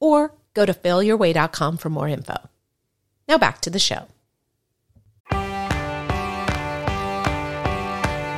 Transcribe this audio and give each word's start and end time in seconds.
or 0.00 0.32
go 0.54 0.66
to 0.66 0.72
failyourway.com 0.74 1.76
for 1.76 1.88
more 1.90 2.08
info. 2.08 2.36
Now 3.28 3.38
back 3.38 3.60
to 3.62 3.70
the 3.70 3.78
show. 3.78 4.06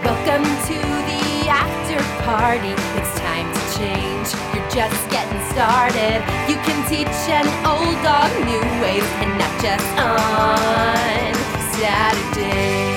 Welcome 0.05 0.45
to 0.45 0.79
the 1.09 1.49
after 1.49 1.99
party. 2.25 2.75
It's 2.99 3.15
time 3.21 3.49
to 3.53 3.61
change. 3.79 4.29
You're 4.55 4.71
just 4.71 5.11
getting 5.11 5.41
started. 5.51 6.23
You 6.49 6.57
can 6.67 6.79
teach 6.89 7.09
an 7.31 7.47
old 7.65 8.03
dog 8.03 8.31
new 8.45 8.61
ways 8.83 9.05
and 9.23 9.39
not 9.39 9.55
just 9.63 9.99
on 9.99 11.35
Saturdays. 11.79 12.91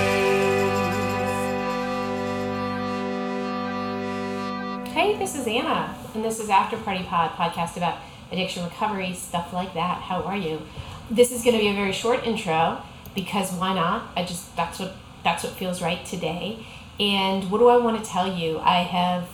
Hey, 4.94 5.18
this 5.18 5.36
is 5.36 5.48
Anna, 5.48 5.96
and 6.14 6.24
this 6.24 6.40
is 6.40 6.50
After 6.50 6.78
Party 6.78 7.04
Pod, 7.04 7.32
podcast 7.32 7.78
about 7.78 7.98
addiction 8.34 8.64
recovery, 8.64 9.14
stuff 9.14 9.54
like 9.54 9.74
that. 9.76 10.02
How 10.02 10.24
are 10.24 10.36
you? 10.36 10.62
This 11.10 11.32
is 11.32 11.44
going 11.44 11.56
to 11.56 11.62
be 11.62 11.70
a 11.70 11.74
very 11.74 11.92
short 11.92 12.26
intro 12.26 12.82
because 13.16 13.54
why 13.54 13.74
not? 13.74 14.12
I 14.18 14.26
just 14.26 14.56
that's 14.56 14.80
what 14.80 14.96
that's 15.24 15.44
what 15.44 15.54
feels 15.54 15.82
right 15.82 16.04
today. 16.06 16.66
And 17.00 17.50
what 17.50 17.60
do 17.60 17.68
I 17.68 17.78
want 17.78 18.04
to 18.04 18.10
tell 18.10 18.28
you? 18.28 18.60
I 18.60 18.80
have 18.80 19.30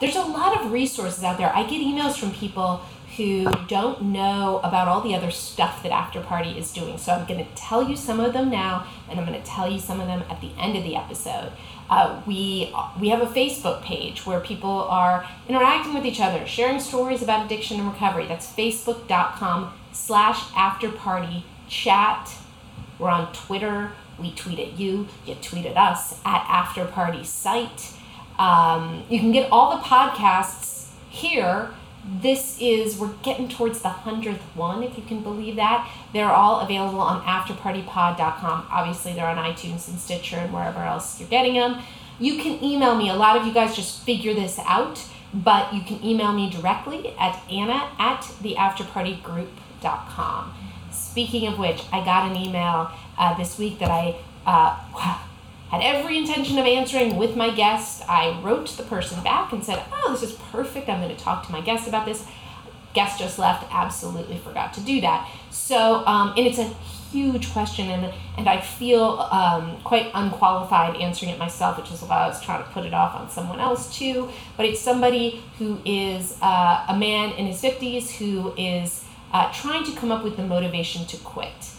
there's 0.00 0.16
a 0.16 0.22
lot 0.22 0.58
of 0.58 0.72
resources 0.72 1.22
out 1.22 1.36
there. 1.36 1.54
I 1.54 1.62
get 1.64 1.82
emails 1.82 2.18
from 2.18 2.32
people 2.32 2.80
who 3.20 3.44
don't 3.66 4.00
know 4.00 4.60
about 4.64 4.88
all 4.88 5.02
the 5.02 5.14
other 5.14 5.30
stuff 5.30 5.82
that 5.82 5.92
After 5.92 6.22
Party 6.22 6.58
is 6.58 6.72
doing. 6.72 6.96
So 6.96 7.12
I'm 7.12 7.26
going 7.26 7.44
to 7.44 7.50
tell 7.54 7.82
you 7.86 7.94
some 7.94 8.18
of 8.18 8.32
them 8.32 8.50
now, 8.50 8.86
and 9.10 9.20
I'm 9.20 9.26
going 9.26 9.40
to 9.40 9.46
tell 9.46 9.70
you 9.70 9.78
some 9.78 10.00
of 10.00 10.06
them 10.06 10.24
at 10.30 10.40
the 10.40 10.50
end 10.58 10.76
of 10.76 10.84
the 10.84 10.96
episode. 10.96 11.52
Uh, 11.90 12.22
we 12.26 12.74
we 12.98 13.08
have 13.10 13.20
a 13.20 13.26
Facebook 13.26 13.82
page 13.82 14.24
where 14.24 14.40
people 14.40 14.84
are 14.84 15.28
interacting 15.48 15.92
with 15.92 16.06
each 16.06 16.20
other, 16.20 16.46
sharing 16.46 16.80
stories 16.80 17.20
about 17.20 17.44
addiction 17.44 17.78
and 17.78 17.88
recovery. 17.88 18.26
That's 18.26 18.46
facebook.com 18.46 19.74
slash 19.92 20.44
after 20.56 20.90
party 20.90 21.44
chat. 21.68 22.30
We're 22.98 23.10
on 23.10 23.32
Twitter. 23.32 23.92
We 24.18 24.32
tweet 24.32 24.58
at 24.58 24.78
you. 24.78 25.08
You 25.26 25.34
tweet 25.36 25.66
at 25.66 25.76
us 25.76 26.20
at 26.24 26.46
after 26.48 26.84
party 26.84 27.24
site. 27.24 27.92
Um, 28.38 29.04
you 29.10 29.18
can 29.18 29.32
get 29.32 29.50
all 29.50 29.76
the 29.76 29.82
podcasts 29.82 30.90
here. 31.10 31.70
This 32.04 32.58
is 32.60 32.98
we're 32.98 33.12
getting 33.22 33.48
towards 33.48 33.82
the 33.82 33.90
hundredth 33.90 34.42
one, 34.56 34.82
if 34.82 34.96
you 34.96 35.04
can 35.04 35.22
believe 35.22 35.54
that. 35.56 35.86
They're 36.12 36.32
all 36.32 36.60
available 36.60 37.00
on 37.00 37.22
afterpartypod.com. 37.22 38.66
Obviously, 38.70 39.12
they're 39.12 39.26
on 39.26 39.36
iTunes 39.36 39.86
and 39.88 39.98
Stitcher 39.98 40.36
and 40.36 40.50
wherever 40.52 40.80
else 40.80 41.18
you're 41.20 41.28
getting 41.28 41.54
them. 41.54 41.82
You 42.18 42.42
can 42.42 42.64
email 42.64 42.96
me. 42.96 43.10
A 43.10 43.14
lot 43.14 43.36
of 43.36 43.46
you 43.46 43.52
guys 43.52 43.76
just 43.76 44.02
figure 44.04 44.32
this 44.34 44.58
out, 44.60 45.04
but 45.32 45.72
you 45.74 45.82
can 45.82 46.04
email 46.04 46.32
me 46.32 46.50
directly 46.50 47.14
at 47.18 47.40
anna 47.50 47.88
at 47.98 48.22
theafterpartygroup.com. 48.42 50.54
Speaking 50.90 51.46
of 51.48 51.58
which, 51.58 51.82
I 51.92 52.02
got 52.04 52.30
an 52.30 52.36
email 52.36 52.90
uh, 53.18 53.34
this 53.36 53.58
week 53.58 53.78
that 53.78 53.90
I 53.90 54.16
uh, 54.46 55.18
had 55.70 55.82
every 55.82 56.18
intention 56.18 56.58
of 56.58 56.66
answering 56.66 57.16
with 57.16 57.36
my 57.36 57.50
guest. 57.50 58.02
I 58.08 58.40
wrote 58.42 58.68
the 58.70 58.82
person 58.82 59.22
back 59.22 59.52
and 59.52 59.64
said, 59.64 59.82
Oh, 59.92 60.12
this 60.12 60.30
is 60.30 60.36
perfect. 60.50 60.88
I'm 60.88 61.00
going 61.00 61.14
to 61.14 61.22
talk 61.22 61.46
to 61.46 61.52
my 61.52 61.60
guest 61.60 61.86
about 61.86 62.06
this. 62.06 62.26
Guest 62.92 63.20
just 63.20 63.38
left, 63.38 63.64
absolutely 63.70 64.36
forgot 64.38 64.74
to 64.74 64.80
do 64.80 65.00
that. 65.02 65.30
So, 65.50 66.04
um, 66.06 66.34
and 66.36 66.44
it's 66.44 66.58
a 66.58 66.64
huge 67.12 67.52
question, 67.52 67.88
and, 67.88 68.12
and 68.36 68.48
I 68.48 68.60
feel 68.60 69.20
um, 69.30 69.80
quite 69.82 70.10
unqualified 70.12 70.96
answering 70.96 71.30
it 71.30 71.38
myself, 71.38 71.76
which 71.76 71.92
is 71.92 72.02
why 72.02 72.24
I 72.24 72.26
was 72.26 72.42
trying 72.42 72.64
to 72.64 72.68
put 72.70 72.84
it 72.84 72.92
off 72.92 73.14
on 73.14 73.30
someone 73.30 73.60
else 73.60 73.96
too. 73.96 74.28
But 74.56 74.66
it's 74.66 74.80
somebody 74.80 75.42
who 75.58 75.80
is 75.84 76.36
uh, 76.42 76.84
a 76.88 76.96
man 76.96 77.32
in 77.32 77.46
his 77.46 77.62
50s 77.62 78.10
who 78.10 78.52
is 78.56 79.04
uh, 79.32 79.52
trying 79.52 79.84
to 79.84 79.92
come 79.92 80.10
up 80.10 80.24
with 80.24 80.36
the 80.36 80.44
motivation 80.44 81.06
to 81.06 81.16
quit 81.18 81.70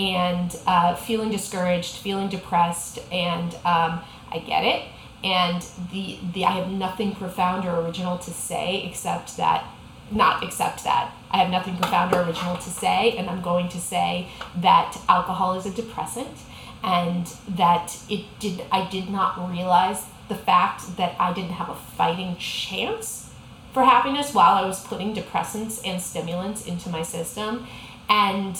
and 0.00 0.56
uh, 0.66 0.94
feeling 0.94 1.30
discouraged, 1.30 1.96
feeling 1.96 2.30
depressed, 2.30 2.98
and 3.12 3.54
um, 3.66 4.00
I 4.32 4.42
get 4.46 4.64
it. 4.64 4.86
And 5.22 5.62
the, 5.92 6.18
the 6.32 6.46
I 6.46 6.52
have 6.52 6.70
nothing 6.70 7.14
profound 7.14 7.66
or 7.66 7.80
original 7.80 8.16
to 8.16 8.30
say 8.30 8.82
except 8.84 9.36
that, 9.36 9.62
not 10.10 10.42
except 10.42 10.84
that. 10.84 11.12
I 11.30 11.36
have 11.36 11.50
nothing 11.50 11.76
profound 11.76 12.14
or 12.14 12.22
original 12.22 12.56
to 12.56 12.70
say, 12.70 13.14
and 13.18 13.28
I'm 13.28 13.42
going 13.42 13.68
to 13.68 13.78
say 13.78 14.28
that 14.56 14.98
alcohol 15.06 15.58
is 15.58 15.66
a 15.66 15.70
depressant, 15.70 16.38
and 16.82 17.26
that 17.46 17.98
it 18.08 18.24
did. 18.38 18.64
I 18.72 18.88
did 18.88 19.10
not 19.10 19.50
realize 19.50 20.06
the 20.28 20.34
fact 20.34 20.96
that 20.96 21.14
I 21.20 21.34
didn't 21.34 21.52
have 21.52 21.68
a 21.68 21.74
fighting 21.74 22.36
chance 22.38 23.30
for 23.74 23.84
happiness 23.84 24.32
while 24.32 24.54
I 24.54 24.66
was 24.66 24.82
putting 24.82 25.14
depressants 25.14 25.80
and 25.84 26.00
stimulants 26.00 26.66
into 26.66 26.88
my 26.88 27.02
system, 27.02 27.66
and 28.08 28.58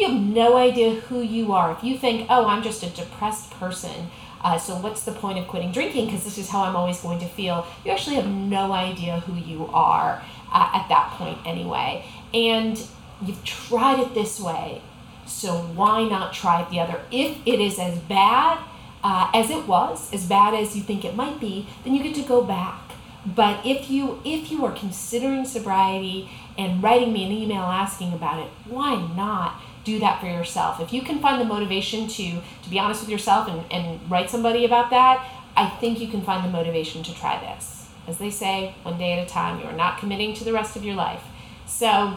you 0.00 0.08
have 0.08 0.20
no 0.20 0.56
idea 0.56 0.94
who 0.94 1.20
you 1.20 1.52
are. 1.52 1.72
If 1.72 1.84
you 1.84 1.98
think, 1.98 2.26
oh, 2.30 2.46
I'm 2.46 2.62
just 2.62 2.82
a 2.82 2.88
depressed 2.88 3.50
person, 3.52 4.08
uh, 4.42 4.56
so 4.56 4.76
what's 4.76 5.04
the 5.04 5.12
point 5.12 5.38
of 5.38 5.46
quitting 5.46 5.72
drinking? 5.72 6.06
Because 6.06 6.24
this 6.24 6.38
is 6.38 6.48
how 6.48 6.62
I'm 6.62 6.74
always 6.74 7.00
going 7.00 7.18
to 7.18 7.26
feel. 7.26 7.66
You 7.84 7.92
actually 7.92 8.16
have 8.16 8.26
no 8.26 8.72
idea 8.72 9.20
who 9.20 9.34
you 9.34 9.66
are 9.66 10.22
uh, 10.50 10.70
at 10.74 10.88
that 10.88 11.12
point, 11.16 11.38
anyway. 11.44 12.04
And 12.32 12.80
you've 13.22 13.44
tried 13.44 14.00
it 14.00 14.14
this 14.14 14.40
way, 14.40 14.80
so 15.26 15.58
why 15.58 16.08
not 16.08 16.32
try 16.32 16.62
it 16.62 16.70
the 16.70 16.80
other? 16.80 17.02
If 17.10 17.36
it 17.46 17.60
is 17.60 17.78
as 17.78 17.98
bad 17.98 18.58
uh, 19.04 19.30
as 19.34 19.50
it 19.50 19.66
was, 19.66 20.12
as 20.14 20.26
bad 20.26 20.54
as 20.54 20.74
you 20.74 20.82
think 20.82 21.04
it 21.04 21.14
might 21.14 21.38
be, 21.38 21.68
then 21.84 21.94
you 21.94 22.02
get 22.02 22.14
to 22.14 22.22
go 22.22 22.42
back. 22.42 22.80
But 23.26 23.66
if 23.66 23.90
you 23.90 24.22
if 24.24 24.50
you 24.50 24.64
are 24.64 24.72
considering 24.72 25.44
sobriety 25.44 26.30
and 26.56 26.82
writing 26.82 27.12
me 27.12 27.26
an 27.26 27.32
email 27.32 27.64
asking 27.64 28.14
about 28.14 28.38
it, 28.38 28.50
why 28.66 28.94
not? 29.14 29.60
Do 29.84 29.98
that 30.00 30.20
for 30.20 30.26
yourself. 30.26 30.80
If 30.80 30.92
you 30.92 31.02
can 31.02 31.20
find 31.20 31.40
the 31.40 31.44
motivation 31.44 32.08
to 32.08 32.40
to 32.62 32.70
be 32.70 32.78
honest 32.78 33.02
with 33.02 33.10
yourself 33.10 33.48
and, 33.48 33.64
and 33.70 34.10
write 34.10 34.30
somebody 34.30 34.64
about 34.64 34.90
that, 34.90 35.26
I 35.56 35.68
think 35.68 36.00
you 36.00 36.08
can 36.08 36.22
find 36.22 36.44
the 36.44 36.50
motivation 36.50 37.02
to 37.02 37.14
try 37.14 37.38
this. 37.40 37.88
As 38.06 38.18
they 38.18 38.30
say, 38.30 38.74
one 38.82 38.98
day 38.98 39.12
at 39.18 39.26
a 39.26 39.30
time, 39.30 39.60
you 39.60 39.66
are 39.66 39.76
not 39.76 39.98
committing 39.98 40.34
to 40.34 40.44
the 40.44 40.52
rest 40.52 40.76
of 40.76 40.84
your 40.84 40.94
life. 40.94 41.22
So 41.66 42.16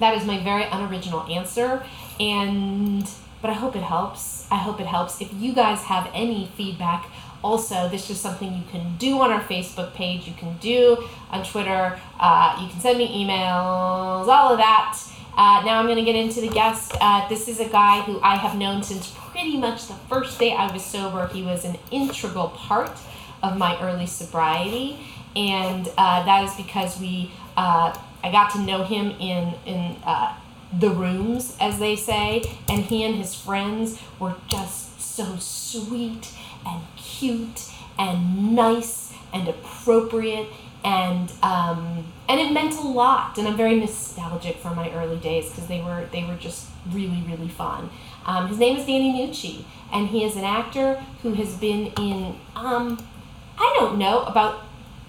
that 0.00 0.16
is 0.16 0.24
my 0.24 0.42
very 0.42 0.64
unoriginal 0.64 1.22
answer. 1.30 1.84
And 2.18 3.08
but 3.40 3.50
I 3.50 3.54
hope 3.54 3.74
it 3.74 3.82
helps. 3.82 4.46
I 4.50 4.56
hope 4.56 4.80
it 4.80 4.86
helps. 4.86 5.20
If 5.20 5.32
you 5.34 5.52
guys 5.52 5.82
have 5.82 6.08
any 6.14 6.50
feedback, 6.56 7.10
also 7.42 7.88
this 7.88 8.08
is 8.08 8.20
something 8.20 8.54
you 8.54 8.62
can 8.70 8.96
do 8.98 9.20
on 9.20 9.30
our 9.30 9.42
facebook 9.42 9.92
page 9.94 10.26
you 10.26 10.34
can 10.34 10.56
do 10.58 10.96
on 11.30 11.44
twitter 11.44 11.98
uh, 12.20 12.56
you 12.62 12.68
can 12.68 12.80
send 12.80 12.98
me 12.98 13.08
emails 13.08 14.28
all 14.28 14.52
of 14.52 14.58
that 14.58 14.96
uh, 15.36 15.62
now 15.64 15.78
I'm 15.78 15.86
going 15.86 15.96
to 15.96 16.04
get 16.04 16.16
into 16.16 16.40
the 16.40 16.48
guest. 16.48 16.92
Uh, 17.00 17.26
this 17.28 17.48
is 17.48 17.60
a 17.60 17.68
guy 17.68 18.02
who 18.02 18.20
I 18.20 18.36
have 18.36 18.56
known 18.56 18.82
since 18.82 19.10
pretty 19.30 19.56
much 19.56 19.88
the 19.88 19.94
first 20.08 20.38
day 20.38 20.52
I 20.52 20.70
was 20.72 20.84
sober. 20.84 21.26
He 21.28 21.42
was 21.42 21.64
an 21.64 21.78
integral 21.90 22.48
part 22.48 22.92
of 23.42 23.56
my 23.56 23.80
early 23.80 24.06
sobriety, 24.06 24.98
and 25.34 25.88
uh, 25.96 26.24
that 26.24 26.44
is 26.44 26.54
because 26.54 27.00
we 27.00 27.32
uh, 27.56 27.98
I 28.22 28.30
got 28.30 28.52
to 28.52 28.60
know 28.60 28.84
him 28.84 29.10
in 29.12 29.54
in 29.64 29.96
uh, 30.04 30.36
the 30.78 30.90
rooms, 30.90 31.56
as 31.60 31.78
they 31.78 31.96
say, 31.96 32.42
and 32.68 32.84
he 32.84 33.02
and 33.02 33.16
his 33.16 33.34
friends 33.34 34.00
were 34.18 34.34
just 34.48 35.00
so 35.00 35.36
sweet 35.38 36.32
and 36.66 36.82
cute 36.96 37.70
and 37.98 38.54
nice 38.54 39.12
and 39.32 39.48
appropriate 39.48 40.48
and 40.84 41.32
um, 41.42 42.04
and 42.28 42.40
it 42.40 42.52
meant 42.52 42.74
a 42.74 42.80
lot. 42.80 43.38
And 43.38 43.46
I'm 43.46 43.56
very 43.56 43.78
nostalgic 43.78 44.56
for 44.56 44.74
my 44.74 44.90
early 44.92 45.18
days 45.18 45.48
because 45.48 45.66
they 45.66 45.80
were 45.80 46.06
they 46.12 46.24
were 46.24 46.36
just 46.36 46.68
really 46.90 47.22
really 47.28 47.48
fun. 47.48 47.90
Um, 48.26 48.48
his 48.48 48.58
name 48.58 48.76
is 48.76 48.86
Danny 48.86 49.12
Nucci, 49.12 49.64
and 49.92 50.08
he 50.08 50.24
is 50.24 50.36
an 50.36 50.44
actor 50.44 50.94
who 51.22 51.34
has 51.34 51.56
been 51.56 51.92
in 51.98 52.36
um, 52.56 53.04
I 53.58 53.74
don't 53.78 53.98
know 53.98 54.22
about 54.24 54.64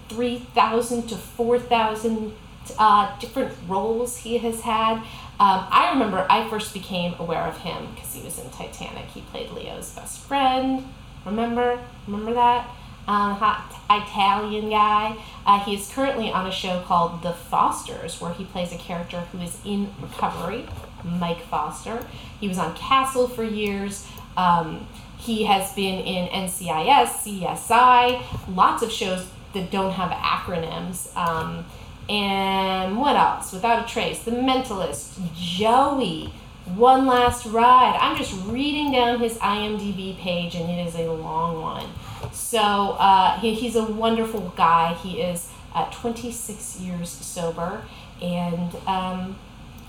three 0.08 0.38
thousand 0.38 1.08
to 1.08 1.16
four 1.16 1.58
thousand 1.58 2.34
uh, 2.78 3.18
different 3.18 3.52
roles 3.68 4.18
he 4.18 4.38
has 4.38 4.60
had. 4.60 4.98
Um, 5.40 5.66
I 5.70 5.90
remember 5.92 6.26
I 6.30 6.48
first 6.48 6.72
became 6.72 7.14
aware 7.18 7.42
of 7.42 7.58
him 7.58 7.88
because 7.94 8.14
he 8.14 8.22
was 8.22 8.38
in 8.38 8.48
Titanic. 8.50 9.06
He 9.06 9.20
played 9.22 9.50
Leo's 9.50 9.90
best 9.90 10.20
friend. 10.20 10.84
Remember? 11.26 11.80
Remember 12.06 12.34
that? 12.34 12.70
Um, 13.06 13.34
hot 13.36 13.70
Italian 13.90 14.70
guy. 14.70 15.16
Uh, 15.46 15.60
he 15.60 15.74
is 15.74 15.90
currently 15.92 16.30
on 16.30 16.46
a 16.46 16.52
show 16.52 16.80
called 16.82 17.22
The 17.22 17.32
Fosters, 17.32 18.20
where 18.20 18.32
he 18.32 18.44
plays 18.44 18.72
a 18.72 18.78
character 18.78 19.20
who 19.32 19.40
is 19.40 19.58
in 19.64 19.90
recovery, 20.00 20.66
Mike 21.04 21.42
Foster. 21.42 22.04
He 22.40 22.48
was 22.48 22.58
on 22.58 22.74
Castle 22.74 23.28
for 23.28 23.44
years. 23.44 24.06
Um, 24.36 24.86
he 25.18 25.44
has 25.44 25.72
been 25.74 26.00
in 26.00 26.28
NCIS, 26.28 27.42
CSI, 27.42 28.22
lots 28.54 28.82
of 28.82 28.90
shows 28.90 29.26
that 29.54 29.70
don't 29.70 29.92
have 29.92 30.10
acronyms. 30.10 31.14
Um, 31.16 31.64
and 32.08 32.98
what 32.98 33.16
else? 33.16 33.52
Without 33.52 33.88
a 33.88 33.92
trace, 33.92 34.22
The 34.22 34.32
Mentalist, 34.32 35.18
Joey, 35.34 36.32
One 36.74 37.06
Last 37.06 37.46
Ride. 37.46 37.96
I'm 37.98 38.16
just 38.18 38.34
reading 38.46 38.92
down 38.92 39.20
his 39.20 39.38
IMDb 39.38 40.18
page, 40.18 40.54
and 40.54 40.68
it 40.68 40.86
is 40.86 40.94
a 40.96 41.10
long 41.10 41.62
one. 41.62 41.88
So 42.32 42.58
uh, 42.98 43.38
he, 43.40 43.54
he's 43.54 43.76
a 43.76 43.84
wonderful 43.84 44.52
guy. 44.56 44.94
He 44.94 45.20
is 45.20 45.50
uh, 45.74 45.90
26 45.90 46.80
years 46.80 47.10
sober 47.10 47.82
and 48.22 48.74
um, 48.86 49.36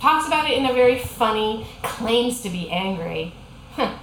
talks 0.01 0.27
about 0.27 0.49
it 0.49 0.57
in 0.57 0.65
a 0.65 0.73
very 0.73 0.99
funny, 0.99 1.67
claims 1.83 2.41
to 2.41 2.49
be 2.49 2.69
angry. 2.69 3.33
Huh. 3.73 3.97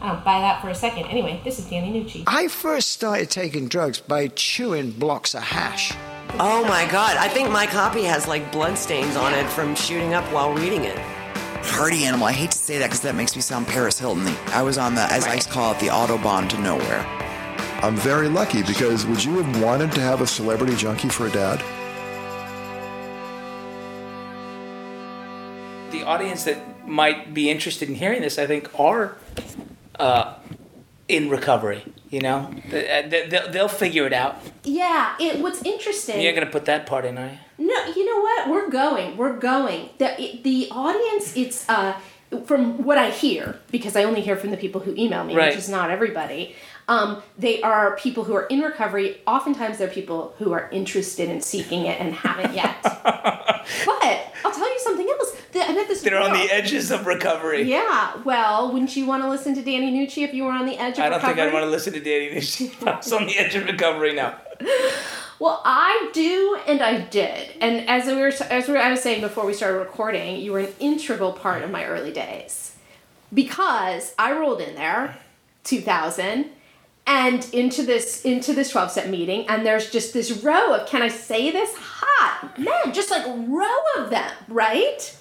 I 0.00 0.08
don't 0.08 0.24
buy 0.24 0.40
that 0.40 0.60
for 0.60 0.68
a 0.68 0.74
second. 0.74 1.06
Anyway, 1.06 1.40
this 1.44 1.60
is 1.60 1.66
Danny 1.66 1.92
Nucci. 1.92 2.24
I 2.26 2.48
first 2.48 2.90
started 2.90 3.30
taking 3.30 3.68
drugs 3.68 4.00
by 4.00 4.28
chewing 4.28 4.90
blocks 4.90 5.34
of 5.34 5.42
hash. 5.42 5.92
Oh 6.40 6.64
my 6.64 6.88
god, 6.90 7.16
I 7.18 7.28
think 7.28 7.50
my 7.50 7.66
copy 7.66 8.02
has 8.02 8.26
like 8.26 8.50
blood 8.50 8.76
stains 8.76 9.16
on 9.16 9.32
it 9.32 9.48
from 9.50 9.76
shooting 9.76 10.14
up 10.14 10.24
while 10.32 10.52
reading 10.52 10.84
it. 10.84 10.98
Party 11.62 12.04
animal. 12.04 12.26
I 12.26 12.32
hate 12.32 12.50
to 12.50 12.58
say 12.58 12.78
that 12.78 12.86
because 12.86 13.00
that 13.02 13.14
makes 13.14 13.36
me 13.36 13.42
sound 13.42 13.68
Paris 13.68 13.98
Hilton. 13.98 14.26
I 14.48 14.62
was 14.62 14.76
on 14.76 14.96
the, 14.96 15.02
as 15.02 15.24
I 15.26 15.38
call 15.38 15.72
it, 15.72 15.78
the 15.78 15.86
autobahn 15.86 16.48
to 16.48 16.60
nowhere. 16.60 17.21
I'm 17.82 17.96
very 17.96 18.28
lucky 18.28 18.62
because 18.62 19.04
would 19.06 19.24
you 19.24 19.42
have 19.42 19.62
wanted 19.62 19.90
to 19.92 20.00
have 20.00 20.20
a 20.20 20.26
celebrity 20.26 20.76
junkie 20.76 21.08
for 21.08 21.26
a 21.26 21.30
dad? 21.30 21.58
The 25.90 26.04
audience 26.04 26.44
that 26.44 26.88
might 26.88 27.34
be 27.34 27.50
interested 27.50 27.88
in 27.88 27.96
hearing 27.96 28.22
this, 28.22 28.38
I 28.38 28.46
think, 28.46 28.68
are 28.78 29.16
uh, 29.98 30.34
in 31.08 31.28
recovery. 31.28 31.82
You 32.08 32.20
know, 32.20 32.50
They- 32.70 33.06
they- 33.08 33.26
they'll, 33.28 33.50
they'll 33.50 33.68
figure 33.68 34.06
it 34.06 34.12
out. 34.12 34.36
Yeah, 34.64 35.14
it. 35.18 35.40
What's 35.40 35.62
interesting? 35.62 36.20
You're 36.20 36.34
gonna 36.34 36.46
put 36.46 36.66
that 36.66 36.86
part 36.86 37.04
in, 37.04 37.18
are 37.18 37.30
you? 37.58 37.66
No, 37.66 37.84
you 37.96 38.04
know 38.06 38.20
what? 38.20 38.48
We're 38.50 38.68
going. 38.70 39.16
We're 39.16 39.32
going. 39.38 39.88
The 39.98 40.20
it, 40.22 40.44
the 40.44 40.68
audience. 40.70 41.34
It's 41.36 41.66
uh 41.68 41.94
from 42.46 42.82
what 42.84 42.96
I 42.96 43.10
hear 43.10 43.58
because 43.70 43.94
I 43.96 44.04
only 44.04 44.20
hear 44.22 44.36
from 44.36 44.50
the 44.50 44.56
people 44.56 44.80
who 44.82 44.94
email 44.96 45.22
me, 45.24 45.34
Right. 45.36 45.48
which 45.50 45.58
is 45.58 45.68
not 45.68 45.90
everybody. 45.90 46.54
Um, 46.92 47.22
they 47.38 47.62
are 47.62 47.96
people 47.96 48.24
who 48.24 48.34
are 48.34 48.44
in 48.44 48.60
recovery. 48.60 49.20
Oftentimes, 49.26 49.78
they're 49.78 49.88
people 49.88 50.34
who 50.38 50.52
are 50.52 50.68
interested 50.70 51.30
in 51.30 51.40
seeking 51.40 51.86
it 51.86 51.98
and 52.00 52.12
haven't 52.12 52.54
yet. 52.54 52.76
but 52.82 54.32
I'll 54.44 54.52
tell 54.52 54.70
you 54.70 54.80
something 54.80 55.08
else. 55.08 55.36
I 55.54 55.72
met 55.72 55.88
this. 55.88 56.02
They're 56.02 56.20
on 56.20 56.32
the 56.32 56.52
edges 56.52 56.90
of 56.90 57.06
recovery. 57.06 57.62
Yeah. 57.62 58.20
Well, 58.24 58.72
wouldn't 58.72 58.94
you 58.96 59.06
want 59.06 59.22
to 59.22 59.30
listen 59.30 59.54
to 59.54 59.62
Danny 59.62 59.90
Nucci 59.90 60.22
if 60.22 60.34
you 60.34 60.44
were 60.44 60.52
on 60.52 60.66
the 60.66 60.76
edge 60.76 60.98
of 60.98 61.04
recovery? 61.04 61.04
I 61.04 61.08
don't 61.08 61.16
recovery? 61.18 61.34
think 61.34 61.48
I'd 61.48 61.52
want 61.52 61.64
to 61.64 61.70
listen 61.70 61.92
to 61.94 62.00
Danny 62.00 62.30
Nucci. 62.30 62.86
I 62.86 62.96
was 62.96 63.12
on 63.12 63.26
the 63.26 63.38
edge 63.38 63.54
of 63.54 63.64
recovery 63.64 64.14
now. 64.14 64.38
Well, 65.38 65.60
I 65.64 66.08
do, 66.12 66.56
and 66.68 66.80
I 66.80 67.00
did. 67.00 67.48
And 67.60 67.88
as 67.88 68.06
we 68.06 68.14
were, 68.14 68.32
as 68.48 68.68
we 68.68 68.74
were, 68.74 68.78
I 68.78 68.92
was 68.92 69.02
saying 69.02 69.22
before 69.22 69.44
we 69.44 69.54
started 69.54 69.78
recording, 69.78 70.36
you 70.36 70.52
were 70.52 70.60
an 70.60 70.72
integral 70.78 71.32
part 71.32 71.62
of 71.62 71.70
my 71.72 71.84
early 71.84 72.12
days 72.12 72.76
because 73.34 74.14
I 74.20 74.38
rolled 74.38 74.60
in 74.60 74.76
there, 74.76 75.16
two 75.64 75.80
thousand, 75.80 76.50
and 77.06 77.46
into 77.52 77.82
this 77.82 78.22
into 78.22 78.52
this 78.52 78.70
twelve 78.70 78.90
step 78.90 79.08
meeting, 79.08 79.46
and 79.48 79.66
there's 79.66 79.90
just 79.90 80.12
this 80.12 80.30
row 80.42 80.74
of 80.74 80.88
can 80.88 81.02
I 81.02 81.08
say 81.08 81.50
this 81.50 81.74
hot 81.76 82.58
men, 82.58 82.92
just 82.92 83.10
like 83.10 83.24
row 83.26 83.78
of 84.04 84.10
them, 84.10 84.30
right? 84.48 85.16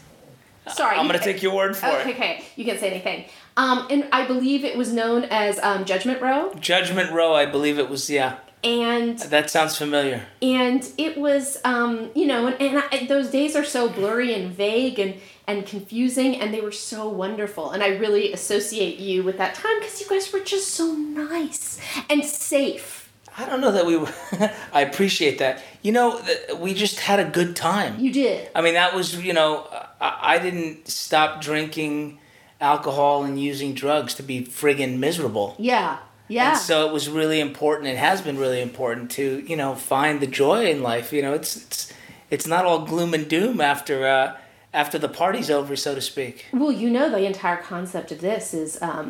Sorry, 0.73 0.95
I'm 0.95 1.07
gonna 1.07 1.19
take 1.19 1.41
your 1.41 1.55
word 1.55 1.75
for 1.75 1.87
Okay, 1.87 2.11
it. 2.11 2.15
okay, 2.15 2.43
you 2.55 2.65
can 2.65 2.77
say 2.77 2.91
anything. 2.91 3.25
Um, 3.57 3.87
and 3.89 4.07
I 4.11 4.25
believe 4.27 4.63
it 4.63 4.77
was 4.77 4.93
known 4.93 5.25
as 5.25 5.59
um, 5.59 5.85
Judgment 5.85 6.21
Row, 6.21 6.53
Judgment 6.59 7.11
Row, 7.11 7.33
I 7.33 7.45
believe 7.47 7.79
it 7.79 7.89
was. 7.89 8.09
Yeah, 8.09 8.37
and 8.63 9.17
that 9.19 9.49
sounds 9.49 9.77
familiar. 9.77 10.23
and 10.41 10.87
it 10.97 11.17
was 11.17 11.57
um, 11.63 12.09
you 12.15 12.25
know 12.27 12.47
and, 12.47 12.61
and 12.61 12.83
I, 12.91 13.05
those 13.07 13.29
days 13.29 13.55
are 13.55 13.63
so 13.65 13.89
blurry 13.89 14.33
and 14.33 14.51
vague 14.51 14.99
and 14.99 15.15
and 15.47 15.65
confusing 15.65 16.39
and 16.39 16.53
they 16.53 16.61
were 16.61 16.71
so 16.71 17.09
wonderful 17.09 17.71
and 17.71 17.81
i 17.83 17.87
really 17.87 18.31
associate 18.31 18.99
you 18.99 19.23
with 19.23 19.37
that 19.39 19.55
time 19.55 19.79
because 19.79 19.99
you 19.99 20.07
guys 20.07 20.31
were 20.31 20.39
just 20.39 20.69
so 20.69 20.93
nice 20.93 21.79
and 22.09 22.23
safe 22.23 22.97
I 23.37 23.45
don't 23.45 23.61
know 23.61 23.71
that 23.71 23.85
we. 23.85 23.95
were- 23.95 24.11
I 24.73 24.81
appreciate 24.81 25.37
that. 25.39 25.63
You 25.81 25.93
know, 25.93 26.21
we 26.57 26.73
just 26.73 26.99
had 26.99 27.21
a 27.21 27.23
good 27.23 27.55
time. 27.55 27.97
you 27.97 28.11
did 28.11 28.49
I 28.53 28.59
mean, 28.59 28.73
that 28.73 28.93
was, 28.93 29.15
you 29.23 29.31
know, 29.31 29.65
I, 30.01 30.35
I 30.35 30.37
didn't 30.37 30.89
stop 30.89 31.39
drinking 31.39 32.19
alcohol 32.59 33.23
and 33.23 33.39
using 33.41 33.73
drugs 33.73 34.13
to 34.15 34.23
be 34.23 34.41
friggin' 34.45 34.97
miserable. 34.97 35.55
yeah 35.57 35.99
yeah 36.37 36.51
And 36.51 36.57
so 36.69 36.75
it 36.87 36.93
was 36.93 37.05
really 37.19 37.39
important. 37.49 37.85
It 37.95 37.97
has 38.09 38.21
been 38.27 38.37
really 38.45 38.61
important 38.69 39.05
to, 39.17 39.23
you 39.51 39.57
know, 39.61 39.71
find 39.75 40.15
the 40.23 40.27
joy 40.43 40.59
in 40.73 40.79
life. 40.91 41.07
You 41.15 41.21
know, 41.25 41.33
it's 41.39 41.51
it's 41.65 41.93
it's 42.35 42.47
not 42.53 42.61
all 42.65 42.79
gloom 42.91 43.13
and 43.17 43.25
doom 43.35 43.59
after 43.73 43.95
uh, 44.17 44.27
after 44.73 44.97
the 45.05 45.09
party's 45.21 45.49
over, 45.57 45.75
so 45.75 45.91
to 45.95 46.01
speak. 46.01 46.35
well 46.61 46.71
you 46.83 46.89
know 46.89 47.05
the 47.17 47.23
entire 47.33 47.57
concept 47.73 48.07
of 48.15 48.19
this 48.29 48.53
is 48.63 48.69
um, 48.89 49.07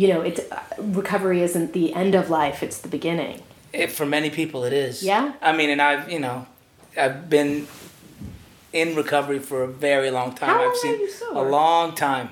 you 0.00 0.06
know 0.12 0.20
it's 0.28 0.40
uh, 0.52 0.60
recovery 1.00 1.40
isn't 1.48 1.68
the 1.72 1.86
end 2.02 2.14
of 2.20 2.24
life 2.40 2.58
it's 2.66 2.78
the 2.86 2.92
beginning 2.98 3.38
It, 3.72 3.90
for 3.98 4.06
many 4.06 4.30
people, 4.40 4.60
it 4.68 4.72
is. 4.88 4.94
Yeah? 5.12 5.24
I 5.48 5.50
mean, 5.58 5.70
and 5.74 5.80
I've, 5.88 6.04
you 6.14 6.20
know, 6.26 6.38
I've 7.04 7.28
been 7.36 7.52
in 8.72 8.88
recovery 9.02 9.38
for 9.50 9.58
a 9.62 9.68
very 9.88 10.10
long 10.10 10.30
time. 10.34 10.48
How 10.50 10.56
long 10.58 10.66
I've 10.68 10.72
are 10.76 10.84
seen 10.86 11.00
you 11.00 11.10
sober? 11.10 11.40
a 11.40 11.50
long 11.58 11.94
time. 11.94 12.28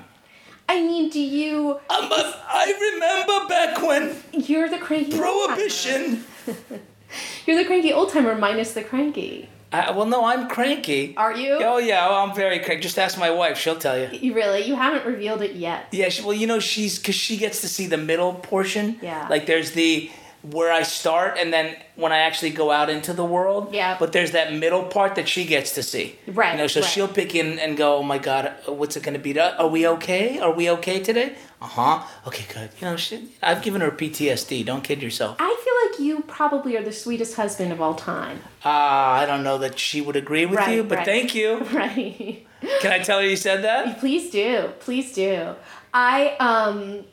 I 0.69 0.81
mean 0.81 1.09
do 1.09 1.19
you 1.19 1.79
uh, 1.89 1.93
a, 1.93 2.43
I 2.49 2.65
remember 2.93 3.47
back 3.47 3.81
when 3.81 4.47
you're 4.47 4.69
the 4.69 4.77
cranky 4.77 5.17
prohibition. 5.17 6.23
you're 7.45 7.57
the 7.57 7.65
cranky 7.65 7.93
old 7.93 8.11
timer 8.11 8.35
minus 8.35 8.73
the 8.73 8.83
cranky 8.83 9.49
I, 9.69 9.91
well, 9.91 10.05
no, 10.05 10.23
I'm 10.23 10.47
cranky. 10.47 11.13
Are 11.17 11.35
you? 11.35 11.59
Oh 11.61 11.77
yeah, 11.77 12.07
well, 12.07 12.23
I'm 12.23 12.33
very 12.33 12.59
cranky. 12.59 12.81
Just 12.83 12.97
ask 12.97 13.19
my 13.19 13.29
wife; 13.31 13.57
she'll 13.57 13.77
tell 13.77 13.99
you. 13.99 14.07
you 14.17 14.33
really 14.33 14.61
you 14.63 14.75
haven't 14.77 15.05
revealed 15.05 15.41
it 15.41 15.55
yet 15.55 15.87
Yeah, 15.91 16.07
she, 16.07 16.23
well, 16.23 16.33
you 16.33 16.47
know, 16.47 16.59
she's 16.59 16.97
because 16.97 17.15
she 17.15 17.35
gets 17.35 17.59
to 17.61 17.67
see 17.67 17.85
the 17.85 17.97
middle 17.97 18.33
portion. 18.33 18.97
Yeah. 19.01 19.27
Like 19.29 19.45
there's 19.45 19.71
the 19.71 20.09
where 20.51 20.71
I 20.71 20.83
start, 20.83 21.37
and 21.37 21.51
then 21.51 21.75
when 21.95 22.11
I 22.11 22.19
actually 22.19 22.51
go 22.51 22.71
out 22.71 22.89
into 22.89 23.13
the 23.13 23.25
world. 23.25 23.73
Yeah. 23.73 23.97
But 23.99 24.11
there's 24.13 24.31
that 24.31 24.53
middle 24.53 24.83
part 24.83 25.15
that 25.15 25.27
she 25.27 25.45
gets 25.45 25.73
to 25.75 25.83
see. 25.83 26.17
Right, 26.27 26.51
You 26.53 26.57
know, 26.59 26.67
so 26.67 26.81
right. 26.81 26.89
she'll 26.89 27.07
pick 27.07 27.33
in 27.35 27.59
and 27.59 27.75
go, 27.77 27.97
"Oh 27.97 28.03
my 28.03 28.17
God, 28.17 28.53
what's 28.67 28.95
it 28.95 29.03
gonna 29.03 29.19
be? 29.19 29.37
Are 29.39 29.67
we 29.67 29.87
okay? 29.87 30.39
Are 30.39 30.51
we 30.51 30.69
okay 30.71 31.01
today? 31.01 31.35
Uh 31.61 31.65
huh. 31.65 32.03
Okay, 32.27 32.45
good. 32.53 32.69
You 32.79 32.87
know, 32.87 32.97
she, 32.97 33.29
I've 33.41 33.61
given 33.63 33.81
her 33.81 33.89
PTSD. 33.91 34.63
Don't 34.65 34.83
kid 34.83 35.01
yourself. 35.01 35.37
I 35.39 35.51
feel 35.63 35.75
like 35.91 35.99
you 36.07 36.21
probably 36.27 36.77
are 36.77 36.83
the 36.83 36.91
sweetest 36.93 37.35
husband 37.35 37.71
of 37.71 37.81
all 37.81 37.95
time. 37.95 38.41
Ah, 38.63 39.13
I 39.15 39.25
don't 39.25 39.43
know 39.43 39.57
that 39.57 39.79
she 39.79 39.99
would 40.01 40.15
agree 40.15 40.45
with 40.45 40.59
Right, 40.59 40.75
you, 40.75 40.83
but 40.83 40.99
right. 40.99 41.05
thank 41.05 41.33
you. 41.33 41.65
Right. 41.73 42.45
Can 42.81 42.91
I 42.91 42.99
tell 42.99 43.19
her 43.19 43.25
you 43.25 43.35
said 43.35 43.63
that? 43.63 43.99
Please 43.99 44.31
do. 44.31 44.69
Please 44.79 45.13
do. 45.13 45.53
I 45.93 46.35
um 46.39 47.05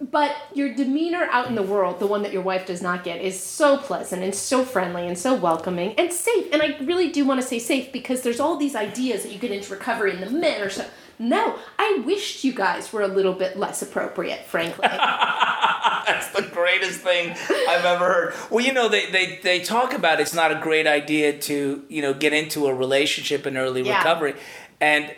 but 0.00 0.34
your 0.54 0.74
demeanor 0.74 1.28
out 1.30 1.48
in 1.48 1.54
the 1.54 1.62
world, 1.62 2.00
the 2.00 2.06
one 2.06 2.22
that 2.22 2.32
your 2.32 2.42
wife 2.42 2.66
does 2.66 2.80
not 2.80 3.04
get, 3.04 3.20
is 3.20 3.38
so 3.38 3.76
pleasant 3.76 4.22
and 4.22 4.34
so 4.34 4.64
friendly 4.64 5.06
and 5.06 5.18
so 5.18 5.34
welcoming 5.34 5.94
and 5.98 6.12
safe. 6.12 6.46
And 6.52 6.62
I 6.62 6.78
really 6.82 7.10
do 7.10 7.24
want 7.24 7.40
to 7.40 7.46
say 7.46 7.58
safe 7.58 7.92
because 7.92 8.22
there's 8.22 8.40
all 8.40 8.56
these 8.56 8.74
ideas 8.74 9.22
that 9.24 9.32
you 9.32 9.38
get 9.38 9.50
into 9.50 9.72
recovery 9.72 10.12
and 10.12 10.22
the 10.22 10.30
men 10.30 10.62
are 10.62 10.70
so 10.70 10.86
no, 11.22 11.58
I 11.78 12.02
wished 12.06 12.44
you 12.44 12.54
guys 12.54 12.94
were 12.94 13.02
a 13.02 13.06
little 13.08 13.34
bit 13.34 13.58
less 13.58 13.82
appropriate, 13.82 14.46
frankly. 14.46 14.88
That's 14.90 16.28
the 16.30 16.48
greatest 16.50 17.00
thing 17.00 17.32
I've 17.68 17.84
ever 17.84 18.06
heard. 18.06 18.34
Well, 18.50 18.64
you 18.64 18.72
know, 18.72 18.88
they, 18.88 19.10
they, 19.10 19.38
they 19.42 19.60
talk 19.60 19.92
about 19.92 20.18
it's 20.18 20.32
not 20.32 20.50
a 20.50 20.58
great 20.60 20.86
idea 20.86 21.38
to, 21.40 21.84
you 21.90 22.00
know, 22.00 22.14
get 22.14 22.32
into 22.32 22.66
a 22.68 22.74
relationship 22.74 23.46
in 23.46 23.58
early 23.58 23.82
Yeah. 23.82 23.98
recovery. 23.98 24.34
And 24.80 25.14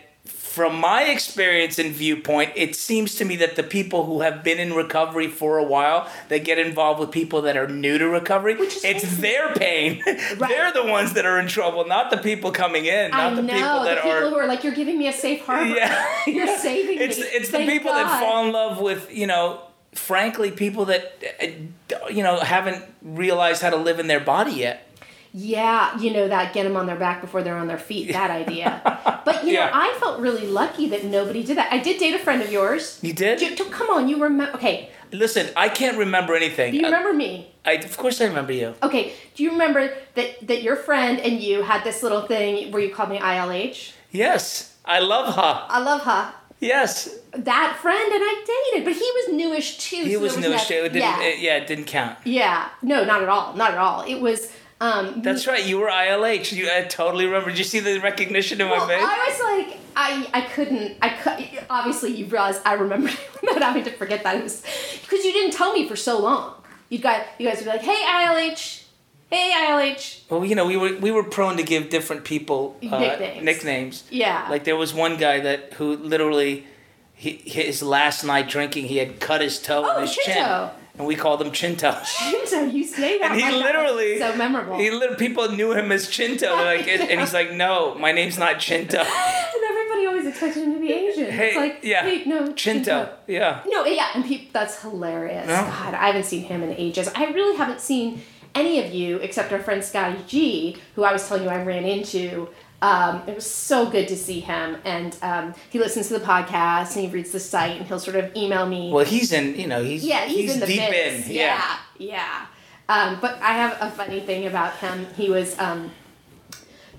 from 0.53 0.79
my 0.79 1.05
experience 1.05 1.79
and 1.79 1.91
viewpoint, 1.91 2.51
it 2.55 2.75
seems 2.75 3.15
to 3.15 3.25
me 3.25 3.35
that 3.37 3.55
the 3.55 3.63
people 3.63 4.05
who 4.05 4.21
have 4.21 4.43
been 4.43 4.59
in 4.59 4.73
recovery 4.73 5.27
for 5.27 5.57
a 5.57 5.63
while, 5.63 6.07
they 6.29 6.39
get 6.39 6.59
involved 6.59 6.99
with 6.99 7.09
people 7.09 7.41
that 7.41 7.57
are 7.57 7.67
new 7.67 7.97
to 7.97 8.07
recovery. 8.07 8.55
Which 8.55 8.75
is 8.75 8.83
it's 8.83 8.99
crazy. 8.99 9.21
their 9.23 9.51
pain. 9.55 10.03
They're 10.05 10.71
the 10.71 10.85
ones 10.85 11.13
that 11.13 11.25
are 11.25 11.39
in 11.39 11.47
trouble, 11.47 11.87
not 11.87 12.11
the 12.11 12.17
people 12.17 12.51
coming 12.51 12.85
in, 12.85 13.11
I 13.15 13.31
not 13.31 13.33
know 13.33 13.41
the 13.41 13.47
people 13.47 13.83
that 13.83 13.95
the 13.95 14.01
people 14.01 14.11
are 14.11 14.29
who 14.29 14.35
are 14.35 14.45
like, 14.45 14.63
"You're 14.63 14.75
giving 14.75 14.99
me 14.99 15.07
a 15.07 15.13
safe 15.13 15.43
harbor. 15.43 15.73
yeah, 15.73 16.07
You're 16.27 16.55
saving 16.59 16.99
it's, 16.99 17.17
me." 17.17 17.23
It's 17.23 17.47
the 17.47 17.57
Thank 17.57 17.71
people 17.71 17.91
that 17.91 18.19
fall 18.19 18.45
in 18.45 18.51
love 18.51 18.79
with, 18.79 19.11
you 19.11 19.25
know, 19.25 19.59
frankly, 19.93 20.51
people 20.51 20.85
that, 20.85 21.19
uh, 21.41 22.07
you 22.09 22.21
know, 22.21 22.39
haven't 22.41 22.85
realized 23.01 23.63
how 23.63 23.71
to 23.71 23.77
live 23.77 23.97
in 23.99 24.05
their 24.05 24.19
body 24.19 24.51
yet. 24.51 24.87
Yeah, 25.35 25.97
you 25.99 26.11
know 26.11 26.27
that 26.27 26.53
get 26.53 26.63
them 26.63 26.77
on 26.77 26.85
their 26.85 26.95
back 26.95 27.19
before 27.19 27.41
they're 27.41 27.57
on 27.57 27.67
their 27.67 27.79
feet. 27.79 28.11
That 28.13 28.29
idea. 28.29 28.81
But 29.25 29.43
you 29.43 29.53
Yeah. 29.53 29.65
know, 29.65 29.71
I 29.73 29.97
felt 29.99 30.19
really 30.19 30.45
lucky 30.45 30.87
that 30.89 31.03
nobody 31.05 31.43
did 31.43 31.57
that. 31.57 31.73
I 31.73 31.79
did 31.79 31.97
date 31.99 32.13
a 32.13 32.19
friend 32.19 32.41
of 32.41 32.51
yours. 32.51 32.99
You 33.01 33.13
did? 33.13 33.41
You- 33.41 33.55
come 33.65 33.89
on, 33.89 34.07
you 34.07 34.21
remember? 34.21 34.55
Okay, 34.57 34.89
Listen, 35.11 35.47
I 35.55 35.69
can't 35.69 35.97
remember 35.97 36.33
anything. 36.35 36.71
do 36.71 36.77
you 36.77 36.85
remember 36.85 37.13
me? 37.13 37.51
I, 37.65 37.73
of 37.73 37.97
course, 37.97 38.19
I 38.21 38.25
remember 38.25 38.51
you. 38.51 38.73
Okay, 38.83 39.13
do 39.35 39.43
you 39.43 39.51
remember 39.51 39.93
that 40.15 40.47
that 40.47 40.61
your 40.63 40.75
friend 40.75 41.19
and 41.19 41.39
you 41.41 41.61
had 41.63 41.83
this 41.83 42.03
little 42.03 42.23
thing 42.27 42.71
where 42.71 42.81
you 42.81 42.93
called 42.93 43.09
me 43.09 43.17
ILH? 43.19 43.91
Yes, 44.11 44.75
I 44.85 44.99
love 44.99 45.33
her. 45.35 45.65
I 45.69 45.79
love 45.81 46.01
her. 46.01 46.33
Yes, 46.59 47.09
That 47.35 47.77
friend 47.81 48.11
and 48.13 48.23
I 48.23 48.45
dated, 48.71 48.85
but 48.85 48.93
he 48.93 49.01
was 49.17 49.33
newish 49.33 49.77
too. 49.79 49.97
he 50.05 50.13
so 50.13 50.19
was 50.19 50.37
no 50.37 50.49
that- 50.51 50.69
It 50.71 50.95
yeah, 50.95 51.21
it- 51.21 51.39
yeah, 51.39 51.55
it 51.57 51.67
didn't 51.67 51.85
count. 51.85 52.17
yeah. 52.23 52.69
No, 52.81 53.03
not 53.03 53.21
at 53.23 53.29
all. 53.29 53.53
Not 53.55 53.71
at 53.71 53.77
all. 53.79 54.01
It 54.07 54.19
was. 54.21 54.51
Um, 54.83 55.21
That's 55.21 55.47
right. 55.47 55.65
You 55.65 55.79
were 55.79 55.87
ILH. 55.87 56.51
You, 56.51 56.69
I 56.69 56.83
totally 56.83 57.25
remember. 57.25 57.51
Did 57.51 57.59
you 57.59 57.63
see 57.63 57.79
the 57.79 57.99
recognition 57.99 58.59
in 58.59 58.69
well, 58.69 58.85
my 58.85 58.93
face? 58.93 59.01
I 59.01 59.29
was 59.29 59.67
like, 59.69 59.79
I, 59.95 60.27
I 60.33 60.41
couldn't, 60.41 60.97
I 61.01 61.09
could. 61.09 61.65
Obviously, 61.69 62.11
you 62.13 62.25
realize 62.25 62.59
I 62.65 62.73
remember 62.73 63.09
not 63.43 63.61
having 63.61 63.85
to 63.85 63.91
forget 63.91 64.23
that 64.23 64.35
it 64.35 64.43
was 64.43 64.61
because 65.01 65.23
you 65.23 65.31
didn't 65.31 65.53
tell 65.53 65.71
me 65.71 65.87
for 65.87 65.95
so 65.95 66.19
long. 66.19 66.55
You 66.89 66.99
got, 66.99 67.25
you 67.39 67.47
guys 67.47 67.59
would 67.59 67.63
be 67.63 67.69
like, 67.69 67.81
hey 67.81 67.95
ILH, 67.95 68.83
hey 69.29 69.51
ILH. 69.55 70.29
Well, 70.29 70.43
you 70.43 70.53
know, 70.55 70.65
we 70.65 70.75
were 70.75 70.97
we 70.97 71.11
were 71.11 71.23
prone 71.23 71.55
to 71.57 71.63
give 71.63 71.89
different 71.89 72.25
people 72.25 72.75
uh, 72.83 72.99
Nicknames. 72.99 73.43
nicknames. 73.45 74.03
Yeah. 74.09 74.47
Like 74.49 74.65
there 74.65 74.75
was 74.75 74.93
one 74.93 75.15
guy 75.15 75.39
that 75.39 75.73
who 75.75 75.95
literally, 75.95 76.65
he, 77.13 77.37
his 77.45 77.81
last 77.81 78.25
night 78.25 78.49
drinking, 78.49 78.87
he 78.87 78.97
had 78.97 79.21
cut 79.21 79.39
his 79.39 79.61
toe 79.61 79.85
Oh, 79.85 79.91
and 79.95 80.07
his 80.07 80.15
chin, 80.15 80.33
Chinto. 80.35 80.71
And 80.97 81.07
we 81.07 81.15
called 81.15 81.41
him 81.41 81.51
Chinto. 81.51 81.97
Chinto, 82.03 82.65
you 82.65 82.83
say 82.83 83.17
that, 83.19 83.31
And 83.31 83.39
he 83.39 83.45
like, 83.45 83.63
that 83.63 83.83
was 83.83 83.93
literally, 83.95 84.19
so 84.19 84.35
memorable. 84.35 84.77
He 84.77 84.91
lit- 84.91 85.17
people 85.17 85.49
knew 85.51 85.73
him 85.73 85.91
as 85.91 86.07
Chinto, 86.07 86.55
like, 86.55 86.87
and 86.87 87.19
he's 87.19 87.33
like, 87.33 87.51
no, 87.51 87.95
my 87.95 88.11
name's 88.11 88.37
not 88.37 88.59
Chinto. 88.59 88.99
and 88.99 89.63
everybody 89.69 90.05
always 90.05 90.27
expected 90.27 90.63
him 90.63 90.73
to 90.75 90.79
be 90.79 90.91
Asian. 90.93 91.31
Hey, 91.31 91.47
it's 91.47 91.57
like, 91.57 91.79
yeah, 91.83 92.03
hey, 92.03 92.23
no, 92.25 92.53
Chinto, 92.53 93.09
yeah. 93.27 93.63
No, 93.65 93.85
yeah, 93.85 94.09
and 94.13 94.23
people, 94.23 94.47
that's 94.53 94.81
hilarious. 94.81 95.47
No. 95.47 95.53
God, 95.53 95.93
I 95.95 96.07
haven't 96.07 96.25
seen 96.25 96.43
him 96.43 96.61
in 96.61 96.71
ages. 96.71 97.09
I 97.15 97.25
really 97.31 97.57
haven't 97.57 97.81
seen 97.81 98.21
any 98.55 98.83
of 98.83 98.93
you 98.93 99.17
except 99.17 99.51
our 99.51 99.59
friend 99.59 99.83
Scotty 99.83 100.19
G, 100.27 100.77
who 100.95 101.03
I 101.03 101.11
was 101.11 101.27
telling 101.27 101.43
you 101.43 101.49
I 101.49 101.63
ran 101.63 101.85
into. 101.85 102.49
Um, 102.83 103.23
it 103.27 103.35
was 103.35 103.49
so 103.49 103.89
good 103.89 104.09
to 104.09 104.17
see 104.17 104.41
him, 104.41 104.75
and 104.83 105.15
um, 105.21 105.55
he 105.69 105.79
listens 105.79 106.09
to 106.09 106.19
the 106.19 106.25
podcast 106.25 106.97
and 106.97 107.05
he 107.05 107.11
reads 107.11 107.31
the 107.31 107.39
site, 107.39 107.77
and 107.77 107.87
he'll 107.87 107.97
sort 107.97 108.17
of 108.17 108.35
email 108.35 108.65
me. 108.65 108.91
Well, 108.91 109.05
he's 109.05 109.31
in, 109.31 109.57
you 109.57 109.67
know, 109.67 109.81
he's 109.81 110.03
yeah, 110.03 110.25
he's, 110.25 110.53
in 110.53 110.59
the 110.59 110.65
deep 110.65 110.89
biz. 110.89 111.29
in, 111.29 111.33
Yeah, 111.33 111.77
yeah. 111.97 112.45
Um, 112.89 113.19
but 113.21 113.41
I 113.41 113.53
have 113.53 113.77
a 113.79 113.89
funny 113.89 114.19
thing 114.19 114.47
about 114.47 114.75
him. 114.79 115.07
He 115.15 115.29
was, 115.29 115.57
um, 115.59 115.91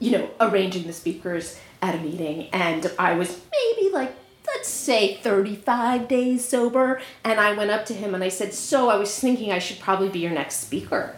you 0.00 0.12
know, 0.12 0.30
arranging 0.40 0.86
the 0.86 0.94
speakers 0.94 1.60
at 1.82 1.94
a 1.94 1.98
meeting, 1.98 2.48
and 2.50 2.90
I 2.98 3.12
was 3.12 3.42
maybe 3.52 3.92
like, 3.92 4.14
let's 4.46 4.70
say 4.70 5.16
35 5.16 6.08
days 6.08 6.48
sober. 6.48 7.02
And 7.22 7.38
I 7.38 7.52
went 7.52 7.70
up 7.70 7.84
to 7.86 7.92
him 7.92 8.14
and 8.14 8.24
I 8.24 8.30
said, 8.30 8.54
So 8.54 8.88
I 8.88 8.96
was 8.96 9.18
thinking 9.18 9.52
I 9.52 9.58
should 9.58 9.80
probably 9.80 10.08
be 10.08 10.20
your 10.20 10.32
next 10.32 10.60
speaker. 10.60 11.14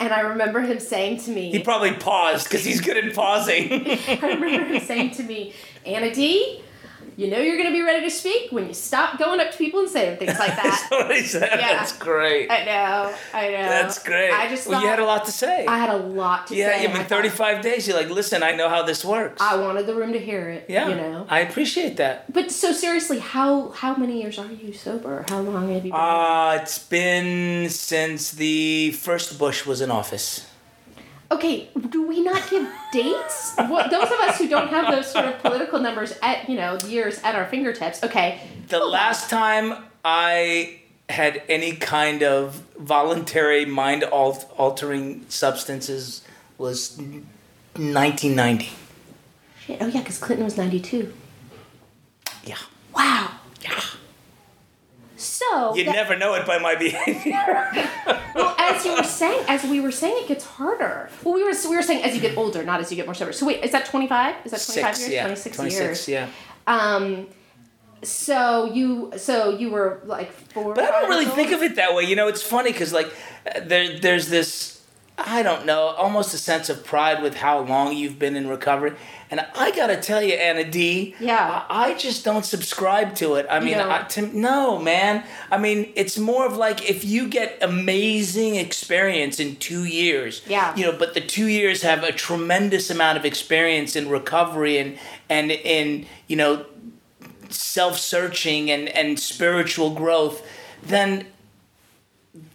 And 0.00 0.14
I 0.14 0.20
remember 0.20 0.60
him 0.60 0.80
saying 0.80 1.18
to 1.20 1.30
me, 1.30 1.50
He 1.50 1.58
probably 1.58 1.92
paused 1.92 2.48
because 2.48 2.64
he's 2.64 2.80
good 2.80 2.96
at 2.96 3.14
pausing. 3.14 3.70
I 4.08 4.18
remember 4.22 4.64
him 4.64 4.82
saying 4.82 5.10
to 5.12 5.22
me, 5.22 5.52
Anna 5.84 6.12
D, 6.12 6.62
you 7.20 7.28
know 7.28 7.38
you're 7.38 7.58
going 7.58 7.68
to 7.68 7.72
be 7.72 7.82
ready 7.82 8.02
to 8.02 8.10
speak 8.10 8.50
when 8.50 8.66
you 8.66 8.72
stop 8.72 9.18
going 9.18 9.40
up 9.40 9.50
to 9.50 9.58
people 9.58 9.80
and 9.80 9.90
saying 9.90 10.16
things 10.16 10.38
like 10.38 10.56
that. 10.56 10.86
That's 10.90 10.90
what 10.90 11.14
he 11.14 11.22
said. 11.22 11.50
Yeah. 11.60 11.74
That's 11.74 11.92
great. 11.98 12.50
I 12.50 12.64
know, 12.64 13.14
I 13.34 13.48
know. 13.48 13.68
That's 13.68 14.02
great. 14.02 14.30
I 14.30 14.48
just 14.48 14.66
well, 14.66 14.80
you 14.80 14.88
had 14.88 15.00
a 15.00 15.04
lot 15.04 15.26
to 15.26 15.32
say. 15.32 15.66
I 15.66 15.76
had 15.76 15.90
a 15.90 15.98
lot 15.98 16.46
to 16.46 16.56
yeah, 16.56 16.78
say. 16.78 16.86
been 16.86 16.96
I 16.96 17.00
thought 17.00 17.08
35 17.08 17.62
days. 17.62 17.86
You're 17.86 17.96
like, 17.98 18.08
listen, 18.08 18.42
I 18.42 18.52
know 18.52 18.70
how 18.70 18.82
this 18.84 19.04
works. 19.04 19.42
I 19.42 19.56
wanted 19.56 19.86
the 19.86 19.94
room 19.94 20.14
to 20.14 20.18
hear 20.18 20.48
it. 20.48 20.64
yeah, 20.68 20.88
You 20.88 20.94
know. 20.94 21.26
I 21.28 21.40
appreciate 21.40 21.98
that. 21.98 22.32
But 22.32 22.50
so 22.50 22.72
seriously, 22.72 23.18
how 23.18 23.68
how 23.72 23.94
many 23.96 24.22
years 24.22 24.38
are 24.38 24.46
you 24.46 24.72
sober? 24.72 25.26
How 25.28 25.40
long 25.40 25.68
have 25.74 25.84
you 25.84 25.92
been? 25.92 26.00
Uh, 26.00 26.58
it's 26.62 26.78
been 26.78 27.68
since 27.68 28.30
the 28.30 28.92
first 28.92 29.38
Bush 29.38 29.66
was 29.66 29.82
in 29.82 29.90
office. 29.90 30.46
Okay, 31.30 31.68
do 31.88 32.06
we 32.06 32.22
not 32.22 32.48
give 32.50 32.68
dates? 32.92 33.54
What 33.56 33.90
those 33.90 34.04
of 34.10 34.20
us 34.20 34.38
who 34.38 34.48
don't 34.48 34.68
have 34.68 34.92
those 34.94 35.10
sort 35.10 35.26
of 35.26 35.38
political 35.38 35.78
numbers 35.80 36.18
at 36.22 36.48
you 36.48 36.56
know 36.56 36.78
years 36.86 37.20
at 37.22 37.34
our 37.34 37.46
fingertips. 37.46 38.02
Okay. 38.02 38.40
The 38.68 38.78
hold 38.78 38.88
on. 38.88 38.92
last 38.92 39.30
time 39.30 39.74
I 40.04 40.80
had 41.08 41.42
any 41.48 41.72
kind 41.72 42.22
of 42.22 42.62
voluntary 42.78 43.64
mind 43.64 44.04
altering 44.04 45.24
substances 45.28 46.22
was 46.56 46.96
1990. 46.98 48.70
Shit. 49.64 49.78
Oh 49.80 49.86
yeah, 49.86 50.00
because 50.00 50.18
Clinton 50.18 50.44
was 50.44 50.56
ninety 50.56 50.80
two. 50.80 51.12
Yeah. 52.44 52.56
Wow. 52.94 53.30
Yeah. 53.62 53.80
So 55.20 55.74
You'd 55.76 55.86
that- 55.86 55.94
never 55.94 56.16
know 56.16 56.34
it 56.34 56.46
by 56.46 56.58
my 56.58 56.74
behavior. 56.86 57.70
well, 58.34 58.54
as 58.58 58.84
you 58.86 58.94
were 58.94 59.02
saying, 59.02 59.44
as 59.48 59.62
we 59.64 59.80
were 59.80 59.90
saying, 59.92 60.22
it 60.24 60.28
gets 60.28 60.44
harder. 60.46 61.10
Well, 61.22 61.34
we 61.34 61.44
were 61.44 61.52
we 61.68 61.76
were 61.76 61.82
saying 61.82 62.02
as 62.04 62.14
you 62.14 62.20
get 62.20 62.36
older, 62.38 62.62
not 62.64 62.80
as 62.80 62.90
you 62.90 62.96
get 62.96 63.06
more 63.06 63.14
sober. 63.14 63.32
So 63.32 63.46
wait, 63.46 63.62
is 63.62 63.72
that 63.72 63.86
twenty 63.86 64.06
five? 64.08 64.34
Is 64.44 64.52
that 64.52 64.62
twenty 64.64 64.80
five 64.82 64.98
years? 64.98 65.12
yeah. 65.12 65.22
Twenty 65.24 65.36
six 65.40 65.58
years. 65.78 66.08
yeah. 66.08 66.28
Um, 66.66 67.26
so 68.02 68.64
you 68.72 69.12
so 69.16 69.50
you 69.50 69.70
were 69.70 70.00
like 70.06 70.32
four. 70.32 70.74
But 70.74 70.84
I 70.84 70.90
don't 70.90 71.10
really 71.10 71.26
think 71.26 71.52
of 71.52 71.62
it 71.62 71.76
that 71.76 71.94
way. 71.94 72.04
You 72.04 72.16
know, 72.16 72.28
it's 72.28 72.42
funny 72.42 72.72
because 72.72 72.92
like 72.92 73.12
there 73.62 73.98
there's 73.98 74.28
this 74.28 74.80
I 75.18 75.42
don't 75.42 75.66
know, 75.66 75.88
almost 75.88 76.32
a 76.32 76.38
sense 76.38 76.70
of 76.70 76.82
pride 76.84 77.22
with 77.22 77.34
how 77.36 77.60
long 77.60 77.94
you've 77.94 78.18
been 78.18 78.36
in 78.36 78.48
recovery. 78.48 78.94
And 79.32 79.46
I 79.54 79.70
gotta 79.70 79.96
tell 79.96 80.20
you, 80.22 80.34
Anna 80.34 80.64
D, 80.68 81.14
Yeah. 81.20 81.62
I 81.68 81.90
I 81.90 81.94
just 81.94 82.24
don't 82.24 82.44
subscribe 82.44 83.14
to 83.16 83.34
it. 83.36 83.46
I 83.48 83.60
mean, 83.60 83.78
don't? 83.78 83.88
I, 83.90 84.02
to, 84.02 84.22
no, 84.36 84.78
man. 84.78 85.22
I 85.52 85.56
mean, 85.58 85.92
it's 85.94 86.18
more 86.18 86.44
of 86.46 86.56
like 86.56 86.88
if 86.90 87.04
you 87.04 87.28
get 87.28 87.58
amazing 87.62 88.56
experience 88.56 89.38
in 89.38 89.56
two 89.56 89.84
years, 89.84 90.42
Yeah. 90.48 90.74
you 90.76 90.84
know, 90.84 90.92
but 90.92 91.14
the 91.14 91.20
two 91.20 91.46
years 91.46 91.82
have 91.82 92.02
a 92.02 92.12
tremendous 92.12 92.90
amount 92.90 93.18
of 93.18 93.24
experience 93.24 93.94
in 93.96 94.08
recovery 94.08 94.78
and 94.78 94.98
and 95.28 95.50
in 95.52 96.06
you 96.26 96.36
know 96.36 96.64
self-searching 97.50 98.70
and 98.70 98.88
and 98.90 99.18
spiritual 99.18 99.90
growth, 99.90 100.44
then 100.82 101.26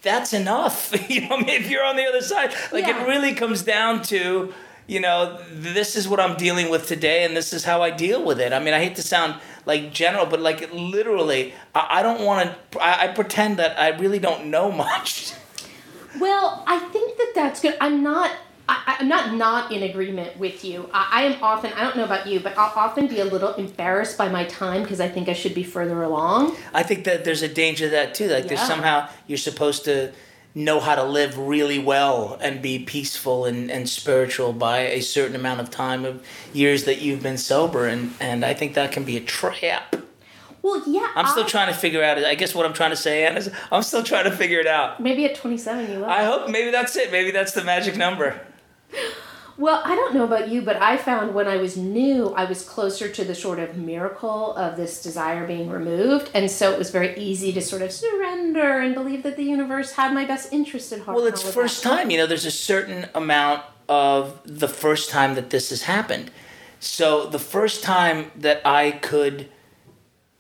that's 0.02 0.34
enough. 0.34 0.94
you 1.10 1.22
know, 1.22 1.36
I 1.36 1.40
mean, 1.40 1.50
if 1.50 1.70
you're 1.70 1.84
on 1.84 1.96
the 1.96 2.06
other 2.06 2.22
side, 2.22 2.54
like 2.72 2.86
Yeah. 2.88 3.02
it 3.04 3.08
really 3.08 3.34
comes 3.34 3.62
down 3.64 4.02
to, 4.04 4.54
you 4.88 5.00
know, 5.00 5.40
this 5.52 5.96
is 5.96 6.08
what 6.08 6.20
I'm 6.20 6.38
dealing 6.38 6.70
with 6.70 6.88
today, 6.88 7.24
and 7.26 7.36
this 7.36 7.54
is 7.54 7.64
how 7.64 7.82
I 7.82 7.90
deal 7.90 8.24
with 8.24 8.40
it. 8.40 8.54
I 8.54 8.60
mean, 8.60 8.74
I 8.74 8.80
hate 8.80 8.96
to 8.98 9.02
sound 9.02 9.40
like 9.66 9.92
general, 9.92 10.26
but 10.26 10.40
like 10.40 10.72
literally, 10.72 11.54
I, 11.74 11.88
I 12.00 12.04
don't 12.04 12.22
want 12.22 12.52
to. 12.72 12.80
I, 12.80 13.06
I 13.06 13.08
pretend 13.08 13.58
that 13.58 13.80
I 13.80 13.90
really 13.98 14.20
don't 14.20 14.48
know 14.48 14.72
much. 14.86 15.34
Well, 16.20 16.64
I 16.68 16.80
think 16.80 17.18
that 17.18 17.32
that's 17.36 17.62
good. 17.62 17.78
I'm 17.82 18.04
not. 18.04 18.32
I, 18.68 18.98
I'm 19.00 19.08
not 19.08 19.36
not 19.36 19.72
in 19.72 19.84
agreement 19.84 20.38
with 20.38 20.64
you. 20.64 20.90
I, 20.94 21.10
I 21.12 21.22
am 21.24 21.44
often. 21.44 21.74
I 21.74 21.84
don't 21.84 21.98
know 21.98 22.06
about 22.06 22.28
you, 22.28 22.40
but 22.40 22.58
I'll 22.58 22.74
often 22.76 23.08
be 23.08 23.20
a 23.20 23.26
little 23.26 23.54
embarrassed 23.56 24.18
by 24.18 24.30
my 24.30 24.46
time 24.46 24.84
because 24.84 25.00
I 25.00 25.08
think 25.08 25.30
I 25.30 25.34
should 25.34 25.56
be 25.56 25.64
further 25.64 26.04
along. 26.04 26.56
I 26.74 26.84
think 26.84 27.06
that 27.06 27.26
there's 27.26 27.42
a 27.42 27.48
danger 27.48 27.86
of 27.86 27.92
that 27.92 28.14
too. 28.14 28.28
Like 28.28 28.48
there's 28.48 28.62
somehow 28.62 29.10
you're 29.28 29.38
supposed 29.38 29.86
to 29.86 30.12
know 30.56 30.80
how 30.80 30.96
to 30.96 31.04
live 31.04 31.38
really 31.38 31.78
well 31.78 32.38
and 32.42 32.62
be 32.62 32.80
peaceful 32.80 33.44
and, 33.46 33.70
and 33.70 33.90
spiritual 33.90 34.54
by 34.54 34.80
a 34.80 35.02
certain 35.02 35.36
amount 35.36 35.60
of 35.60 35.70
time 35.70 36.06
of 36.06 36.26
years 36.54 36.86
that 36.86 37.02
you've 37.02 37.22
been 37.22 37.38
sober 37.38 37.86
and, 37.88 38.14
and 38.22 38.46
I 38.46 38.54
think 38.54 38.74
that 38.76 38.94
can 38.94 39.04
be 39.04 39.18
a 39.18 39.22
trap. 39.22 39.98
Well, 40.62 40.82
yeah. 40.88 41.12
I'm 41.14 41.28
still 41.28 41.44
I- 41.44 41.48
trying 41.48 41.74
to 41.74 41.78
figure 41.78 42.02
out 42.02 42.18
I 42.18 42.36
guess 42.36 42.56
what 42.56 42.66
I'm 42.66 42.74
trying 42.74 42.92
to 42.92 42.96
say, 42.96 43.26
Anna, 43.28 43.38
is 43.40 43.52
I'm 43.72 43.84
still 43.84 44.02
trying 44.02 44.24
to 44.24 44.32
figure 44.32 44.60
it 44.60 44.66
out. 44.66 45.00
Maybe 45.00 45.26
at 45.26 45.36
27 45.36 45.92
you 45.92 46.00
will. 46.00 46.06
I 46.06 46.24
hope 46.24 46.50
maybe 46.50 46.72
that's 46.72 46.96
it. 46.96 47.12
Maybe 47.12 47.32
that's 47.32 47.52
the 47.52 47.64
magic 47.64 47.98
number. 47.98 48.40
Well, 49.58 49.82
I 49.86 49.96
don't 49.96 50.14
know 50.14 50.26
about 50.26 50.50
you, 50.50 50.62
but 50.62 50.82
I 50.82 50.98
found 50.98 51.34
when 51.34 51.48
I 51.48 51.56
was 51.58 51.78
new, 51.78 52.34
I 52.34 52.44
was 52.44 52.68
closer 52.68 53.08
to 53.08 53.24
the 53.24 53.34
sort 53.34 53.60
of 53.60 53.78
miracle 53.78 54.54
of 54.56 54.76
this 54.76 55.02
desire 55.02 55.48
being 55.48 55.70
removed. 55.70 56.30
And 56.34 56.52
so 56.52 56.74
it 56.74 56.78
was 56.78 56.90
very 56.90 57.18
easy 57.18 57.54
to 57.54 57.62
sort 57.62 57.82
of 57.82 57.92
surrender 57.94 58.80
and 58.80 58.94
believe 58.94 59.24
that 59.24 59.38
the 59.38 59.44
universe 59.44 59.94
had 59.94 60.14
my 60.14 60.26
best 60.26 60.52
interest 60.52 60.92
at 60.92 61.00
heart. 61.00 61.16
Well, 61.16 61.26
it's 61.26 61.42
first 61.42 61.84
that. 61.84 61.90
time. 61.90 62.10
You 62.10 62.18
know, 62.18 62.28
there's 62.28 62.46
a 62.46 62.52
certain 62.52 63.08
amount 63.16 63.64
of 63.88 64.42
the 64.44 64.68
first 64.68 65.10
time 65.10 65.36
that 65.36 65.52
this 65.52 65.70
has 65.70 65.84
happened. 65.84 66.32
So 66.82 67.26
the 67.26 67.40
first 67.40 67.82
time 67.82 68.32
that 68.36 68.62
I 68.66 68.92
could 68.92 69.50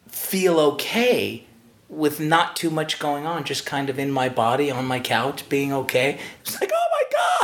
feel 0.08 0.60
okay 0.60 1.46
with 1.88 2.20
not 2.20 2.56
too 2.56 2.70
much 2.70 3.00
going 3.00 3.26
on, 3.26 3.46
just 3.46 3.66
kind 3.66 3.90
of 3.90 3.98
in 3.98 4.12
my 4.12 4.28
body 4.28 4.70
on 4.70 4.86
my 4.86 5.00
couch, 5.00 5.48
being 5.48 5.72
okay. 5.72 6.20
It's 6.42 6.60
like, 6.60 6.72
oh 6.74 6.85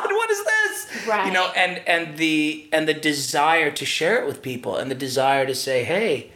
God, 0.03 0.11
what 0.11 0.29
is 0.31 0.43
this? 0.43 1.07
Right. 1.07 1.27
You 1.27 1.33
know, 1.33 1.51
and 1.55 1.81
and 1.87 2.17
the 2.17 2.67
and 2.73 2.87
the 2.87 2.93
desire 2.93 3.71
to 3.71 3.85
share 3.85 4.21
it 4.21 4.27
with 4.27 4.41
people, 4.41 4.75
and 4.77 4.89
the 4.91 4.95
desire 4.95 5.45
to 5.45 5.55
say, 5.55 5.83
hey, 5.83 6.31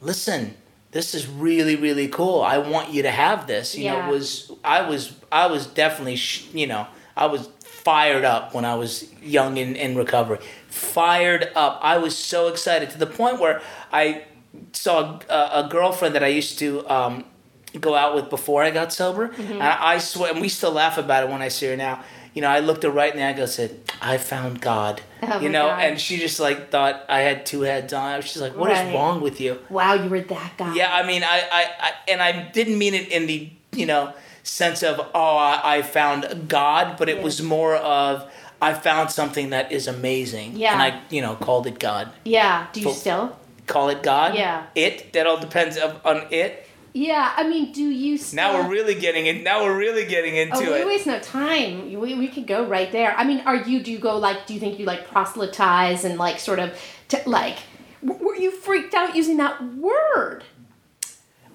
listen. 0.00 0.56
This 0.90 1.12
is 1.12 1.26
really 1.26 1.74
really 1.74 2.06
cool. 2.06 2.40
I 2.40 2.58
want 2.58 2.90
you 2.92 3.02
to 3.02 3.10
have 3.10 3.48
this. 3.48 3.76
You 3.76 3.86
know, 3.90 3.96
Yeah. 3.96 4.10
was 4.10 4.52
I 4.62 4.88
was 4.88 5.12
I 5.32 5.48
was 5.48 5.66
definitely 5.66 6.14
sh- 6.14 6.46
you 6.54 6.68
know 6.68 6.86
I 7.16 7.26
was 7.26 7.48
fired 7.58 8.24
up 8.24 8.54
when 8.54 8.64
I 8.64 8.76
was 8.76 9.12
young 9.20 9.56
in, 9.56 9.74
in 9.74 9.96
recovery. 9.96 10.38
Fired 10.68 11.50
up. 11.56 11.80
I 11.82 11.98
was 11.98 12.16
so 12.16 12.46
excited 12.46 12.90
to 12.90 12.98
the 12.98 13.06
point 13.08 13.40
where 13.40 13.60
I 13.92 14.22
saw 14.72 15.18
a, 15.28 15.64
a 15.64 15.68
girlfriend 15.68 16.14
that 16.14 16.22
I 16.22 16.28
used 16.28 16.60
to 16.60 16.88
um, 16.88 17.24
go 17.80 17.96
out 17.96 18.14
with 18.14 18.30
before 18.30 18.62
I 18.62 18.70
got 18.70 18.92
sober. 18.92 19.30
Mm-hmm. 19.30 19.52
And 19.54 19.62
I, 19.64 19.94
I 19.94 19.98
swear, 19.98 20.30
and 20.30 20.40
we 20.40 20.48
still 20.48 20.70
laugh 20.72 20.96
about 20.96 21.24
it 21.24 21.28
when 21.30 21.42
I 21.42 21.48
see 21.48 21.66
her 21.66 21.76
now. 21.76 22.04
You 22.34 22.42
know, 22.42 22.48
I 22.48 22.58
looked 22.58 22.82
her 22.82 22.90
right 22.90 23.12
in 23.12 23.18
the 23.18 23.24
eye 23.24 23.30
and 23.30 23.48
said, 23.48 23.80
I 24.02 24.18
found 24.18 24.60
God. 24.60 25.00
Oh 25.22 25.40
you 25.40 25.48
know, 25.48 25.68
God. 25.68 25.80
and 25.84 26.00
she 26.00 26.18
just 26.18 26.40
like 26.40 26.70
thought 26.70 27.04
I 27.08 27.20
had 27.20 27.46
two 27.46 27.60
heads 27.62 27.92
on. 27.92 28.20
She's 28.22 28.42
like, 28.42 28.56
"What 28.56 28.70
is 28.72 28.78
Right. 28.78 28.92
wrong 28.94 29.20
with 29.22 29.40
you? 29.40 29.60
Wow, 29.70 29.94
you 29.94 30.10
were 30.10 30.20
that 30.20 30.52
guy. 30.58 30.74
Yeah, 30.74 30.92
I 30.92 31.06
mean, 31.06 31.22
I, 31.22 31.42
I, 31.52 31.64
I 31.80 31.90
and 32.08 32.20
I 32.20 32.50
didn't 32.52 32.76
mean 32.76 32.92
it 32.94 33.08
in 33.08 33.26
the 33.26 33.48
you 33.72 33.86
know 33.86 34.12
sense 34.42 34.82
of 34.82 34.98
oh 35.14 35.36
I, 35.36 35.78
I 35.78 35.82
found 35.82 36.48
God, 36.48 36.96
but 36.98 37.08
it 37.08 37.22
was 37.22 37.40
more 37.40 37.76
of 37.76 38.30
I 38.60 38.74
found 38.74 39.10
something 39.10 39.50
that 39.50 39.72
is 39.72 39.86
amazing. 39.86 40.56
Yeah. 40.56 40.72
and 40.74 40.82
I 40.82 41.00
you 41.10 41.22
know 41.22 41.36
called 41.36 41.66
it 41.68 41.78
God. 41.78 42.10
Yeah. 42.24 42.66
Do 42.72 42.80
you 42.80 42.84
Full- 42.86 42.94
still? 42.94 43.38
Call 43.66 43.88
it 43.88 44.02
God. 44.02 44.34
Yeah. 44.34 44.66
It. 44.74 45.12
That 45.14 45.26
all 45.26 45.38
depends 45.40 45.78
on 45.78 46.26
it. 46.30 46.68
Yeah. 46.94 47.32
I 47.36 47.46
mean, 47.46 47.72
do 47.72 47.82
you 47.82 48.16
still? 48.16 48.36
Now 48.36 48.54
we're 48.62 48.70
really 48.70 48.94
getting 48.94 49.26
it. 49.26 49.42
Now 49.42 49.64
we're 49.64 49.76
really 49.76 50.06
getting 50.06 50.36
into 50.36 50.56
Oh, 50.56 50.60
we 50.60 50.78
it. 50.78 50.86
waste 50.86 51.06
no 51.06 51.18
time. 51.18 51.92
We, 51.92 52.14
we 52.14 52.28
could 52.28 52.46
go 52.46 52.64
right 52.64 52.90
there. 52.92 53.14
I 53.16 53.24
mean, 53.24 53.40
are 53.40 53.56
you? 53.56 53.82
Do 53.82 53.90
you 53.92 53.98
go 53.98 54.16
like? 54.16 54.46
Do 54.46 54.54
you 54.54 54.60
think 54.60 54.78
you 54.78 54.86
like 54.86 55.06
proselytize 55.08 56.04
and 56.04 56.18
like 56.18 56.38
sort 56.38 56.60
of, 56.60 56.72
t- 57.08 57.18
like, 57.26 57.58
w- 58.04 58.24
were 58.24 58.36
you 58.36 58.52
freaked 58.52 58.94
out 58.94 59.14
using 59.16 59.36
that 59.38 59.60
word? 59.76 60.44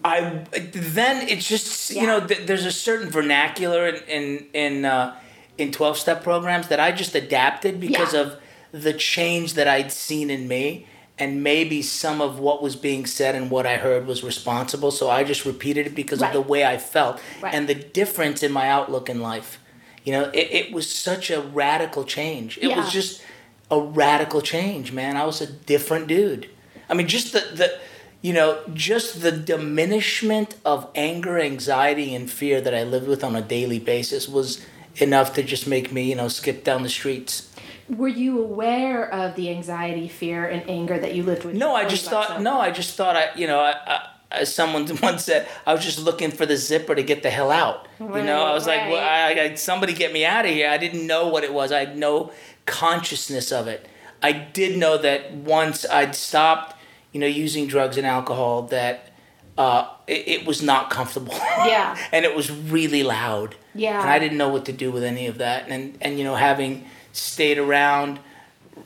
I 0.04 0.46
then 0.74 1.28
it's 1.28 1.48
just 1.48 1.90
you 1.92 2.06
know 2.08 2.26
th- 2.26 2.46
there's 2.46 2.66
a 2.66 2.72
certain 2.72 3.10
vernacular 3.10 3.88
in 3.88 3.96
in 4.08 4.46
in, 4.54 4.86
uh, 4.86 5.16
in 5.58 5.72
twelve 5.72 5.98
step 5.98 6.24
programs 6.24 6.68
that 6.70 6.80
I 6.80 6.92
just 6.94 7.16
adapted 7.16 7.80
because 7.82 8.14
Yeah. 8.14 8.22
of 8.22 8.38
the 8.72 8.94
change 8.94 9.56
that 9.56 9.68
I'd 9.68 9.92
seen 9.92 10.30
in 10.30 10.48
me 10.48 10.86
and 11.20 11.44
maybe 11.44 11.82
some 11.82 12.22
of 12.22 12.40
what 12.40 12.62
was 12.62 12.76
being 12.76 13.06
said 13.06 13.36
and 13.36 13.52
what 13.52 13.66
I 13.66 13.78
heard 13.78 14.08
was 14.08 14.24
responsible 14.24 14.92
so 14.92 15.10
I 15.10 15.24
just 15.24 15.46
repeated 15.46 15.86
it 15.88 15.96
because 15.96 16.22
Right. 16.22 16.34
of 16.36 16.42
the 16.44 16.50
way 16.50 16.66
I 16.66 16.78
felt 16.78 17.20
Right. 17.42 17.54
and 17.54 17.68
the 17.68 17.76
difference 17.76 18.42
in 18.44 18.52
my 18.52 18.70
outlook 18.70 19.10
in 19.10 19.22
life. 19.22 19.60
You 20.06 20.14
know, 20.14 20.24
it, 20.34 20.48
it 20.52 20.72
was 20.72 20.90
such 20.90 21.30
a 21.30 21.42
radical 21.42 22.04
change. 22.06 22.58
It 22.58 22.70
Yeah. 22.70 22.78
was 22.80 22.92
just 22.92 23.22
a 23.70 23.80
radical 23.80 24.42
change, 24.42 24.92
man. 24.92 25.18
I 25.18 25.26
was 25.26 25.42
a 25.42 25.46
different 25.48 26.08
dude. 26.08 26.50
I 26.90 26.94
mean, 26.96 27.08
just 27.08 27.34
the, 27.34 27.42
the 27.54 27.78
you 28.22 28.34
know, 28.34 28.60
just 28.74 29.22
the 29.22 29.32
diminishment 29.32 30.56
of 30.66 30.88
anger, 30.96 31.40
anxiety, 31.40 32.14
and 32.16 32.30
fear 32.30 32.60
that 32.62 32.74
I 32.76 32.84
lived 32.84 33.08
with 33.08 33.24
on 33.24 33.36
a 33.36 33.42
daily 33.42 33.80
basis 33.80 34.28
was 34.28 34.60
enough 34.98 35.34
to 35.36 35.44
just 35.44 35.68
make 35.68 35.92
me, 35.92 36.04
you 36.10 36.16
know, 36.16 36.28
skip 36.28 36.64
down 36.64 36.84
the 36.84 36.90
streets. 36.90 37.49
Were 37.90 38.08
you 38.08 38.40
aware 38.40 39.12
of 39.12 39.36
the 39.36 39.50
anxiety, 39.50 40.08
fear, 40.08 40.46
and 40.46 40.70
anger 40.70 41.00
that 41.00 41.16
you 41.16 41.24
lived 41.24 41.44
with? 41.44 41.56
No, 41.56 41.76
I 41.76 41.86
just 41.86 42.10
thought. 42.10 42.42
No, 42.42 42.60
I 42.60 42.72
just 42.72 42.96
thought. 42.96 43.16
I, 43.16 43.30
you 43.36 43.48
know, 43.48 43.60
I, 43.60 43.74
I, 43.88 44.08
as 44.32 44.54
someone 44.54 44.88
once 45.02 45.26
said, 45.26 45.48
I 45.66 45.74
was 45.74 45.84
just 45.84 46.00
looking 46.00 46.32
for 46.32 46.46
the 46.46 46.56
zipper 46.56 46.94
to 46.94 47.04
get 47.04 47.24
the 47.24 47.30
hell 47.30 47.52
out. 47.52 47.88
you 48.00 48.08
know, 48.08 48.44
I 48.44 48.54
was 48.54 48.68
like, 48.68 48.82
well, 48.90 49.04
I, 49.04 49.42
I, 49.42 49.54
somebody 49.56 49.94
get 49.94 50.14
me 50.14 50.26
out 50.26 50.46
of 50.46 50.52
here. 50.52 50.70
I 50.70 50.78
didn't 50.78 51.08
know 51.08 51.28
what 51.28 51.44
it 51.44 51.54
was. 51.54 51.72
I 51.72 51.80
had 51.80 51.98
no 51.98 52.32
consciousness 52.66 53.52
of 53.52 53.68
it. 53.68 53.88
I 54.22 54.34
did 54.34 54.78
know 54.78 54.98
that 54.98 55.34
once 55.34 55.86
I'd 55.90 56.14
stopped, 56.16 56.76
you 57.12 57.20
know, 57.20 57.28
using 57.28 57.68
drugs 57.68 57.98
and 57.98 58.06
alcohol, 58.06 58.64
that 58.64 59.12
uh, 59.58 59.90
it, 60.08 60.28
it 60.28 60.46
was 60.46 60.62
not 60.62 60.90
comfortable. 60.90 61.34
Yeah. 61.60 61.98
and 62.14 62.24
it 62.24 62.36
was 62.36 62.50
really 62.50 63.04
loud. 63.04 63.56
Yeah. 63.76 64.00
And 64.00 64.10
I 64.10 64.18
didn't 64.18 64.38
know 64.38 64.50
what 64.50 64.66
to 64.66 64.74
do 64.74 64.92
with 64.92 65.04
any 65.04 65.28
of 65.28 65.40
that. 65.40 65.68
And 65.68 65.98
and 66.02 66.18
you 66.18 66.24
know, 66.24 66.36
having 66.36 66.86
stayed 67.12 67.58
around 67.58 68.20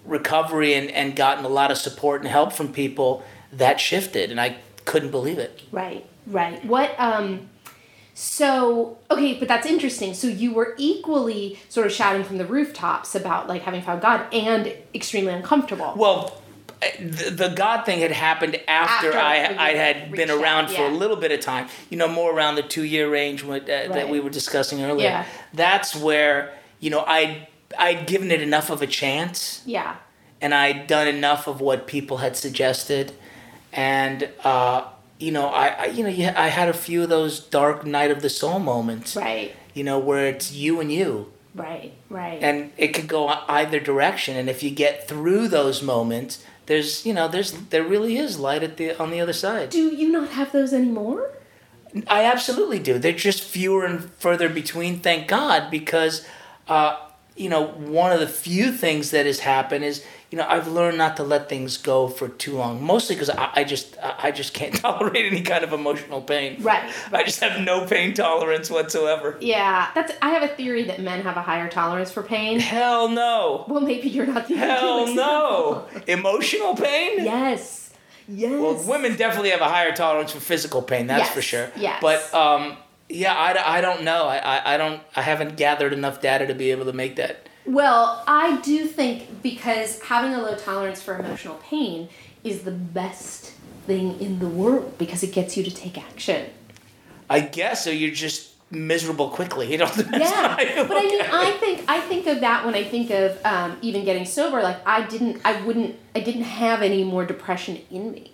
recovery 0.05 0.73
and, 0.73 0.89
and 0.91 1.15
gotten 1.15 1.45
a 1.45 1.49
lot 1.49 1.71
of 1.71 1.77
support 1.77 2.21
and 2.21 2.29
help 2.29 2.53
from 2.53 2.73
people, 2.73 3.23
that 3.51 3.79
shifted 3.79 4.31
and 4.31 4.39
I 4.39 4.57
couldn't 4.85 5.11
believe 5.11 5.37
it. 5.37 5.61
Right, 5.71 6.05
right. 6.27 6.63
What 6.65 6.93
um 6.99 7.49
so 8.13 8.97
okay, 9.09 9.39
but 9.39 9.47
that's 9.47 9.65
interesting. 9.65 10.13
So 10.13 10.27
you 10.27 10.53
were 10.53 10.75
equally 10.77 11.59
sort 11.69 11.87
of 11.87 11.93
shouting 11.93 12.23
from 12.23 12.37
the 12.37 12.45
rooftops 12.45 13.15
about 13.15 13.47
like 13.47 13.63
having 13.63 13.81
found 13.81 14.01
God 14.01 14.31
and 14.33 14.73
extremely 14.93 15.33
uncomfortable. 15.33 15.93
Well, 15.95 16.39
the, 16.99 17.31
the 17.31 17.49
God 17.49 17.85
thing 17.85 17.99
had 17.99 18.11
happened 18.11 18.59
after, 18.67 19.13
After 19.13 19.17
I 19.17 19.55
I 19.57 19.71
had 19.71 20.11
been 20.11 20.29
reached 20.29 20.31
out, 20.31 20.41
around 20.41 20.69
for 20.69 20.83
a 20.83 20.89
little 20.89 21.15
bit 21.15 21.31
of 21.31 21.39
time. 21.39 21.69
You 21.89 21.97
know, 21.97 22.07
more 22.07 22.33
around 22.33 22.55
the 22.55 22.63
two 22.63 22.83
year 22.83 23.09
range 23.09 23.43
with, 23.43 23.63
uh, 23.63 23.87
that 23.93 24.09
we 24.09 24.19
were 24.19 24.29
discussing 24.29 24.83
earlier. 24.83 25.07
Yeah. 25.07 25.25
That's 25.53 25.95
where 25.95 26.53
you 26.79 26.89
know 26.89 27.03
I 27.07 27.47
I'd 27.77 28.07
given 28.07 28.31
it 28.31 28.41
enough 28.41 28.69
of 28.69 28.81
a 28.81 28.87
chance. 28.87 29.61
yeah. 29.65 29.95
and 30.41 30.53
I'd 30.53 30.87
done 30.87 31.07
enough 31.07 31.47
of 31.47 31.61
what 31.61 31.87
people 31.87 32.17
had 32.17 32.35
suggested, 32.35 33.13
and 33.71 34.29
uh, 34.43 34.85
you 35.19 35.31
know, 35.31 35.47
I, 35.47 35.67
I 35.67 35.85
you 35.85 36.03
know, 36.03 36.09
yeah, 36.09 36.33
I 36.35 36.47
had 36.49 36.69
a 36.69 36.73
few 36.73 37.03
of 37.03 37.09
those 37.09 37.39
dark 37.39 37.85
night 37.85 38.11
of 38.11 38.21
the 38.21 38.29
soul 38.29 38.59
moments, 38.59 39.15
Right. 39.15 39.55
you 39.73 39.83
know, 39.83 39.99
where 39.99 40.25
it's 40.27 40.51
you 40.51 40.79
and 40.81 40.91
you, 40.91 41.31
Right. 41.55 41.93
Right. 42.09 42.39
and 42.41 42.71
it 42.77 42.89
could 42.89 43.07
go 43.07 43.27
either 43.47 43.79
direction. 43.79 44.35
And 44.35 44.49
if 44.49 44.63
you 44.63 44.69
get 44.71 45.07
through 45.07 45.47
those 45.47 45.81
moments, 45.81 46.43
there's 46.65 47.05
you 47.05 47.13
know, 47.13 47.27
there's 47.27 47.51
there 47.69 47.83
really 47.83 48.17
is 48.17 48.37
light 48.39 48.63
at 48.63 48.77
the 48.77 48.97
on 49.01 49.11
the 49.11 49.21
other 49.21 49.33
side. 49.33 49.69
do 49.69 49.95
you 49.95 50.11
not 50.11 50.29
have 50.29 50.51
those 50.51 50.73
anymore? 50.73 51.29
I 52.07 52.23
absolutely 52.25 52.79
do. 52.79 52.97
They're 52.97 53.13
just 53.13 53.43
fewer 53.43 53.85
and 53.85 54.09
further 54.15 54.49
between, 54.49 54.97
thank 54.99 55.27
God, 55.27 55.69
because, 55.69 56.25
uh, 56.67 56.97
you 57.35 57.49
know, 57.49 57.65
one 57.67 58.11
of 58.11 58.19
the 58.19 58.27
few 58.27 58.71
things 58.71 59.11
that 59.11 59.25
has 59.25 59.39
happened 59.39 59.83
is, 59.83 60.05
you 60.29 60.37
know, 60.37 60.45
I've 60.47 60.67
learned 60.67 60.97
not 60.97 61.17
to 61.17 61.23
let 61.23 61.49
things 61.49 61.77
go 61.77 62.07
for 62.07 62.27
too 62.27 62.55
long. 62.57 62.83
Mostly 62.83 63.15
because 63.15 63.29
I, 63.29 63.49
I 63.53 63.63
just, 63.63 63.97
I 64.01 64.31
just 64.31 64.53
can't 64.53 64.73
tolerate 64.79 65.25
any 65.31 65.41
kind 65.41 65.63
of 65.63 65.73
emotional 65.73 66.21
pain. 66.21 66.61
Right. 66.61 66.91
I 67.11 67.23
just 67.23 67.39
have 67.41 67.59
no 67.61 67.85
pain 67.87 68.13
tolerance 68.13 68.69
whatsoever. 68.69 69.37
Yeah. 69.41 69.89
That's 69.95 70.11
I 70.21 70.29
have 70.29 70.43
a 70.43 70.47
theory 70.55 70.83
that 70.85 71.01
men 71.01 71.21
have 71.23 71.37
a 71.37 71.41
higher 71.41 71.69
tolerance 71.69 72.11
for 72.11 72.21
pain. 72.23 72.59
Hell 72.59 73.09
no. 73.09 73.65
Well, 73.67 73.81
maybe 73.81 74.09
you're 74.09 74.25
not 74.27 74.47
the 74.47 74.55
Hell 74.55 75.13
no. 75.13 75.85
Emotional 76.07 76.75
pain? 76.75 77.23
Yes. 77.23 77.91
Yes. 78.27 78.51
Well, 78.51 78.81
women 78.87 79.15
definitely 79.17 79.49
have 79.49 79.61
a 79.61 79.69
higher 79.69 79.93
tolerance 79.93 80.31
for 80.31 80.39
physical 80.39 80.81
pain. 80.81 81.07
That's 81.07 81.25
Yes, 81.25 81.33
for 81.33 81.41
sure. 81.41 81.71
yes. 81.75 81.99
But 82.01 82.33
um, 82.33 82.77
yeah, 83.09 83.33
I, 83.33 83.77
I 83.77 83.81
don't 83.81 84.03
know. 84.03 84.27
I, 84.27 84.37
I, 84.37 84.73
I 84.73 84.77
don't. 84.77 85.01
I 85.15 85.21
haven't 85.21 85.57
gathered 85.57 85.93
enough 85.93 86.21
data 86.21 86.47
to 86.47 86.55
be 86.55 86.71
able 86.71 86.85
to 86.85 86.93
make 86.93 87.15
that. 87.17 87.47
Well, 87.65 88.23
I 88.27 88.59
do 88.61 88.85
think 88.85 89.41
because 89.41 90.01
having 90.01 90.33
a 90.33 90.41
low 90.41 90.55
tolerance 90.55 91.01
for 91.01 91.17
emotional 91.17 91.55
pain 91.55 92.09
is 92.43 92.63
the 92.63 92.71
best 92.71 93.53
thing 93.87 94.19
in 94.19 94.39
the 94.39 94.47
world 94.47 94.97
because 94.97 95.23
it 95.23 95.31
gets 95.31 95.55
you 95.55 95.63
to 95.63 95.71
take 95.71 95.97
action. 95.97 96.49
I 97.29 97.39
guess 97.39 97.83
so. 97.83 97.89
You're 97.89 98.11
just 98.11 98.51
miserable 98.69 99.29
quickly. 99.29 99.67
You 99.71 99.77
don't. 99.77 99.95
Yeah, 99.97 100.55
but 100.87 100.97
I 100.97 101.01
mean, 101.03 101.21
I 101.21 101.51
think 101.59 101.83
I 101.87 101.99
think 102.01 102.27
of 102.27 102.41
that 102.41 102.65
when 102.65 102.75
I 102.75 102.83
think 102.83 103.11
of 103.11 103.39
um, 103.45 103.77
even 103.81 104.03
getting 104.03 104.25
sober. 104.25 104.61
Like 104.61 104.85
I 104.85 105.05
didn't, 105.05 105.41
I 105.45 105.61
wouldn't, 105.61 105.95
I 106.15 106.19
didn't 106.19 106.43
have 106.43 106.81
any 106.81 107.03
more 107.03 107.25
depression 107.25 107.79
in 107.89 108.11
me. 108.11 108.32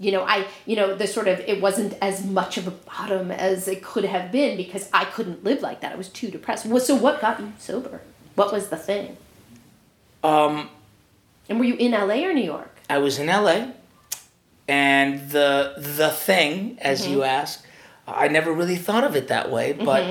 You 0.00 0.12
know, 0.12 0.22
I, 0.24 0.46
you 0.64 0.76
know, 0.76 0.94
the 0.96 1.06
sort 1.06 1.28
of 1.28 1.40
it 1.40 1.60
wasn't 1.60 1.92
as 2.00 2.24
much 2.24 2.56
of 2.56 2.66
a 2.66 2.70
bottom 2.70 3.30
as 3.30 3.68
it 3.68 3.82
could 3.82 4.06
have 4.06 4.32
been 4.32 4.56
because 4.56 4.88
I 4.94 5.04
couldn't 5.04 5.44
live 5.44 5.60
like 5.60 5.82
that. 5.82 5.92
I 5.92 5.96
was 5.96 6.08
too 6.08 6.30
depressed. 6.30 6.64
Well, 6.64 6.80
So 6.80 6.94
what 6.94 7.20
got 7.20 7.38
you 7.38 7.52
sober? 7.58 8.00
What 8.34 8.50
was 8.50 8.68
the 8.68 8.78
thing? 8.78 9.18
Um, 10.24 10.70
And 11.50 11.58
were 11.58 11.66
you 11.66 11.74
in 11.76 11.92
LA 11.92 12.24
or 12.26 12.32
New 12.32 12.44
York? 12.56 12.74
I 12.88 12.98
was 12.98 13.18
in 13.18 13.26
LA, 13.28 13.58
and 14.66 15.30
the 15.30 15.74
the 15.76 16.10
thing, 16.10 16.78
as 16.80 17.06
you 17.06 17.22
ask, 17.22 17.64
I 18.06 18.26
never 18.28 18.52
really 18.52 18.76
thought 18.76 19.04
of 19.04 19.14
it 19.16 19.28
that 19.28 19.50
way. 19.50 19.72
But 19.74 20.02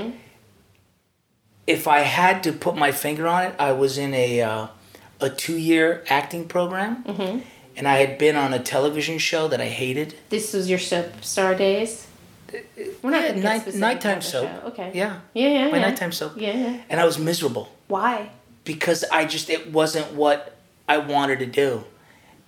if 1.68 1.88
I 1.88 2.00
had 2.00 2.44
to 2.44 2.52
put 2.54 2.76
my 2.76 2.92
finger 2.92 3.28
on 3.28 3.44
it, 3.48 3.56
I 3.60 3.72
was 3.72 3.98
in 3.98 4.14
a 4.14 4.42
uh, 4.42 4.68
a 5.20 5.30
two 5.30 5.58
year 5.58 6.04
acting 6.10 6.48
program, 6.48 7.04
and 7.80 7.88
I 7.88 7.96
had 7.98 8.18
been 8.20 8.36
on 8.36 8.54
a 8.54 8.60
television 8.60 9.18
show 9.18 9.48
that 9.48 9.60
I 9.62 9.70
hated. 9.70 10.14
This 10.30 10.54
was 10.54 10.70
your 10.70 10.78
soap 10.80 11.24
star 11.24 11.56
days. 11.56 12.06
We're 13.02 13.12
not 13.12 13.24
Yeah, 13.38 13.42
night, 13.42 13.74
nighttime 13.76 14.22
soap. 14.22 14.48
show. 14.50 14.68
Okay. 14.68 14.92
Yeah. 14.94 15.20
Yeah, 15.34 15.48
yeah, 15.50 15.68
My 15.72 15.78
yeah. 15.78 15.88
nighttime 15.88 16.12
soap. 16.12 16.34
Yeah, 16.36 16.56
yeah. 16.58 16.82
And 16.90 17.00
I 17.00 17.06
was 17.06 17.18
miserable. 17.18 17.70
Why? 17.88 18.30
because 18.66 19.04
I 19.12 19.26
just 19.26 19.50
it 19.50 19.72
wasn't 19.72 20.14
what 20.14 20.56
I 20.88 20.98
wanted 21.00 21.40
to 21.40 21.48
do, 21.48 21.86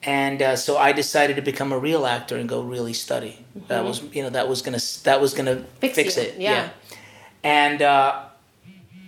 and 0.04 0.39
uh, 0.41 0.56
so 0.56 0.78
I 0.78 0.91
decided 0.91 1.36
to 1.38 1.41
become 1.41 1.72
a 1.72 1.80
real 1.80 2.06
actor 2.06 2.36
and 2.38 2.48
go 2.48 2.62
really 2.62 2.94
study. 2.94 3.44
That 3.70 3.84
was 3.86 4.04
you 4.13 4.22
know 4.22 4.30
that 4.30 4.48
was 4.48 4.62
gonna 4.62 4.78
that 5.04 5.20
was 5.22 5.34
gonna 5.34 5.56
Mm-hmm. 5.56 5.80
Fix 5.80 5.96
fix, 5.96 6.17
it. 6.17 6.36
yeah. 6.39 6.70
and 7.44 7.82
uh, 7.82 8.26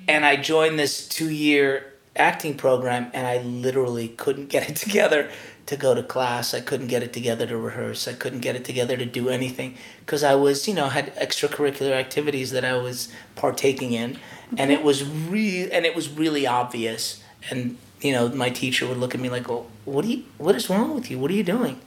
and 0.08 0.26
I 0.26 0.38
joined 0.38 0.80
this 0.80 1.08
two 1.08 1.30
year 1.30 1.93
acting 2.16 2.56
program, 2.56 3.10
and 3.14 3.26
I 3.26 3.40
literally 3.40 4.10
couldn't 4.10 4.50
get 4.50 4.70
it 4.70 4.76
together 4.86 5.30
to 5.66 5.78
go 5.78 5.96
to 5.96 6.04
class. 6.04 6.54
I 6.54 6.60
couldn't 6.60 6.88
get 6.88 7.04
it 7.04 7.14
together 7.14 7.48
to 7.48 7.58
rehearse. 7.58 8.08
I 8.08 8.14
couldn't 8.14 8.42
get 8.42 8.56
it 8.56 8.66
together 8.66 8.98
to 8.98 9.06
do 9.06 9.30
anything 9.30 9.78
because 10.00 10.24
I 10.24 10.36
was, 10.36 10.68
you 10.68 10.74
know, 10.74 10.90
had 10.90 11.16
extracurricular 11.16 11.92
activities 11.92 12.52
that 12.52 12.66
I 12.66 12.76
was 12.78 13.10
partaking 13.36 13.94
in, 13.94 14.18
and 14.58 14.72
it 14.72 14.84
was 14.84 15.04
real, 15.08 15.70
and 15.72 15.86
it 15.86 15.96
was 15.96 16.10
really 16.10 16.46
obvious. 16.46 17.24
And 17.50 17.78
you 18.02 18.12
know, 18.12 18.30
my 18.30 18.50
teacher 18.50 18.88
would 18.88 18.98
look 18.98 19.16
at 19.16 19.22
me 19.22 19.30
like, 19.30 19.48
"Well, 19.48 19.68
what 19.86 20.04
do 20.04 20.12
you? 20.12 20.24
What 20.38 20.56
is 20.56 20.70
wrong 20.70 20.94
with 20.94 21.10
you? 21.10 21.18
What 21.18 21.32
are 21.32 21.36
you 21.36 21.44
doing?" 21.44 21.80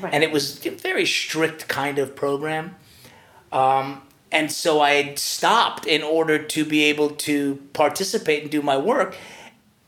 Right. 0.00 0.12
And 0.12 0.22
it 0.22 0.32
was 0.32 0.64
a 0.66 0.70
very 0.70 1.06
strict 1.06 1.68
kind 1.68 1.98
of 1.98 2.16
program. 2.16 2.76
Um, 3.52 4.02
and 4.30 4.50
so 4.50 4.80
I 4.80 5.14
stopped 5.14 5.86
in 5.86 6.02
order 6.02 6.42
to 6.42 6.64
be 6.64 6.84
able 6.84 7.10
to 7.10 7.56
participate 7.74 8.42
and 8.42 8.50
do 8.50 8.62
my 8.62 8.78
work. 8.78 9.14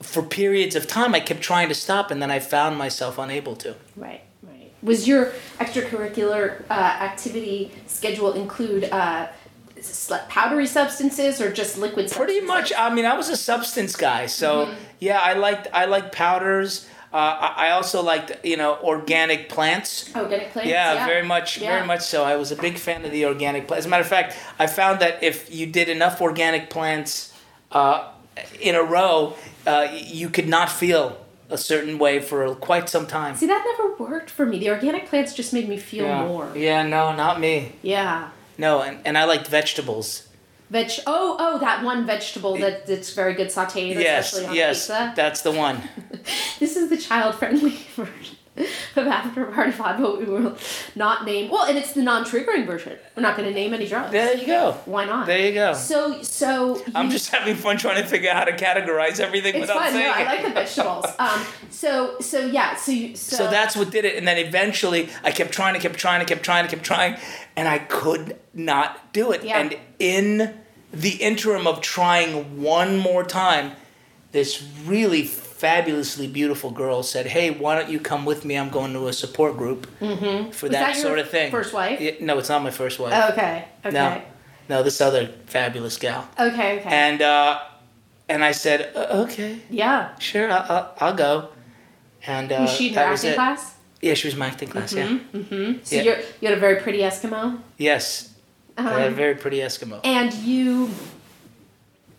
For 0.04 0.22
periods 0.22 0.76
of 0.76 0.86
time, 0.86 1.14
I 1.14 1.20
kept 1.20 1.40
trying 1.40 1.68
to 1.68 1.74
stop, 1.74 2.10
and 2.10 2.22
then 2.22 2.30
I 2.30 2.38
found 2.38 2.76
myself 2.78 3.18
unable 3.18 3.56
to. 3.56 3.74
Right, 3.96 4.20
right. 4.42 4.72
Was 4.82 5.08
your 5.08 5.32
extracurricular 5.58 6.62
uh, 6.70 6.72
activity 6.74 7.72
schedule 7.86 8.32
include 8.34 8.84
uh, 8.84 9.28
powdery 10.28 10.66
substances 10.66 11.40
or 11.40 11.50
just 11.50 11.78
liquid? 11.78 12.10
Pretty 12.10 12.40
much. 12.40 12.72
I 12.76 12.94
mean, 12.94 13.06
I 13.06 13.16
was 13.16 13.28
a 13.28 13.36
substance 13.36 13.96
guy, 13.96 14.26
so 14.26 14.72
yeah, 15.00 15.18
I 15.20 15.32
liked 15.32 15.68
I 15.72 15.86
liked 15.86 16.14
powders. 16.14 16.86
Uh, 17.12 17.52
I 17.56 17.70
also 17.70 18.02
liked 18.02 18.44
you 18.44 18.56
know 18.56 18.78
organic 18.82 19.48
plants. 19.48 20.14
Organic 20.14 20.50
plants. 20.52 20.70
Yeah, 20.70 21.06
very 21.06 21.26
much, 21.26 21.58
Yeah. 21.58 21.74
very 21.76 21.86
much 21.86 22.02
so. 22.02 22.24
I 22.24 22.36
was 22.36 22.52
a 22.52 22.56
big 22.56 22.76
fan 22.76 23.04
of 23.04 23.10
the 23.10 23.24
organic 23.26 23.66
plants. 23.66 23.82
As 23.82 23.86
a 23.86 23.88
matter 23.88 24.02
of 24.02 24.08
fact, 24.08 24.36
I 24.58 24.66
found 24.66 25.00
that 25.00 25.22
if 25.22 25.52
you 25.52 25.66
did 25.66 25.88
enough 25.88 26.20
organic 26.20 26.70
plants 26.70 27.32
uh, 27.72 28.10
in 28.60 28.74
a 28.74 28.82
row, 28.82 29.34
uh, 29.66 29.88
you 29.92 30.28
could 30.30 30.48
not 30.48 30.70
feel 30.70 31.18
a 31.50 31.58
certain 31.58 31.98
way 31.98 32.20
for 32.20 32.54
quite 32.56 32.88
some 32.88 33.06
time. 33.06 33.36
See, 33.36 33.46
that 33.46 33.64
never 33.78 33.94
worked 33.96 34.30
for 34.30 34.46
me. 34.46 34.58
The 34.58 34.70
organic 34.70 35.06
plants 35.06 35.34
just 35.34 35.52
made 35.52 35.68
me 35.68 35.76
feel 35.76 36.06
yeah. 36.06 36.26
more. 36.26 36.52
Yeah, 36.54 36.82
no, 36.82 37.14
not 37.14 37.40
me. 37.40 37.76
Yeah. 37.82 38.30
No, 38.58 38.82
and, 38.82 38.98
and 39.04 39.18
I 39.18 39.24
liked 39.24 39.48
vegetables. 39.48 40.28
Veg. 40.70 40.90
Oh, 41.06 41.36
oh, 41.38 41.58
that 41.58 41.84
one 41.84 42.06
vegetable 42.06 42.56
that 42.56 42.86
that's 42.86 43.12
very 43.12 43.34
good 43.34 43.48
sautéed, 43.48 43.94
yes, 43.94 44.32
especially 44.32 44.48
on 44.48 44.54
yes, 44.54 44.86
pizza. 44.86 45.12
that's 45.14 45.42
the 45.42 45.52
one. 45.52 45.82
This 46.58 46.76
is 46.76 46.88
the 46.88 46.96
child-friendly 46.96 47.70
version 47.96 48.36
of 48.96 49.06
After 49.06 49.44
Party 49.46 49.72
Pod, 49.72 50.00
but 50.00 50.18
we 50.18 50.24
will 50.26 50.56
not 50.94 51.24
name. 51.24 51.50
Well, 51.50 51.64
and 51.64 51.76
it's 51.76 51.92
the 51.92 52.02
non-triggering 52.02 52.66
version. 52.66 52.96
We're 53.16 53.22
not 53.22 53.36
going 53.36 53.48
to 53.48 53.54
name 53.54 53.74
any 53.74 53.88
drugs. 53.88 54.12
There 54.12 54.36
you 54.36 54.46
go. 54.46 54.72
Why 54.84 55.04
not? 55.06 55.26
There 55.26 55.38
you 55.40 55.52
go. 55.54 55.74
So, 55.74 56.22
so 56.22 56.80
I'm 56.94 57.10
just 57.10 57.30
having 57.30 57.56
fun 57.56 57.78
trying 57.78 58.00
to 58.00 58.08
figure 58.08 58.30
out 58.30 58.36
how 58.36 58.44
to 58.44 58.52
categorize 58.56 59.18
everything 59.18 59.54
It's 59.56 59.62
without 59.62 59.78
fun. 59.78 59.92
saying 59.92 60.06
No, 60.06 60.12
I 60.12 60.20
it. 60.22 60.26
like 60.26 60.42
the 60.44 60.50
vegetables. 60.50 61.06
Um. 61.18 61.44
So, 61.70 62.18
so 62.20 62.46
yeah. 62.46 62.76
So, 62.76 62.92
you, 62.92 63.16
so, 63.16 63.36
So 63.36 63.50
that's 63.50 63.74
what 63.76 63.90
did 63.90 64.04
it. 64.04 64.16
And 64.16 64.26
then 64.28 64.38
eventually 64.38 65.08
I 65.24 65.30
kept 65.32 65.52
trying, 65.52 65.74
I 65.74 65.78
kept 65.80 65.96
trying, 65.98 66.20
I 66.20 66.24
kept 66.24 66.42
trying, 66.44 66.64
I 66.64 66.68
kept 66.68 66.84
trying, 66.84 67.16
and 67.56 67.66
I 67.66 67.78
could 67.78 68.38
not 68.52 69.12
do 69.12 69.32
it. 69.32 69.42
Yeah. 69.44 69.58
And 69.58 69.76
in 69.98 70.54
the 70.92 71.10
interim 71.16 71.66
of 71.66 71.80
trying 71.80 72.62
one 72.62 72.98
more 72.98 73.24
time, 73.24 73.72
this 74.32 74.62
really 74.84 75.24
fabulously 75.68 76.26
beautiful 76.26 76.70
girl 76.70 77.02
said, 77.02 77.26
Hey, 77.26 77.50
why 77.50 77.72
don't 77.78 77.90
you 77.90 77.98
come 77.98 78.24
with 78.26 78.44
me? 78.44 78.54
I'm 78.60 78.68
going 78.70 78.92
to 78.92 79.08
a 79.08 79.12
support 79.12 79.56
group 79.56 79.86
for 79.98 80.04
Mm-hmm. 80.04 80.48
Was 80.50 80.60
that, 80.60 80.70
that 80.72 80.96
sort 80.96 81.18
of 81.18 81.30
thing. 81.30 81.50
first 81.50 81.72
wife? 81.72 82.00
Yeah, 82.00 82.12
no, 82.20 82.38
it's 82.38 82.48
not 82.50 82.62
my 82.62 82.70
first 82.70 82.98
wife. 83.00 83.14
Okay. 83.32 83.64
Okay. 83.84 83.94
No. 83.94 84.20
No, 84.68 84.82
this 84.82 85.00
other 85.00 85.24
fabulous 85.46 85.96
gal. 85.98 86.22
Okay. 86.38 86.70
Okay. 86.80 86.90
And 87.04 87.20
uh, 87.22 87.60
and 88.28 88.42
I 88.50 88.52
said, 88.52 88.78
"Uh, 88.96 89.24
okay, 89.24 89.58
yeah. 89.70 90.16
sure, 90.18 90.50
I'll, 90.50 90.64
I'll, 90.74 90.86
I'll 91.00 91.14
go. 91.26 91.48
And 92.26 92.50
uh, 92.52 92.56
Was 92.60 92.72
she 92.76 92.88
in 92.88 92.94
your 92.94 93.02
acting 93.02 93.30
it. 93.32 93.34
class? 93.34 93.74
Yeah, 94.00 94.14
she 94.14 94.26
was 94.28 94.34
in 94.34 94.40
my 94.40 94.46
acting 94.46 94.70
class. 94.70 94.92
Yeah. 94.94 95.08
Mm-hmm. 95.32 95.72
So 95.84 95.96
Yeah. 95.96 96.02
you're 96.06 96.18
you 96.40 96.48
had 96.48 96.56
a 96.56 96.60
very 96.60 96.76
pretty 96.84 97.00
Eskimo. 97.00 97.58
Yes. 97.78 98.32
I 98.76 98.82
had 98.82 99.02
a 99.02 99.06
Um, 99.08 99.14
very 99.14 99.34
pretty 99.42 99.58
Eskimo. 99.68 100.00
and 100.04 100.32
you. 100.34 100.88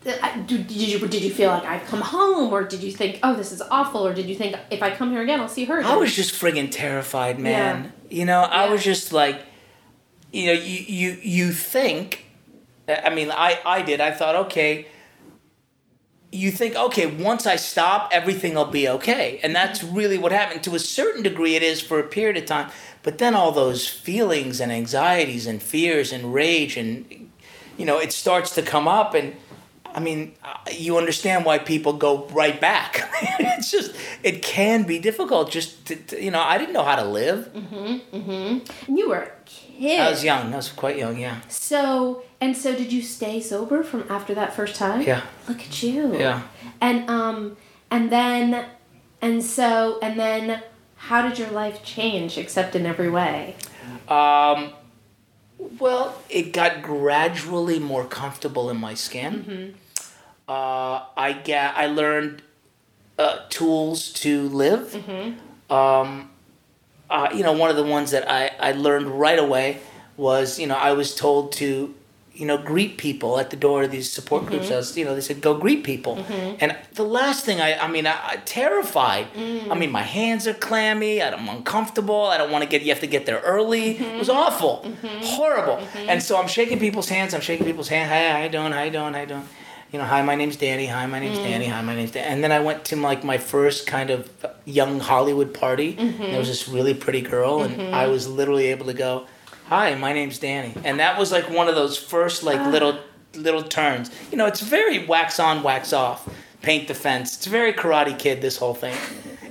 Did 0.05 0.45
did 0.45 0.71
you 0.71 0.99
did 0.99 1.21
you 1.23 1.31
feel 1.33 1.49
like 1.49 1.65
I'd 1.65 1.83
come 1.85 2.01
home, 2.01 2.53
or 2.53 2.63
did 2.63 2.83
you 2.83 2.91
think, 2.91 3.19
oh, 3.23 3.35
this 3.35 3.51
is 3.51 3.59
awful, 3.71 4.05
or 4.05 4.13
did 4.13 4.27
you 4.29 4.35
think 4.35 4.55
if 4.69 4.83
I 4.83 4.91
come 4.91 5.09
here 5.11 5.23
again, 5.23 5.39
I'll 5.41 5.47
see 5.47 5.65
her? 5.65 5.83
I 5.83 5.95
was 5.95 6.15
just 6.15 6.31
friggin' 6.39 6.69
terrified, 6.71 7.39
man. 7.39 7.91
Yeah. 8.09 8.17
You 8.19 8.25
know, 8.25 8.41
I 8.41 8.65
Yeah. 8.65 8.71
was 8.71 8.83
just 8.83 9.11
like, 9.11 9.41
you 10.31 10.45
know, 10.45 10.53
you 10.53 10.85
you 10.87 11.17
you 11.23 11.51
think. 11.51 12.25
I 12.87 13.09
mean, 13.09 13.31
I 13.31 13.59
I 13.65 13.81
did. 13.81 13.99
I 13.99 14.11
thought, 14.11 14.35
okay. 14.45 14.87
You 16.31 16.51
think, 16.51 16.75
okay, 16.75 17.05
once 17.07 17.47
I 17.47 17.55
stop, 17.55 18.09
everything 18.11 18.55
will 18.55 18.65
be 18.65 18.87
okay, 18.89 19.39
and 19.41 19.55
that's 19.55 19.83
really 19.83 20.17
what 20.19 20.31
happened. 20.31 20.61
To 20.63 20.75
a 20.75 20.79
certain 20.79 21.23
degree, 21.23 21.55
it 21.55 21.63
is 21.63 21.81
for 21.81 21.97
a 21.97 22.03
period 22.03 22.37
of 22.37 22.45
time, 22.45 22.69
but 23.03 23.17
then 23.17 23.33
all 23.33 23.51
those 23.51 23.87
feelings 23.87 24.59
and 24.59 24.71
anxieties 24.71 25.47
and 25.47 25.63
fears 25.63 26.11
and 26.11 26.33
rage 26.33 26.75
and, 26.77 27.05
you 27.77 27.85
know, 27.85 27.97
it 27.99 28.11
starts 28.11 28.53
to 28.55 28.61
come 28.61 28.87
up 28.87 29.15
and. 29.15 29.35
I 29.95 30.01
mean, 30.01 30.33
uh, 30.43 30.55
you 30.71 30.97
understand 30.97 31.45
why 31.45 31.57
people 31.57 31.93
go 31.93 32.25
right 32.27 32.59
back. 32.59 33.09
it's 33.39 33.71
just, 33.71 33.95
it 34.23 34.41
can 34.43 34.83
be 34.83 34.99
difficult. 34.99 35.49
Just, 35.51 35.85
to, 35.87 35.95
to- 35.95 36.21
you 36.21 36.31
know, 36.31 36.41
I 36.41 36.57
didn't 36.57 36.73
know 36.73 36.83
how 36.83 36.97
to 36.97 37.05
live. 37.05 37.49
And 37.55 38.61
you 38.87 39.09
were 39.09 39.19
a 39.19 39.31
kid. 39.45 40.01
I 40.01 40.09
was 40.09 40.21
young. 40.23 40.53
I 40.53 40.57
was 40.57 40.67
quite 40.69 40.97
young. 40.97 41.17
Yeah. 41.17 41.39
So 41.47 42.23
and 42.41 42.55
so, 42.57 42.75
did 42.75 42.91
you 42.91 43.01
stay 43.01 43.39
sober 43.39 43.83
from 43.83 44.05
after 44.09 44.35
that 44.35 44.53
first 44.53 44.75
time? 44.75 45.01
Yeah. 45.01 45.21
Look 45.47 45.61
at 45.61 45.81
you. 45.81 46.17
Yeah. 46.19 46.43
And 46.81 47.09
um, 47.09 47.55
and 47.89 48.11
then, 48.11 48.65
and 49.21 49.41
so 49.41 49.97
and 50.01 50.19
then, 50.19 50.61
how 50.97 51.27
did 51.27 51.39
your 51.39 51.51
life 51.51 51.83
change, 51.85 52.37
except 52.37 52.75
in 52.75 52.85
every 52.85 53.09
way? 53.09 53.55
Um, 54.09 54.73
well, 55.79 56.21
it 56.29 56.51
got 56.51 56.81
gradually 56.81 57.79
more 57.79 58.05
comfortable 58.05 58.69
in 58.69 58.77
my 58.77 58.93
skin. 58.93 59.75
Uh, 60.47 61.03
I 61.17 61.33
get, 61.43 61.75
I 61.75 61.87
learned 61.87 62.41
uh, 63.17 63.39
tools 63.49 64.11
to 64.13 64.47
live. 64.49 64.93
Um, 65.69 66.29
uh, 67.09 67.29
you 67.33 67.43
know, 67.43 67.53
one 67.53 67.69
of 67.69 67.75
the 67.75 67.83
ones 67.83 68.11
that 68.11 68.29
I, 68.29 68.51
I 68.59 68.71
learned 68.73 69.07
right 69.07 69.39
away 69.39 69.79
was, 70.17 70.59
you 70.59 70.67
know, 70.67 70.75
I 70.75 70.91
was 70.93 71.15
told 71.15 71.51
to, 71.53 71.93
you 72.33 72.45
know, 72.45 72.57
greet 72.57 72.97
people 72.97 73.39
at 73.39 73.49
the 73.49 73.55
door 73.55 73.83
of 73.83 73.91
these 73.91 74.11
support 74.11 74.45
groups. 74.45 74.69
I 74.69 74.75
was, 74.77 74.95
you 74.97 75.05
know, 75.05 75.15
they 75.15 75.21
said, 75.21 75.41
go 75.41 75.57
greet 75.57 75.83
people. 75.83 76.17
And 76.59 76.77
the 76.93 77.03
last 77.03 77.45
thing 77.45 77.59
I, 77.61 77.77
I 77.79 77.87
mean, 77.87 78.05
I, 78.05 78.15
I 78.23 78.35
terrified. 78.45 79.27
I 79.71 79.73
mean, 79.75 79.91
my 79.91 80.01
hands 80.03 80.45
are 80.45 80.53
clammy. 80.53 81.21
I'm 81.23 81.47
uncomfortable. 81.47 82.25
I 82.25 82.37
don't 82.37 82.51
want 82.51 82.63
to 82.63 82.69
get, 82.69 82.81
you 82.83 82.89
have 82.89 82.99
to 83.01 83.07
get 83.07 83.25
there 83.25 83.39
early. 83.39 83.97
It 83.97 84.19
was 84.19 84.29
awful, 84.29 84.85
horrible. 85.21 85.79
And 85.95 86.21
so 86.21 86.37
I'm 86.37 86.47
shaking 86.47 86.77
people's 86.79 87.09
hands. 87.09 87.33
I'm 87.33 87.41
shaking 87.41 87.65
people's 87.65 87.87
hands. 87.87 88.09
Hi, 88.09 88.31
how 88.37 88.43
you 88.43 88.49
doing? 88.49 88.71
How 88.73 88.83
you 88.83 88.91
doing? 88.91 89.13
How 89.13 89.21
you 89.21 89.27
doing? 89.27 89.47
You 89.91 89.99
know, 89.99 90.05
hi, 90.05 90.21
my 90.23 90.35
name's 90.35 90.57
Danny. 90.57 90.87
Hi, 90.87 91.05
my 91.05 91.19
name's 91.19 91.37
mm. 91.37 91.43
Danny. 91.43 91.67
Hi, 91.67 91.81
my 91.81 91.95
name's 91.95 92.11
Danny. 92.11 92.27
And 92.27 92.43
then 92.43 92.51
I 92.51 92.59
went 92.59 92.85
to 92.85 92.95
like 92.95 93.23
my 93.23 93.37
first 93.37 93.85
kind 93.85 94.09
of 94.09 94.29
young 94.65 94.99
Hollywood 94.99 95.53
party. 95.53 95.95
And 95.97 96.19
there 96.19 96.39
was 96.39 96.47
this 96.47 96.67
really 96.67 96.93
pretty 96.93 97.21
girl, 97.21 97.61
and 97.61 97.73
I 97.73 98.03
mm-hmm. 98.03 98.11
was 98.11 98.27
literally 98.27 98.67
able 98.67 98.87
to 98.87 98.93
go, 98.93 99.27
"Hi, 99.67 99.93
my 99.95 100.11
name's 100.11 100.39
Danny." 100.39 100.73
And 100.83 100.99
that 100.99 101.19
was 101.19 101.31
like 101.31 101.49
one 101.49 101.69
of 101.69 101.75
those 101.75 101.97
first 101.97 102.43
like 102.43 102.59
ah. 102.59 102.69
little 102.69 102.99
little 103.35 103.63
turns. 103.63 104.09
You 104.31 104.37
know, 104.37 104.47
it's 104.47 104.61
very 104.61 105.05
wax 105.05 105.39
on, 105.39 105.61
wax 105.61 105.93
off, 105.93 106.27
paint 106.61 106.87
the 106.87 106.95
fence. 106.95 107.37
It's 107.37 107.45
very 107.45 107.71
Karate 107.71 108.17
Kid. 108.17 108.41
This 108.41 108.57
whole 108.57 108.73
thing, 108.73 108.97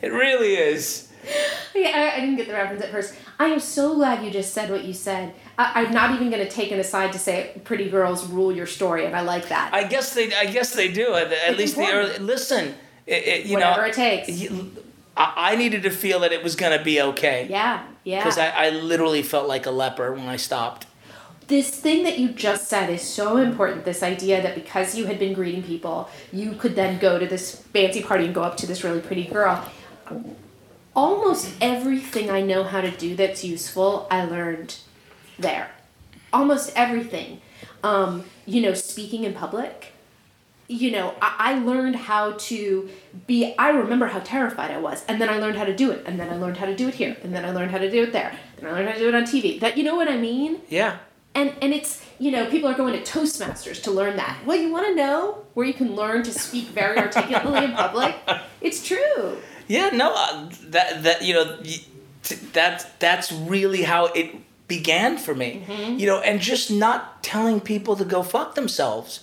it 0.03 0.12
really 0.12 0.55
is. 0.55 1.09
Yeah, 1.77 1.88
I, 1.88 2.16
I 2.16 2.20
didn't 2.20 2.37
get 2.37 2.47
the 2.47 2.53
reference 2.53 2.85
at 2.85 2.92
first. 2.92 3.16
I 3.37 3.47
am 3.47 3.59
so 3.59 3.97
glad 3.97 4.25
you 4.25 4.31
just 4.31 4.55
said 4.55 4.70
what 4.70 4.85
you 4.85 4.92
said. 4.92 5.35
I, 5.58 5.82
I'm 5.84 5.92
not 5.92 6.14
even 6.14 6.30
going 6.30 6.44
to 6.44 6.50
take 6.50 6.70
an 6.72 6.80
aside 6.80 7.12
to 7.12 7.18
say 7.18 7.60
pretty 7.64 7.88
girls 7.88 8.26
rule 8.28 8.52
your 8.52 8.66
story, 8.66 9.06
and 9.06 9.14
I 9.14 9.20
like 9.22 9.48
that. 9.48 9.70
I 9.72 9.84
guess 9.84 10.14
they. 10.14 10.34
I 10.34 10.46
guess 10.46 10.74
they 10.74 10.90
do. 10.90 11.14
At, 11.14 11.32
at 11.32 11.56
least 11.56 11.76
the 11.76 11.82
important. 11.82 12.14
early. 12.16 12.24
Listen, 12.24 12.74
it, 13.06 13.22
it, 13.26 13.46
you 13.46 13.54
Whatever 13.54 13.82
know, 13.82 13.86
it 13.88 13.94
takes. 13.94 14.28
you- 14.30 14.72
I, 15.16 15.52
I 15.52 15.56
needed 15.56 15.84
to 15.84 15.90
feel 15.90 16.20
that 16.20 16.32
it 16.32 16.42
was 16.42 16.56
gonna 16.56 16.82
be 16.82 17.00
okay. 17.00 17.46
yeah, 17.48 17.84
yeah. 18.02 18.18
Because 18.18 18.36
I, 18.36 18.48
I 18.48 18.70
literally 18.70 19.22
felt 19.22 19.46
like 19.46 19.64
a 19.66 19.70
leper 19.70 20.12
when 20.12 20.26
I 20.26 20.34
stopped. 20.36 20.86
this 21.46 21.70
thing 21.70 22.02
that 22.02 22.18
you 22.18 22.30
just 22.30 22.68
said 22.68 22.90
is 22.90 23.02
so 23.02 23.36
important 23.36 23.84
this 23.84 24.02
idea 24.02 24.42
that 24.42 24.54
because 24.56 24.96
you 24.96 25.04
had 25.06 25.18
been 25.20 25.32
greeting 25.34 25.62
people 25.62 26.08
you 26.32 26.52
could 26.54 26.74
then 26.74 26.98
go 26.98 27.18
to 27.18 27.26
this 27.26 27.60
fancy 27.74 28.02
party 28.02 28.24
and 28.24 28.34
go 28.34 28.42
up 28.42 28.56
to 28.56 28.66
this 28.66 28.82
really 28.82 29.00
pretty 29.02 29.24
girl 29.24 29.62
almost 30.96 31.52
everything 31.60 32.30
i 32.30 32.40
know 32.40 32.62
how 32.64 32.80
to 32.80 32.90
do 32.90 33.14
that's 33.16 33.44
useful 33.44 34.06
i 34.10 34.24
learned 34.24 34.76
there. 35.38 35.70
Almost 36.33 36.73
everything. 36.75 37.40
Um, 37.83 38.25
you 38.47 38.62
know 38.62 38.75
speaking 38.75 39.25
in 39.25 39.35
public. 39.35 39.92
You 40.66 40.90
know 40.92 41.14
I, 41.20 41.35
I 41.38 41.59
learned 41.59 41.97
how 41.97 42.33
to 42.33 42.88
be 43.27 43.55
i 43.59 43.68
remember 43.68 44.07
how 44.07 44.20
terrified 44.20 44.70
i 44.70 44.79
was 44.79 45.05
and 45.07 45.20
then 45.20 45.29
i 45.29 45.37
learned 45.38 45.59
how 45.59 45.64
to 45.64 45.77
do 45.77 45.90
it 45.90 46.03
and 46.07 46.18
then 46.18 46.31
i 46.31 46.37
learned 46.38 46.57
how 46.57 46.64
to 46.64 46.75
do 46.75 46.88
it 46.88 46.94
here 46.94 47.14
and 47.23 47.35
then 47.35 47.44
i 47.44 47.51
learned 47.51 47.70
how 47.70 47.77
to 47.77 47.90
do 47.90 48.03
it 48.03 48.12
there 48.14 48.33
and 48.57 48.66
i 48.66 48.73
learned 48.73 48.88
how 48.88 48.94
to 48.94 48.99
do 48.99 49.09
it 49.09 49.14
on 49.14 49.25
tv 49.25 49.61
that 49.61 49.77
you 49.77 49.85
know 49.85 49.94
what 49.94 50.09
i 50.09 50.16
mean? 50.16 50.62
Yeah. 50.70 50.97
and 51.35 51.53
and 51.61 51.75
it's 51.75 52.03
you 52.18 52.31
know 52.31 52.47
people 52.49 52.70
are 52.70 52.75
going 52.75 52.94
to 52.94 53.03
toastmasters 53.12 53.83
to 53.83 53.90
learn 53.90 54.16
that. 54.16 54.38
Well 54.47 54.57
you 54.57 54.73
want 54.73 54.87
to 54.87 54.94
know 54.94 55.44
where 55.53 55.66
you 55.66 55.75
can 55.75 55.94
learn 55.94 56.23
to 56.23 56.33
speak 56.33 56.68
very 56.68 56.97
articulately 56.97 57.64
in 57.66 57.73
public? 57.73 58.14
It's 58.62 58.81
true. 58.88 59.37
Yeah, 59.68 59.90
no, 59.92 60.14
uh, 60.16 60.49
that 60.70 61.03
that 61.03 61.18
you 61.23 61.35
know, 61.35 61.59
y- 61.62 61.85
t- 62.23 62.37
that's 62.55 62.85
that's 62.99 63.31
really 63.31 63.83
how 63.83 64.07
it 64.07 64.35
began 64.76 65.18
for 65.18 65.34
me. 65.34 65.64
Mm-hmm. 65.66 65.98
You 65.98 66.06
know, 66.06 66.20
and 66.20 66.40
just 66.40 66.70
not 66.70 67.22
telling 67.22 67.60
people 67.60 67.96
to 67.96 68.04
go 68.04 68.22
fuck 68.22 68.54
themselves. 68.54 69.20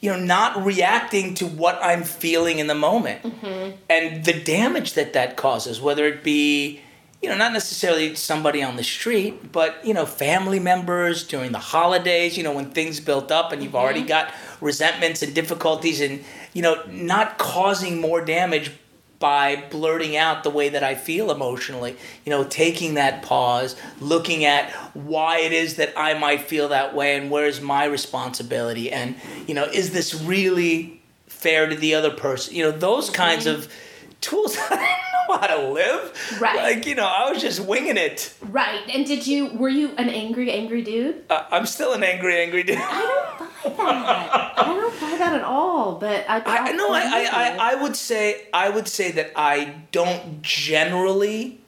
You 0.00 0.12
know, 0.12 0.20
not 0.20 0.64
reacting 0.64 1.34
to 1.36 1.46
what 1.46 1.78
I'm 1.82 2.04
feeling 2.04 2.58
in 2.58 2.66
the 2.66 2.74
moment, 2.74 3.22
mm-hmm. 3.22 3.76
and 3.88 4.24
the 4.24 4.34
damage 4.34 4.92
that 4.92 5.14
that 5.14 5.36
causes, 5.36 5.80
whether 5.80 6.06
it 6.06 6.22
be. 6.22 6.80
You 7.22 7.30
know, 7.30 7.38
not 7.38 7.54
necessarily 7.54 8.14
somebody 8.14 8.62
on 8.62 8.76
the 8.76 8.84
street, 8.84 9.50
but 9.50 9.82
you 9.82 9.94
know, 9.94 10.04
family 10.04 10.60
members 10.60 11.26
during 11.26 11.50
the 11.50 11.58
holidays. 11.58 12.36
You 12.36 12.44
know, 12.44 12.52
when 12.52 12.70
things 12.70 13.00
built 13.00 13.32
up 13.32 13.52
and 13.52 13.62
you've 13.62 13.72
mm-hmm. 13.72 13.78
already 13.78 14.02
got 14.02 14.34
resentments 14.60 15.22
and 15.22 15.34
difficulties, 15.34 16.02
and 16.02 16.22
you 16.52 16.60
know, 16.60 16.82
not 16.88 17.38
causing 17.38 18.00
more 18.02 18.22
damage 18.22 18.70
by 19.18 19.64
blurting 19.70 20.16
out 20.16 20.44
the 20.44 20.50
way 20.50 20.68
that 20.68 20.82
I 20.82 20.94
feel 20.94 21.30
emotionally. 21.30 21.96
You 22.24 22.30
know, 22.30 22.44
taking 22.44 22.94
that 22.94 23.22
pause, 23.22 23.76
looking 24.00 24.44
at 24.44 24.70
why 24.94 25.38
it 25.38 25.52
is 25.52 25.76
that 25.76 25.92
I 25.96 26.14
might 26.18 26.42
feel 26.42 26.68
that 26.68 26.94
way 26.94 27.16
and 27.16 27.30
where's 27.30 27.60
my 27.60 27.84
responsibility 27.84 28.90
and 28.90 29.16
you 29.46 29.54
know, 29.54 29.64
is 29.64 29.92
this 29.92 30.14
really 30.14 31.00
fair 31.26 31.68
to 31.68 31.76
the 31.76 31.94
other 31.94 32.10
person? 32.10 32.54
You 32.54 32.64
know, 32.64 32.70
those 32.72 33.10
kinds 33.10 33.46
of 33.46 33.72
tools 34.20 34.56
I 34.70 34.98
don't 35.28 35.40
know 35.40 35.46
how 35.46 35.56
to 35.56 35.68
live. 35.72 36.38
Right. 36.40 36.56
Like, 36.56 36.86
you 36.86 36.94
know, 36.94 37.06
I 37.06 37.30
was 37.30 37.40
just 37.40 37.60
winging 37.60 37.96
it. 37.96 38.34
Right. 38.42 38.82
And 38.92 39.06
did 39.06 39.26
you 39.26 39.48
were 39.56 39.68
you 39.68 39.90
an 39.96 40.08
angry, 40.08 40.50
angry 40.50 40.82
dude? 40.82 41.24
Uh, 41.30 41.44
I'm 41.50 41.66
still 41.66 41.92
an 41.92 42.02
angry, 42.02 42.38
angry 42.40 42.62
dude. 42.62 42.78
I 42.78 43.36
don't 43.38 43.50
that. 43.70 44.54
I 44.58 44.64
don't 44.64 45.00
buy 45.00 45.16
that 45.18 45.32
at 45.34 45.42
all. 45.42 45.96
But 45.96 46.24
I 46.28 46.42
I 46.44 46.72
no, 46.72 46.92
I, 46.92 47.00
I, 47.00 47.28
I, 47.32 47.72
I 47.72 47.74
would 47.82 47.96
say 47.96 48.46
I 48.52 48.68
would 48.68 48.88
say 48.88 49.10
that 49.12 49.32
I 49.36 49.74
don't 49.92 50.42
generally 50.42 51.60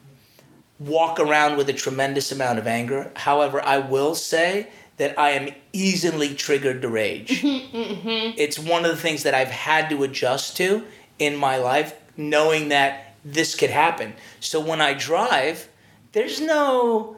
walk 0.79 1.19
around 1.19 1.57
with 1.57 1.69
a 1.69 1.73
tremendous 1.73 2.31
amount 2.31 2.59
of 2.59 2.67
anger. 2.67 3.11
However, 3.17 3.63
I 3.65 3.79
will 3.79 4.15
say 4.15 4.69
that 4.97 5.19
I 5.19 5.31
am 5.31 5.55
easily 5.73 6.35
triggered 6.35 6.83
to 6.83 6.89
rage. 6.89 7.43
Mm-hmm. 7.79 8.35
It's 8.37 8.59
one 8.59 8.85
of 8.85 8.91
the 8.91 8.97
things 8.97 9.23
that 9.23 9.35
I've 9.35 9.51
had 9.51 9.91
to 9.91 10.03
adjust 10.03 10.57
to 10.57 10.85
in 11.19 11.37
my 11.37 11.59
life, 11.59 11.95
knowing 12.17 12.71
that 12.71 13.15
this 13.25 13.55
could 13.55 13.71
happen. 13.71 14.15
So 14.41 14.61
when 14.61 14.81
I 14.81 14.95
drive, 14.95 15.69
there's 16.13 16.41
no 16.41 17.18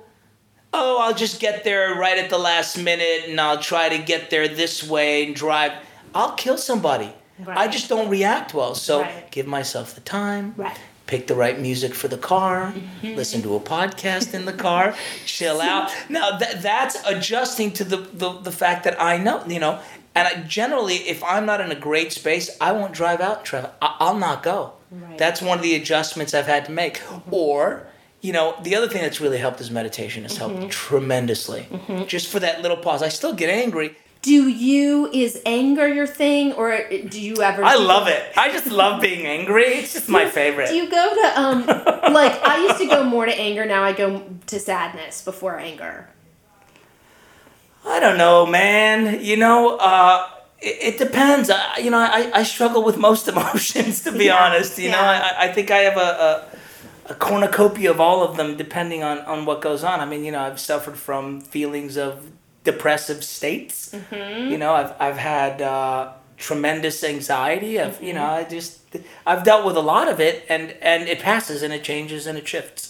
oh, 0.73 0.99
I'll 1.01 1.15
just 1.15 1.41
get 1.41 1.65
there 1.65 1.95
right 1.95 2.19
at 2.19 2.31
the 2.31 2.39
last 2.39 2.77
minute 2.79 3.25
and 3.29 3.41
I'll 3.41 3.59
try 3.59 3.89
to 3.89 3.99
get 3.99 4.31
there 4.31 4.49
this 4.49 4.83
way 4.89 5.27
and 5.27 5.35
drive. 5.35 5.73
I'll 6.15 6.33
kill 6.33 6.59
somebody. 6.59 7.13
I 7.47 7.69
just 7.69 7.89
don't 7.89 8.09
react 8.11 8.53
well. 8.53 8.75
So 8.75 9.01
Right. 9.01 9.31
give 9.31 9.47
myself 9.47 9.95
the 9.95 10.03
time. 10.03 10.55
Right. 10.57 10.79
Pick 11.07 11.27
the 11.27 11.35
right 11.35 11.59
music 11.59 11.95
for 11.95 12.07
the 12.07 12.19
car. 12.19 12.73
Mm-hmm. 12.73 13.17
Listen 13.17 13.43
to 13.43 13.57
a 13.57 13.61
podcast 13.61 14.35
in 14.35 14.45
the 14.45 14.53
car. 14.53 14.95
chill 15.27 15.61
out. 15.61 15.91
Now 16.09 16.37
that 16.39 16.63
that's 16.63 16.97
adjusting 17.07 17.73
to 17.73 17.85
the, 17.85 17.97
the 17.97 18.31
the 18.41 18.53
fact 18.53 18.85
that 18.85 19.01
I 19.01 19.17
know 19.17 19.45
you 19.47 19.59
know. 19.59 19.81
And 20.15 20.27
I, 20.29 20.43
generally, 20.43 20.97
if 20.97 21.23
I'm 21.25 21.47
not 21.47 21.61
in 21.61 21.71
a 21.71 21.77
great 21.77 22.13
space, 22.13 22.51
I 22.61 22.73
won't 22.73 22.93
drive 22.93 23.21
out 23.21 23.45
traffic. 23.45 23.71
I, 23.81 23.97
I'll 24.01 24.17
not 24.19 24.43
go. 24.43 24.73
Right. 24.91 25.17
That's 25.17 25.41
one 25.41 25.57
of 25.59 25.63
the 25.63 25.75
adjustments 25.77 26.35
I've 26.35 26.47
had 26.47 26.65
to 26.67 26.73
make. 26.73 26.99
Mm-hmm. 26.99 27.33
Or, 27.33 27.87
you 28.21 28.33
know, 28.33 28.55
the 28.63 28.75
other 28.77 28.89
thing 28.89 29.03
that's 29.03 29.21
really 29.21 29.39
helped 29.39 29.61
is 29.61 29.71
meditation 29.71 30.23
has 30.25 30.37
helped 30.37 30.71
tremendously. 30.71 31.67
Just 32.07 32.29
for 32.29 32.39
that 32.41 32.61
little 32.63 32.77
pause. 32.77 33.03
I 33.03 33.09
still 33.09 33.33
get 33.33 33.49
angry. 33.51 33.97
Do 34.23 34.49
you 34.49 35.11
is 35.13 35.41
anger 35.47 35.89
your 35.89 36.07
thing, 36.07 36.53
or 36.53 36.79
do 37.09 37.19
you 37.19 37.41
ever? 37.43 37.65
I 37.65 37.77
love 37.77 38.07
it. 38.07 38.23
I 38.37 38.53
just 38.53 38.67
love 38.67 39.01
being 39.01 39.27
angry. 39.27 39.65
It's 39.65 39.95
just 39.95 40.11
my 40.11 40.29
favorite. 40.29 40.69
Do 40.69 40.75
you 40.75 40.91
go 40.91 41.15
to 41.15 41.41
um 41.41 41.67
like 42.13 42.35
I 42.45 42.63
used 42.67 42.77
to 42.79 42.87
go 42.87 43.03
more 43.03 43.25
to 43.25 43.33
anger. 43.35 43.65
Now 43.65 43.83
I 43.83 43.95
go 43.95 44.23
to 44.49 44.61
sadness 44.61 45.23
before 45.25 45.59
anger. 45.59 46.11
I 47.87 47.99
don't 47.99 48.19
know, 48.19 48.45
man. 48.45 49.25
You 49.25 49.39
know, 49.39 49.79
uh, 49.79 50.29
it, 50.61 50.95
it 50.95 50.99
depends. 50.99 51.49
I, 51.49 51.79
you 51.79 51.91
know, 51.91 51.99
I, 51.99 52.31
I 52.35 52.43
struggle 52.43 52.85
with 52.85 52.99
most 52.99 53.27
emotions, 53.33 54.03
to 54.05 54.13
be 54.13 54.27
Yeah, 54.27 54.45
honest. 54.45 54.79
You 54.79 54.91
know. 54.91 55.01
I, 55.01 55.45
I 55.45 55.53
think 55.53 55.71
I 55.71 55.79
have 55.79 55.97
a, 55.97 56.01
a, 56.01 56.59
a 57.11 57.15
cornucopia 57.15 57.91
of 57.91 58.01
all 58.01 58.23
of 58.23 58.37
them, 58.37 58.57
depending 58.57 59.03
on, 59.03 59.19
on 59.19 59.45
what 59.45 59.61
goes 59.61 59.83
on. 59.83 59.99
I 60.01 60.07
mean, 60.07 60.25
you 60.25 60.31
know, 60.33 60.41
I've 60.41 60.61
suffered 60.61 60.97
from 60.97 61.41
feelings 61.41 61.97
of 61.97 62.31
depressive 62.63 63.25
states. 63.25 63.91
Mm-hmm. 63.93 64.51
You 64.51 64.59
know, 64.59 64.73
I've, 64.75 64.95
I've 65.01 65.17
had 65.17 65.61
uh, 65.61 66.13
tremendous 66.37 67.03
anxiety. 67.03 67.81
I've, 67.81 68.01
you 68.03 68.15
know, 68.15 68.21
Mm-hmm. 68.21 68.47
I 68.47 68.49
just, 68.49 68.81
I've 69.27 69.45
dealt 69.45 69.67
with 69.67 69.77
a 69.77 69.81
lot 69.81 70.09
of 70.09 70.21
it, 70.21 70.45
and, 70.49 70.71
and 70.81 71.09
it 71.09 71.19
passes 71.21 71.63
and 71.63 71.73
it 71.73 71.83
changes 71.83 72.27
and 72.27 72.39
it 72.39 72.47
shifts. 72.47 72.90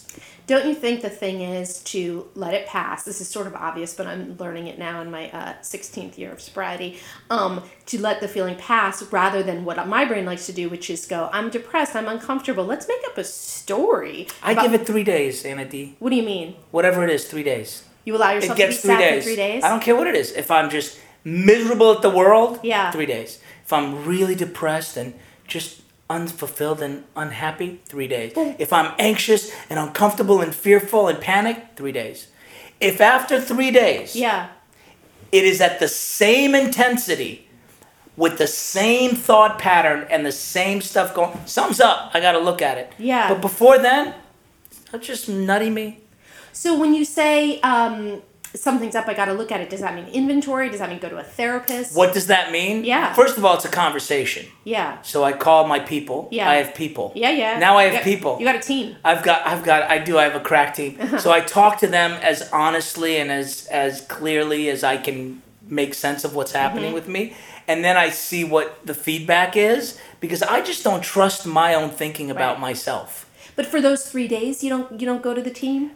Don't 0.50 0.66
you 0.66 0.74
think 0.74 1.00
the 1.00 1.08
thing 1.08 1.42
is 1.42 1.78
to 1.84 2.26
let 2.34 2.54
it 2.54 2.66
pass? 2.66 3.04
This 3.04 3.20
is 3.20 3.28
sort 3.28 3.46
of 3.46 3.54
obvious, 3.54 3.94
but 3.94 4.08
I'm 4.08 4.36
learning 4.36 4.66
it 4.66 4.80
now 4.80 5.00
in 5.00 5.08
my 5.08 5.30
uh, 5.30 5.54
16th 5.62 6.18
year 6.18 6.32
of 6.32 6.40
sobriety. 6.40 6.98
Um, 7.30 7.62
to 7.86 8.02
let 8.02 8.20
the 8.20 8.26
feeling 8.26 8.56
pass 8.56 9.00
rather 9.12 9.44
than 9.44 9.64
what 9.64 9.86
my 9.86 10.04
brain 10.04 10.24
likes 10.24 10.46
to 10.46 10.52
do, 10.52 10.68
which 10.68 10.90
is 10.90 11.06
go, 11.06 11.30
I'm 11.32 11.50
depressed, 11.50 11.94
I'm 11.94 12.08
uncomfortable. 12.08 12.64
Let's 12.64 12.88
make 12.88 12.98
up 13.06 13.16
a 13.16 13.22
story. 13.22 14.26
I 14.42 14.50
about- 14.50 14.62
give 14.62 14.74
it 14.74 14.88
three 14.88 15.04
days, 15.04 15.44
Anna 15.44 15.64
D. 15.64 15.94
What 16.00 16.10
do 16.10 16.16
you 16.16 16.24
mean? 16.24 16.56
Whatever 16.72 17.04
it 17.04 17.10
is, 17.10 17.28
three 17.28 17.44
days. 17.44 17.84
You 18.04 18.16
allow 18.16 18.32
yourself 18.32 18.58
to 18.58 18.66
be 18.66 18.72
sad 18.72 18.98
days. 18.98 19.22
for 19.22 19.28
three 19.28 19.36
days? 19.36 19.62
I 19.62 19.68
don't 19.68 19.80
care 19.80 19.94
what 19.94 20.08
it 20.08 20.16
is. 20.16 20.32
If 20.32 20.50
I'm 20.50 20.68
just 20.68 20.98
miserable 21.22 21.92
at 21.92 22.02
the 22.02 22.10
world, 22.10 22.58
Yeah. 22.64 22.90
three 22.90 23.06
days. 23.06 23.38
If 23.64 23.72
I'm 23.72 24.04
really 24.04 24.34
depressed 24.34 24.96
and 24.96 25.14
just 25.46 25.80
unfulfilled 26.11 26.83
and 26.83 27.05
unhappy, 27.16 27.81
three 27.87 28.09
days. 28.09 28.33
If 28.59 28.73
I'm 28.73 28.92
anxious 28.99 29.51
and 29.70 29.79
uncomfortable 29.79 30.40
and 30.42 30.53
fearful 30.55 31.09
and 31.09 31.20
panic, 31.20 31.64
three 31.77 31.92
days. 31.92 32.27
If 32.81 33.01
after 33.01 33.40
three 33.40 33.70
days 33.70 34.16
Yeah. 34.16 34.49
it 35.33 35.44
is 35.44 35.61
at 35.61 35.79
the 35.79 35.88
same 35.88 36.55
intensity 36.55 37.46
with 38.16 38.37
the 38.38 38.46
same 38.49 39.14
thought 39.14 39.59
pattern 39.59 40.07
and 40.11 40.27
the 40.27 40.33
same 40.33 40.81
stuff 40.83 41.14
going, 41.14 41.38
something's 41.46 41.81
up. 41.81 42.11
I 42.12 42.20
got 42.20 42.33
to 42.33 42.40
look 42.40 42.61
at 42.61 42.77
it. 42.77 42.92
Yeah. 42.99 43.29
But 43.33 43.40
before 43.40 43.79
then, 43.79 44.14
that's 44.90 45.07
just 45.07 45.29
nutty 45.29 45.70
me. 45.70 46.01
So 46.53 46.79
when 46.79 46.92
you 46.94 47.05
say 47.05 47.61
um, 47.61 48.23
something's 48.54 48.94
up, 48.94 49.06
I 49.08 49.14
got 49.14 49.26
to 49.26 49.32
look 49.32 49.52
at 49.52 49.60
it. 49.60 49.70
Does 49.70 49.80
that 49.80 49.94
mean 49.94 50.06
inventory? 50.08 50.68
Does 50.70 50.80
that 50.80 50.88
mean 50.90 50.98
go 50.98 51.08
to 51.08 51.18
a 51.18 51.22
therapist? 51.22 51.96
What 51.96 52.12
does 52.14 52.26
that 52.28 52.50
mean? 52.50 52.84
Yeah. 52.84 53.12
First 53.14 53.38
of 53.38 53.44
all, 53.44 53.54
it's 53.54 53.64
a 53.64 53.68
conversation. 53.70 54.46
Yeah. 54.64 55.00
So 55.02 55.22
I 55.24 55.32
call 55.32 55.66
my 55.66 55.78
people. 55.78 56.28
Yeah. 56.30 56.48
I 56.50 56.56
have 56.56 56.74
people. 56.74 57.12
Yeah, 57.14 57.30
yeah. 57.30 57.58
Now 57.58 57.76
I 57.78 57.84
You 57.84 57.90
have 57.90 57.98
got- 57.98 58.04
people. 58.04 58.36
You 58.40 58.44
got 58.46 58.56
a 58.56 58.60
team. 58.60 58.96
I've 59.04 59.22
got 59.22 59.46
I've 59.46 59.64
got 59.64 59.90
I 59.90 59.98
do 59.98 60.18
I 60.18 60.24
have 60.24 60.34
a 60.34 60.40
crack 60.40 60.74
team. 60.74 60.98
So 61.18 61.30
I 61.32 61.40
talk 61.40 61.78
to 61.80 61.86
them 61.86 62.12
as 62.22 62.48
honestly 62.52 63.16
and 63.18 63.30
as 63.30 63.66
as 63.70 64.00
clearly 64.02 64.68
as 64.68 64.82
I 64.84 64.96
can 64.96 65.42
make 65.66 65.94
sense 65.94 66.24
of 66.24 66.34
what's 66.34 66.52
happening 66.52 66.86
Mm-hmm. 66.86 66.94
with 66.94 67.08
me. 67.08 67.34
And 67.68 67.84
then 67.84 67.96
I 67.96 68.10
see 68.10 68.42
what 68.42 68.84
the 68.84 68.94
feedback 68.94 69.56
is 69.56 69.96
because 70.18 70.42
I 70.42 70.60
just 70.60 70.82
don't 70.82 71.02
trust 71.04 71.46
my 71.46 71.72
own 71.74 71.90
thinking 71.90 72.28
about 72.30 72.54
Right. 72.54 72.60
myself. 72.60 73.30
But 73.54 73.66
for 73.66 73.80
those 73.80 74.10
three 74.10 74.26
days, 74.26 74.64
you 74.64 74.70
don't 74.70 75.00
you 75.00 75.06
don't 75.06 75.22
go 75.22 75.34
to 75.34 75.42
the 75.42 75.50
team. 75.50 75.92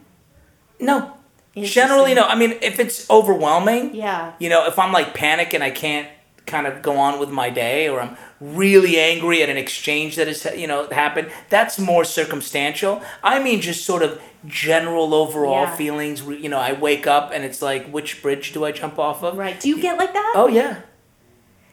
No. 0.78 1.14
Generally 1.56 2.14
no. 2.14 2.22
I 2.24 2.34
mean 2.34 2.52
if 2.62 2.80
it's 2.80 3.08
overwhelming, 3.10 3.94
Yeah. 3.94 4.32
you 4.38 4.48
know, 4.48 4.66
if 4.66 4.78
I'm 4.78 4.92
like 4.92 5.14
panic 5.14 5.54
and 5.54 5.62
I 5.62 5.70
can't 5.70 6.08
kind 6.46 6.66
of 6.66 6.82
go 6.82 6.96
on 6.96 7.18
with 7.18 7.30
my 7.30 7.48
day 7.48 7.88
or 7.88 8.00
I'm 8.02 8.16
really 8.40 8.98
angry 9.00 9.42
at 9.42 9.48
an 9.48 9.56
exchange 9.56 10.16
that 10.16 10.26
has 10.26 10.44
you 10.56 10.66
know 10.66 10.88
happened, 10.90 11.30
that's 11.48 11.78
more 11.78 12.04
circumstantial. 12.04 13.02
I 13.22 13.38
mean 13.42 13.60
just 13.60 13.84
sort 13.84 14.02
of 14.02 14.20
general 14.46 15.14
overall 15.14 15.62
Yeah. 15.62 15.76
feelings, 15.76 16.22
you 16.22 16.48
know, 16.48 16.58
I 16.58 16.72
wake 16.72 17.06
up 17.06 17.30
and 17.32 17.44
it's 17.44 17.62
like 17.62 17.88
which 17.90 18.20
bridge 18.20 18.52
do 18.52 18.64
I 18.64 18.72
jump 18.72 18.98
off 18.98 19.22
of? 19.22 19.38
Right. 19.38 19.58
Do 19.60 19.68
you 19.68 19.80
get 19.80 19.96
like 19.96 20.12
that? 20.12 20.32
Oh 20.36 20.48
yeah. 20.48 20.80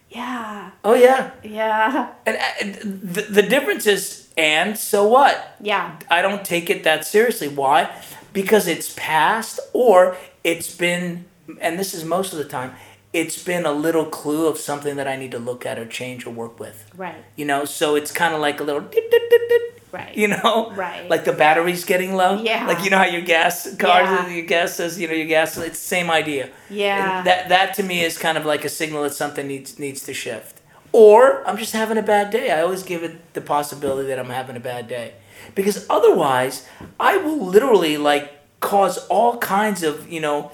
Yeah. 0.09 0.71
Oh 0.83 0.93
yeah. 0.93 1.31
Yeah. 1.43 2.11
And, 2.25 2.37
uh, 2.37 2.41
and 2.61 2.75
the, 3.01 3.21
the 3.23 3.41
difference 3.41 3.87
is 3.87 4.27
and 4.37 4.77
so 4.77 5.05
what? 5.07 5.55
Yeah. 5.61 5.97
I 6.09 6.21
don't 6.21 6.43
take 6.45 6.69
it 6.69 6.83
that 6.83 7.05
seriously. 7.05 7.47
Why? 7.47 7.89
Because 8.33 8.67
it's 8.67 8.93
past 8.95 9.59
or 9.73 10.15
it's 10.43 10.73
been, 10.75 11.25
and 11.59 11.77
this 11.77 11.93
is 11.93 12.03
most 12.05 12.31
of 12.33 12.39
the 12.39 12.45
time, 12.45 12.73
it's 13.13 13.43
been 13.43 13.65
a 13.65 13.73
little 13.73 14.05
clue 14.05 14.47
of 14.47 14.57
something 14.57 14.95
that 14.95 15.07
I 15.07 15.17
need 15.17 15.31
to 15.31 15.39
look 15.39 15.65
at 15.65 15.77
or 15.77 15.85
change 15.85 16.25
or 16.25 16.29
work 16.31 16.59
with. 16.59 16.89
Right. 16.95 17.15
You 17.35 17.43
know, 17.45 17.65
so 17.65 17.95
it's 17.95 18.11
kind 18.11 18.33
of 18.33 18.39
like 18.39 18.59
a 18.61 18.63
little, 18.63 18.81
dit, 18.81 19.11
dit, 19.11 19.29
dit, 19.29 19.61
Right. 19.91 20.15
you 20.15 20.29
know, 20.29 20.71
Right. 20.73 21.09
like 21.09 21.25
the 21.25 21.33
battery's 21.33 21.83
getting 21.83 22.15
low. 22.15 22.41
Yeah. 22.41 22.65
Like 22.65 22.81
you 22.85 22.89
know 22.89 22.97
how 22.99 23.03
your 23.05 23.23
gas 23.23 23.63
cars, 23.77 24.07
Yeah. 24.07 24.27
your 24.29 24.45
gas 24.45 24.75
says, 24.75 24.97
you 24.97 25.05
know, 25.09 25.13
your 25.13 25.27
gas. 25.27 25.57
It's 25.57 25.77
the 25.81 25.85
same 25.85 26.09
idea. 26.09 26.49
Yeah. 26.69 27.17
And 27.17 27.27
that 27.27 27.49
that 27.49 27.73
to 27.73 27.83
me 27.83 28.01
is 28.01 28.17
kind 28.17 28.37
of 28.37 28.45
like 28.45 28.63
a 28.63 28.69
signal 28.69 29.03
that 29.03 29.13
something 29.13 29.45
needs 29.45 29.77
needs 29.77 30.01
to 30.03 30.13
shift. 30.13 30.61
Or 30.93 31.47
I'm 31.47 31.58
just 31.58 31.73
having 31.73 31.97
a 31.97 32.01
bad 32.04 32.32
day. 32.32 32.51
I 32.51 32.62
always 32.62 32.84
give 32.84 33.04
it 33.04 33.34
the 33.34 33.41
possibility 33.41 34.08
that 34.10 34.19
I'm 34.19 34.30
having 34.30 34.56
a 34.56 34.60
bad 34.60 34.88
day. 34.88 35.13
Because 35.56 35.86
otherwise, 35.89 36.67
I 36.99 37.17
will 37.17 37.45
literally 37.45 37.97
like 37.97 38.32
cause 38.60 38.97
all 39.08 39.38
kinds 39.38 39.84
of, 39.84 40.12
you 40.12 40.19
know, 40.19 40.51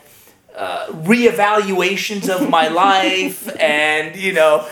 uh, 0.56 0.88
reevaluations 0.90 2.30
of 2.30 2.50
my 2.50 2.68
life 2.86 3.48
and, 3.60 4.16
you 4.16 4.34
know, 4.34 4.68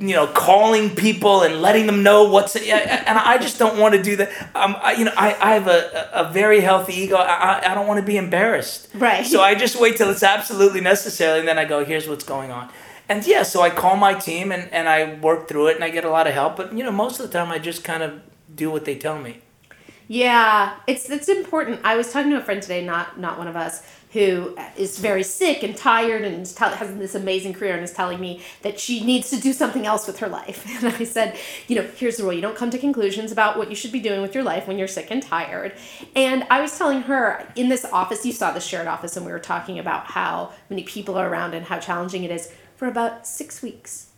you 0.00 0.14
know, 0.14 0.26
calling 0.26 0.90
people 0.94 1.42
and 1.42 1.62
letting 1.62 1.86
them 1.86 2.02
know 2.02 2.24
what's, 2.24 2.56
and 2.56 3.18
I 3.18 3.38
just 3.38 3.58
don't 3.58 3.78
want 3.78 3.94
to 3.94 4.02
do 4.02 4.16
that. 4.16 4.28
Um, 4.54 4.76
I, 4.80 4.94
you 4.94 5.04
know, 5.04 5.12
I, 5.16 5.36
I 5.40 5.54
have 5.54 5.68
a, 5.68 6.10
a 6.12 6.32
very 6.32 6.60
healthy 6.60 6.94
ego. 6.94 7.16
I, 7.16 7.60
I- 7.60 7.70
I 7.70 7.74
don't 7.74 7.86
want 7.86 8.00
to 8.00 8.06
be 8.06 8.16
embarrassed. 8.16 8.88
Right. 8.94 9.24
So 9.24 9.40
I 9.40 9.54
just 9.54 9.80
wait 9.80 9.96
till 9.96 10.10
it's 10.10 10.22
absolutely 10.24 10.80
necessary, 10.80 11.38
and 11.38 11.46
then 11.48 11.58
I 11.58 11.64
go, 11.64 11.84
here's 11.84 12.08
what's 12.08 12.24
going 12.24 12.50
on. 12.50 12.70
And 13.08 13.26
yeah, 13.26 13.42
so 13.42 13.60
I 13.62 13.70
call 13.70 13.96
my 13.96 14.14
team 14.14 14.50
and, 14.50 14.72
and 14.72 14.88
I 14.88 15.14
work 15.14 15.46
through 15.48 15.68
it, 15.68 15.74
and 15.74 15.84
I 15.84 15.90
get 15.90 16.04
a 16.04 16.10
lot 16.10 16.26
of 16.26 16.32
help. 16.32 16.56
But 16.56 16.72
you 16.72 16.82
know, 16.82 16.92
most 16.92 17.20
of 17.20 17.26
the 17.26 17.32
time, 17.32 17.50
I 17.50 17.58
just 17.58 17.84
kind 17.84 18.02
of 18.02 18.20
do 18.54 18.70
what 18.70 18.84
they 18.84 18.96
tell 18.96 19.18
me. 19.18 19.40
Yeah, 20.06 20.76
it's 20.86 21.08
it's 21.08 21.28
important. 21.28 21.80
I 21.84 21.96
was 21.96 22.12
talking 22.12 22.30
to 22.30 22.38
a 22.38 22.42
friend 22.42 22.60
today, 22.60 22.84
not 22.84 23.18
not 23.18 23.38
one 23.38 23.48
of 23.48 23.56
us, 23.56 23.82
who 24.12 24.56
is 24.76 24.98
very 24.98 25.22
sick 25.22 25.62
and 25.62 25.76
tired 25.76 26.24
and 26.24 26.46
has 26.46 26.94
this 26.98 27.14
amazing 27.14 27.52
career 27.52 27.74
and 27.74 27.82
is 27.82 27.92
telling 27.92 28.20
me 28.20 28.40
that 28.62 28.78
she 28.78 29.02
needs 29.02 29.28
to 29.30 29.40
do 29.40 29.52
something 29.52 29.86
else 29.86 30.06
with 30.06 30.18
her 30.20 30.28
life. 30.28 30.64
And 30.84 30.94
I 30.94 31.04
said, 31.04 31.36
you 31.68 31.76
know, 31.76 31.88
here's 31.96 32.18
the 32.18 32.22
rule: 32.22 32.32
you 32.32 32.42
don't 32.42 32.56
come 32.56 32.70
to 32.70 32.78
conclusions 32.78 33.32
about 33.32 33.56
what 33.56 33.70
you 33.70 33.76
should 33.76 33.92
be 33.92 34.00
doing 34.00 34.20
with 34.20 34.34
your 34.34 34.44
life 34.44 34.68
when 34.68 34.78
you're 34.78 34.88
sick 34.88 35.10
and 35.10 35.22
tired. 35.22 35.72
And 36.14 36.46
I 36.50 36.60
was 36.60 36.76
telling 36.76 37.02
her 37.02 37.46
in 37.56 37.70
this 37.70 37.84
office, 37.86 38.26
you 38.26 38.32
saw 38.32 38.52
the 38.52 38.60
shared 38.60 38.86
office, 38.86 39.16
and 39.16 39.24
we 39.24 39.32
were 39.32 39.38
talking 39.38 39.78
about 39.78 40.04
how 40.06 40.52
many 40.68 40.82
people 40.82 41.16
are 41.16 41.28
around 41.28 41.54
and 41.54 41.64
how 41.66 41.78
challenging 41.78 42.24
it 42.24 42.30
is. 42.30 42.52
For 42.84 42.90
about 42.90 43.26
six 43.26 43.62
weeks, 43.62 44.08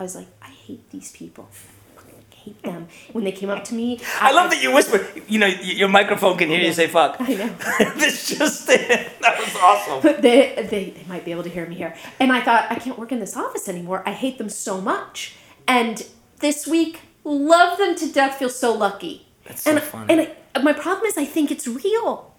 I 0.00 0.02
was 0.02 0.16
like, 0.16 0.26
I 0.42 0.48
hate 0.48 0.90
these 0.90 1.12
people. 1.12 1.48
I 1.96 2.34
hate 2.34 2.60
them. 2.64 2.88
When 3.12 3.22
they 3.22 3.30
came 3.30 3.50
up 3.50 3.62
to 3.66 3.74
me, 3.76 4.00
I 4.20 4.32
love 4.32 4.50
that 4.50 4.60
you 4.60 4.74
whisper. 4.74 5.06
You 5.28 5.38
know, 5.38 5.46
your 5.46 5.86
microphone 5.86 6.36
can 6.36 6.48
hear 6.48 6.58
you 6.58 6.72
say 6.72 6.88
"fuck." 6.88 7.18
I 7.20 7.34
know. 7.34 7.54
this 7.96 8.28
just 8.36 8.66
that 8.66 9.12
was 9.38 9.54
awesome. 9.62 10.20
they, 10.22 10.56
they, 10.68 10.90
they 10.90 11.04
might 11.06 11.24
be 11.24 11.30
able 11.30 11.44
to 11.44 11.48
hear 11.48 11.66
me 11.66 11.76
here. 11.76 11.94
And 12.18 12.32
I 12.32 12.40
thought, 12.40 12.66
I 12.68 12.74
can't 12.80 12.98
work 12.98 13.12
in 13.12 13.20
this 13.20 13.36
office 13.36 13.68
anymore. 13.68 14.02
I 14.04 14.10
hate 14.10 14.38
them 14.38 14.48
so 14.48 14.80
much. 14.80 15.36
And 15.68 16.04
this 16.40 16.66
week, 16.66 17.02
love 17.22 17.78
them 17.78 17.94
to 17.94 18.12
death, 18.12 18.38
feel 18.40 18.48
so 18.48 18.74
lucky. 18.74 19.28
That's 19.44 19.62
so 19.62 19.70
and 19.70 19.80
funny. 19.80 20.12
and 20.12 20.32
I, 20.56 20.62
my 20.62 20.72
problem 20.72 21.06
is, 21.06 21.16
I 21.16 21.26
think 21.26 21.52
it's 21.52 21.68
real. 21.68 22.32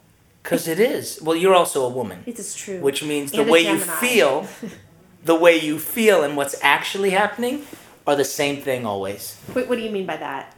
Because 0.43 0.67
it 0.69 0.79
is. 0.79 1.19
Well, 1.21 1.35
you're 1.35 1.53
also 1.53 1.85
a 1.85 1.89
woman, 1.89 2.23
It 2.25 2.39
is 2.39 2.55
true. 2.55 2.79
which 2.79 3.03
means 3.03 3.31
the 3.31 3.41
And 3.41 3.49
a 3.49 3.51
way 3.51 3.61
you 3.61 3.79
feel, 3.79 4.47
the 5.27 5.35
way 5.35 5.57
you 5.59 5.77
feel, 5.77 6.23
and 6.23 6.35
what's 6.35 6.55
actually 6.63 7.11
happening 7.11 7.65
are 8.07 8.15
the 8.15 8.25
same 8.25 8.61
thing 8.61 8.85
always. 8.85 9.37
Wait, 9.53 9.67
what 9.67 9.77
do 9.77 9.83
you 9.83 9.91
mean 9.91 10.05
by 10.05 10.17
that? 10.17 10.55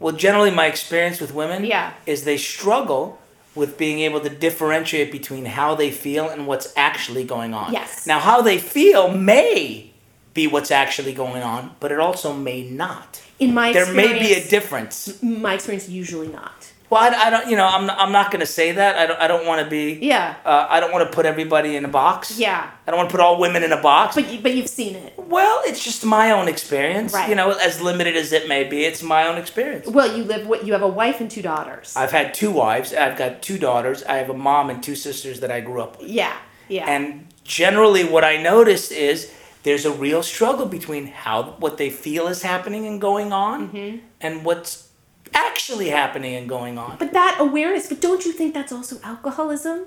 Well, 0.00 0.14
generally, 0.14 0.50
my 0.50 0.66
experience 0.66 1.20
with 1.20 1.32
women 1.32 1.64
Yeah. 1.64 1.92
is 2.06 2.24
they 2.24 2.36
struggle 2.38 3.18
with 3.54 3.78
being 3.78 4.00
able 4.00 4.20
to 4.20 4.28
differentiate 4.28 5.10
between 5.12 5.46
how 5.46 5.74
they 5.74 5.90
feel 5.90 6.28
and 6.28 6.46
what's 6.46 6.72
actually 6.76 7.24
going 7.24 7.54
on. 7.54 7.72
Yes. 7.72 8.06
Now, 8.06 8.18
how 8.18 8.42
they 8.42 8.58
feel 8.58 9.08
may 9.08 9.90
be 10.34 10.46
what's 10.46 10.70
actually 10.70 11.14
going 11.14 11.42
on, 11.42 11.74
but 11.80 11.90
it 11.92 11.98
also 11.98 12.32
may 12.34 12.62
not. 12.68 13.22
In 13.38 13.54
my 13.54 13.72
There 13.72 13.90
may 13.92 14.18
be 14.18 14.32
a 14.34 14.46
difference. 14.46 15.22
My 15.22 15.54
experience, 15.54 15.88
usually 15.88 16.28
not. 16.28 16.72
Well, 16.88 17.02
I, 17.02 17.08
I 17.26 17.30
don't, 17.30 17.50
you 17.50 17.56
know, 17.56 17.66
I'm 17.66 17.86
not, 17.86 17.98
I'm 17.98 18.12
not 18.12 18.30
going 18.30 18.40
to 18.40 18.46
say 18.46 18.72
that. 18.72 18.96
I 18.96 19.06
don't, 19.06 19.20
I 19.20 19.26
don't 19.26 19.44
want 19.46 19.62
to 19.64 19.68
be. 19.68 19.98
Yeah. 20.00 20.36
Uh, 20.44 20.66
I 20.70 20.78
don't 20.78 20.92
want 20.92 21.10
to 21.10 21.14
put 21.14 21.26
everybody 21.26 21.74
in 21.74 21.84
a 21.84 21.88
box. 21.88 22.38
Yeah. 22.38 22.70
I 22.86 22.90
don't 22.90 22.98
want 22.98 23.10
to 23.10 23.12
put 23.12 23.20
all 23.20 23.40
women 23.40 23.64
in 23.64 23.72
a 23.72 23.80
box. 23.82 24.14
But 24.14 24.32
you, 24.32 24.40
but 24.40 24.54
you've 24.54 24.68
seen 24.68 24.94
it. 24.94 25.14
well, 25.18 25.62
it's 25.64 25.82
just 25.82 26.04
my 26.04 26.30
own 26.30 26.46
experience. 26.46 27.12
Right. 27.12 27.28
You 27.28 27.34
know, 27.34 27.50
as 27.50 27.80
limited 27.82 28.14
as 28.16 28.32
it 28.32 28.48
may 28.48 28.62
be, 28.64 28.84
it's 28.84 29.02
my 29.02 29.26
own 29.26 29.36
experience. 29.36 29.86
Well, 29.88 30.16
you 30.16 30.22
live. 30.22 30.46
What 30.46 30.64
you 30.64 30.72
have 30.74 30.82
a 30.82 30.88
wife 30.88 31.20
and 31.20 31.28
two 31.30 31.42
daughters. 31.42 31.94
I've 31.96 32.12
had 32.12 32.32
two 32.34 32.52
wives. 32.52 32.94
I've 32.94 33.18
got 33.18 33.42
two 33.42 33.58
daughters. 33.58 34.04
I 34.04 34.18
have 34.18 34.30
a 34.30 34.34
mom 34.34 34.70
and 34.70 34.80
two 34.82 34.94
sisters 34.94 35.40
that 35.40 35.50
I 35.50 35.60
grew 35.60 35.80
up 35.82 35.98
with. 35.98 36.08
yeah. 36.08 36.36
Yeah. 36.68 36.84
And 36.88 37.26
generally, 37.44 38.02
what 38.04 38.24
I 38.24 38.42
noticed 38.42 38.90
is 38.92 39.32
there's 39.62 39.84
a 39.84 39.92
real 39.92 40.22
struggle 40.22 40.66
between 40.66 41.06
how 41.08 41.54
what 41.58 41.78
they 41.78 41.90
feel 41.90 42.26
is 42.28 42.42
happening 42.42 42.86
and 42.86 43.00
going 43.00 43.32
on, 43.32 43.70
Mm-hmm. 43.70 43.98
and 44.20 44.44
what's 44.44 44.85
actually 45.36 45.88
happening 45.90 46.34
and 46.34 46.48
going 46.48 46.78
on. 46.78 46.96
but 46.98 47.12
that 47.12 47.36
awareness. 47.38 47.86
But 47.88 48.00
don't 48.00 48.24
you 48.24 48.32
think 48.32 48.54
that's 48.54 48.72
also 48.72 48.98
alcoholism? 49.04 49.86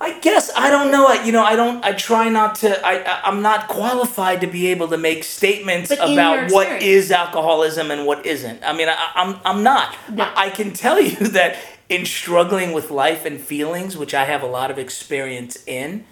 I 0.00 0.18
guess 0.18 0.50
I 0.56 0.68
don't 0.70 0.90
know. 0.90 1.06
I- 1.06 1.22
You 1.24 1.30
know, 1.32 1.44
I 1.44 1.54
don't. 1.54 1.84
I 1.84 1.92
try 1.92 2.28
not 2.28 2.56
to. 2.56 2.84
I, 2.86 3.20
I'm 3.28 3.40
not 3.40 3.68
qualified 3.68 4.40
to 4.40 4.46
be 4.48 4.66
able 4.68 4.88
to 4.88 4.98
make 4.98 5.22
statements 5.22 5.88
But 5.90 5.98
about 6.00 6.50
what 6.50 6.82
is 6.82 7.12
alcoholism 7.12 7.90
and 7.92 8.04
what 8.06 8.26
isn't. 8.26 8.62
I 8.64 8.72
mean, 8.72 8.88
I, 8.88 8.96
I'm 9.14 9.38
I'm 9.44 9.62
not. 9.62 9.96
No. 10.10 10.24
I, 10.24 10.46
I 10.46 10.50
can 10.50 10.72
tell 10.72 11.00
you 11.00 11.16
that 11.38 11.56
in 11.88 12.04
struggling 12.04 12.72
with 12.72 12.90
life 12.90 13.24
and 13.24 13.40
feelings, 13.40 13.96
which 13.96 14.12
I 14.14 14.24
have 14.24 14.42
a 14.42 14.46
lot 14.46 14.70
of 14.72 14.78
experience 14.78 15.62
in, 15.66 16.04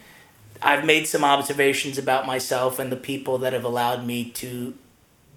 I've 0.63 0.85
made 0.85 1.09
some 1.09 1.25
observations 1.25 1.99
about 1.99 2.27
myself 2.27 2.79
and 2.79 2.93
the 2.93 2.97
people 2.97 3.39
that 3.39 3.53
have 3.55 3.65
allowed 3.65 4.07
me 4.07 4.31
to 4.43 4.75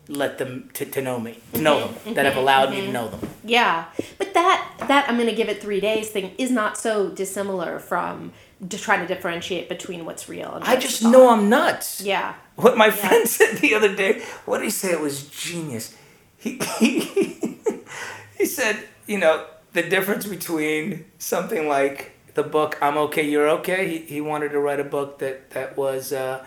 let 0.07 0.37
them 0.37 0.69
to, 0.73 0.85
to 0.85 1.01
know 1.01 1.19
me, 1.19 1.39
to 1.53 1.61
know 1.61 1.87
them, 1.87 2.13
that 2.15 2.25
have 2.25 2.35
allowed 2.35 2.71
me 2.71 2.81
to 2.81 2.91
know 2.91 3.07
them. 3.07 3.29
Yeah, 3.43 3.85
but 4.17 4.33
that 4.33 4.75
that 4.87 5.09
I'm 5.09 5.17
gonna 5.17 5.33
give 5.33 5.49
it 5.49 5.61
three 5.61 5.79
days 5.79 6.09
thing 6.09 6.31
is 6.37 6.51
not 6.51 6.77
so 6.77 7.09
dissimilar 7.09 7.79
from 7.79 8.33
just 8.67 8.83
trying 8.83 9.05
to 9.05 9.13
differentiate 9.13 9.69
between 9.69 10.05
what's 10.05 10.29
real. 10.29 10.53
And 10.53 10.63
I 10.63 10.75
just 10.75 11.01
thought. 11.01 11.11
know 11.11 11.29
I'm 11.29 11.49
nuts. 11.49 12.01
Yeah. 12.01 12.35
What 12.55 12.77
my 12.77 12.89
friend 12.91 13.27
said 13.27 13.57
the 13.57 13.73
other 13.73 13.95
day, 13.95 14.21
what 14.45 14.59
did 14.59 14.65
he 14.65 14.69
say? 14.69 14.91
It 14.91 15.01
was 15.01 15.27
genius. 15.27 15.95
He, 16.37 16.59
he, 16.79 16.99
he 18.37 18.45
said, 18.45 18.87
you 19.07 19.17
know, 19.17 19.47
the 19.73 19.83
difference 19.83 20.25
between 20.25 21.05
something 21.17 21.67
like 21.67 22.11
the 22.33 22.43
book 22.43 22.77
I'm 22.81 22.97
Okay, 22.97 23.23
You're 23.23 23.49
Okay, 23.49 23.87
he, 23.89 23.97
he 24.15 24.21
wanted 24.21 24.49
to 24.49 24.59
write 24.59 24.79
a 24.79 24.83
book 24.83 25.19
that, 25.19 25.51
that 25.51 25.77
was 25.77 26.11
uh, 26.11 26.45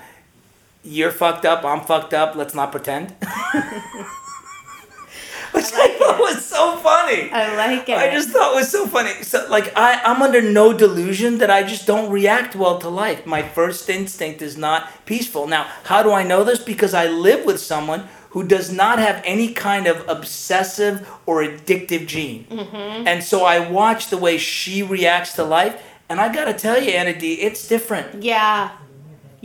You're 0.86 1.10
fucked 1.10 1.44
up, 1.44 1.64
I'm 1.64 1.80
fucked 1.80 2.14
up, 2.14 2.36
let's 2.36 2.54
not 2.54 2.70
pretend. 2.70 3.14
Which 5.52 5.64
I, 5.72 5.96
thought 5.98 6.18
was 6.18 6.44
so 6.44 6.76
funny. 6.76 7.30
I 7.30 7.56
like 7.56 7.88
it. 7.88 7.96
I 7.96 8.10
just 8.12 8.30
thought 8.30 8.52
it 8.52 8.56
was 8.56 8.70
so 8.70 8.86
funny. 8.86 9.10
So 9.22 9.46
like 9.48 9.72
I, 9.76 10.00
I'm 10.04 10.20
under 10.22 10.42
no 10.42 10.72
delusion 10.72 11.38
that 11.38 11.50
I 11.50 11.62
just 11.62 11.86
don't 11.86 12.10
react 12.10 12.54
well 12.54 12.78
to 12.78 12.88
life. 12.88 13.26
My 13.26 13.42
first 13.42 13.88
instinct 13.88 14.42
is 14.42 14.56
not 14.56 15.06
peaceful. 15.06 15.46
Now, 15.46 15.66
how 15.84 16.02
do 16.02 16.12
I 16.12 16.24
know 16.24 16.44
this? 16.44 16.58
Because 16.58 16.94
I 16.94 17.06
live 17.06 17.46
with 17.46 17.58
someone 17.58 18.08
who 18.30 18.46
does 18.46 18.70
not 18.70 18.98
have 18.98 19.22
any 19.24 19.52
kind 19.54 19.86
of 19.86 20.06
obsessive 20.08 21.08
or 21.24 21.42
addictive 21.42 22.06
gene. 22.06 22.44
Mm-hmm. 22.44 23.06
And 23.06 23.24
so 23.24 23.44
I 23.44 23.70
watch 23.70 24.08
the 24.08 24.18
way 24.18 24.36
she 24.36 24.82
reacts 24.82 25.32
to 25.34 25.44
life, 25.44 25.82
and 26.10 26.20
I 26.20 26.32
gotta 26.32 26.52
tell 26.52 26.80
you, 26.80 26.90
Anna 26.90 27.18
D, 27.18 27.34
it's 27.34 27.66
different. 27.66 28.22
Yeah. 28.22 28.72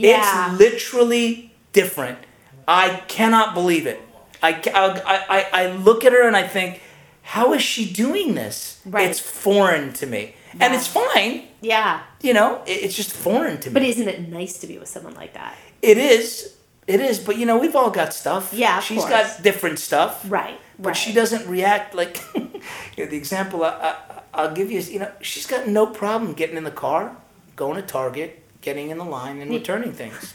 Yeah. 0.02 0.52
It's 0.52 0.60
literally 0.60 1.54
different. 1.74 2.20
I 2.68 3.02
cannot 3.08 3.54
believe 3.54 3.86
it. 3.88 4.02
I, 4.44 4.54
I, 4.74 5.26
I, 5.30 5.64
I 5.66 5.72
look 5.74 6.04
at 6.06 6.14
her 6.14 6.28
and 6.28 6.36
I 6.36 6.48
think, 6.48 6.82
how 7.22 7.54
is 7.54 7.62
she 7.62 7.92
doing 7.92 8.34
this? 8.36 8.82
Right. 8.86 9.10
It's 9.10 9.20
foreign 9.20 9.94
to 9.94 10.06
me. 10.06 10.36
And 10.60 10.74
it's 10.74 10.88
fine, 10.88 11.48
yeah. 11.62 12.02
you 12.22 12.34
know, 12.34 12.62
it- 12.66 12.84
it's 12.84 12.96
just 12.96 13.14
foreign 13.14 13.58
to 13.62 13.70
me. 13.70 13.74
But 13.74 13.84
isn't 13.84 14.08
it 14.08 14.28
nice 14.28 14.58
to 14.60 14.68
be 14.68 14.78
with 14.78 14.90
someone 14.90 15.14
like 15.16 15.34
that? 15.34 15.56
it 15.82 15.98
is. 15.98 16.56
It 16.88 17.00
is, 17.00 17.20
but 17.20 17.38
you 17.38 17.46
know, 17.46 17.58
we've 17.58 17.76
all 17.76 17.92
got 17.92 18.14
stuff. 18.14 18.52
Yeah, 18.54 18.80
She's 18.82 19.00
course. 19.00 19.10
got 19.38 19.44
different 19.44 19.80
stuff. 19.80 20.26
Right. 20.28 20.60
But 20.78 20.88
right. 20.90 20.98
she 20.98 21.14
doesn't 21.14 21.48
react 21.48 21.94
like 21.94 22.20
you 22.36 22.50
know, 22.98 23.06
the 23.06 23.16
example 23.16 23.64
I, 23.64 23.70
I, 23.70 23.96
I'll 24.34 24.54
give 24.54 24.72
you 24.72 24.80
is, 24.80 24.92
you 24.92 25.00
know, 25.00 25.12
she's 25.22 25.46
got 25.46 25.68
no 25.68 25.86
problem 25.86 26.34
getting 26.34 26.58
in 26.58 26.64
the 26.64 26.72
car, 26.72 27.16
going 27.56 27.76
to 27.76 27.82
Target, 27.84 28.40
getting 28.62 28.89
in 28.89 28.97
the 28.97 29.04
line, 29.06 29.41
and 29.41 29.52
returning 29.52 29.91
things. 29.93 30.34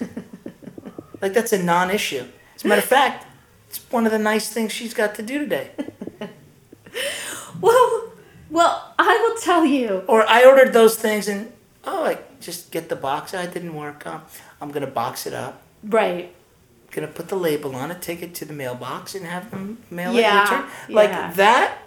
like, 1.20 1.32
that's 1.32 1.52
a 1.52 1.62
non 1.62 1.90
issue. 1.90 2.24
As 2.54 2.64
a 2.64 2.68
matter 2.68 2.80
of 2.80 2.84
fact, 2.84 3.26
it's 3.68 3.78
one 3.90 4.06
of 4.06 4.12
the 4.12 4.18
nice 4.18 4.48
things 4.48 4.72
she's 4.72 4.94
got 4.94 5.14
to 5.16 5.22
do 5.22 5.38
today. 5.38 5.70
Well, 7.60 8.12
well, 8.50 8.94
I 8.98 9.16
will 9.26 9.40
tell 9.40 9.64
you. 9.64 10.04
Or 10.08 10.28
I 10.28 10.44
ordered 10.44 10.72
those 10.72 10.96
things 10.96 11.26
and, 11.28 11.52
oh, 11.84 12.04
I 12.04 12.18
just 12.40 12.70
get 12.70 12.88
the 12.88 12.96
box. 12.96 13.32
Oh, 13.34 13.40
it 13.40 13.52
didn't 13.54 13.74
work. 13.74 14.06
Um, 14.06 14.22
I'm 14.60 14.70
going 14.70 14.84
to 14.84 14.90
box 14.90 15.26
it 15.26 15.32
up. 15.32 15.62
Right. 15.82 16.34
Gonna 16.90 17.08
put 17.08 17.28
the 17.28 17.36
label 17.36 17.74
on 17.76 17.90
it, 17.90 18.00
take 18.00 18.22
it 18.22 18.34
to 18.36 18.44
the 18.46 18.54
mailbox, 18.54 19.14
and 19.14 19.26
have 19.26 19.50
them 19.50 19.78
mail 19.90 20.14
Yeah, 20.14 20.38
it 20.38 20.50
return. 20.50 20.70
Like 20.88 21.10
yeah. 21.10 21.30
that, 21.32 21.78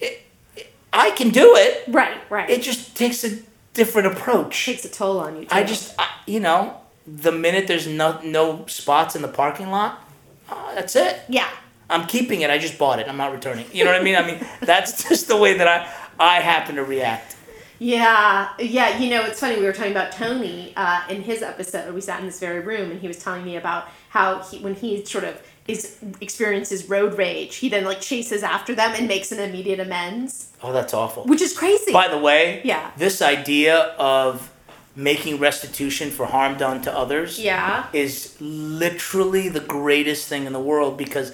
it, 0.00 0.22
it- 0.56 0.72
I 0.92 1.10
can 1.12 1.28
do 1.30 1.54
it. 1.56 1.84
Right. 1.86 2.18
Right. 2.30 2.50
It 2.50 2.62
just 2.62 2.96
takes 2.96 3.22
a 3.22 3.38
different 3.74 4.06
approach. 4.08 4.64
takes 4.64 4.84
a 4.84 4.88
toll 4.88 5.18
on 5.20 5.36
you. 5.36 5.42
Too. 5.42 5.54
I 5.54 5.62
just, 5.64 5.94
I, 5.98 6.08
you 6.26 6.40
know, 6.40 6.80
the 7.06 7.32
minute 7.32 7.66
there's 7.66 7.86
no 7.86 8.20
no 8.22 8.64
spots 8.66 9.14
in 9.14 9.22
the 9.22 9.28
parking 9.28 9.70
lot, 9.70 10.02
uh, 10.48 10.74
that's 10.74 10.96
it. 10.96 11.20
Yeah. 11.28 11.48
I'm 11.90 12.06
keeping 12.06 12.40
it. 12.40 12.50
I 12.50 12.56
just 12.56 12.78
bought 12.78 12.98
it. 12.98 13.08
I'm 13.08 13.18
not 13.18 13.32
returning. 13.32 13.66
You 13.72 13.84
know 13.84 13.92
what 13.92 14.00
I 14.00 14.04
mean? 14.04 14.16
I 14.16 14.26
mean, 14.26 14.46
that's 14.60 15.06
just 15.06 15.28
the 15.28 15.36
way 15.36 15.58
that 15.58 15.68
I 15.68 15.92
I 16.18 16.40
happen 16.40 16.76
to 16.76 16.84
react. 16.84 17.36
Yeah, 17.78 18.50
yeah. 18.58 18.96
You 18.98 19.10
know, 19.10 19.24
it's 19.24 19.40
funny. 19.40 19.56
We 19.56 19.64
were 19.64 19.72
talking 19.72 19.90
about 19.90 20.12
Tony 20.12 20.72
uh, 20.76 21.02
in 21.10 21.22
his 21.22 21.42
episode. 21.42 21.92
We 21.92 22.00
sat 22.00 22.20
in 22.20 22.26
this 22.26 22.40
very 22.40 22.60
room, 22.60 22.90
and 22.90 23.00
he 23.00 23.08
was 23.08 23.18
telling 23.18 23.44
me 23.44 23.56
about 23.56 23.88
how 24.10 24.42
he, 24.42 24.58
when 24.58 24.74
he 24.74 25.04
sort 25.04 25.24
of 25.24 25.42
is 25.66 25.96
experiences 26.20 26.88
road 26.90 27.16
rage, 27.16 27.56
he 27.56 27.68
then 27.68 27.84
like 27.84 28.00
chases 28.00 28.42
after 28.42 28.74
them 28.74 28.92
and 28.96 29.08
makes 29.08 29.32
an 29.32 29.38
immediate 29.40 29.80
amends, 29.80 30.48
Oh, 30.62 30.72
that's 30.72 30.92
awful. 30.92 31.24
which 31.24 31.40
is 31.40 31.56
crazy. 31.56 31.92
By 31.92 32.08
the 32.08 32.18
way, 32.18 32.60
Yeah. 32.64 32.90
this 32.96 33.22
idea 33.22 33.94
of 33.98 34.50
making 34.96 35.38
restitution 35.38 36.10
for 36.10 36.26
harm 36.26 36.56
done 36.56 36.82
to 36.82 36.96
others 36.96 37.38
Yeah. 37.40 37.84
is 37.92 38.34
literally 38.40 39.48
the 39.48 39.60
greatest 39.60 40.28
thing 40.28 40.46
in 40.46 40.52
the 40.52 40.60
world 40.60 40.96
because 40.96 41.32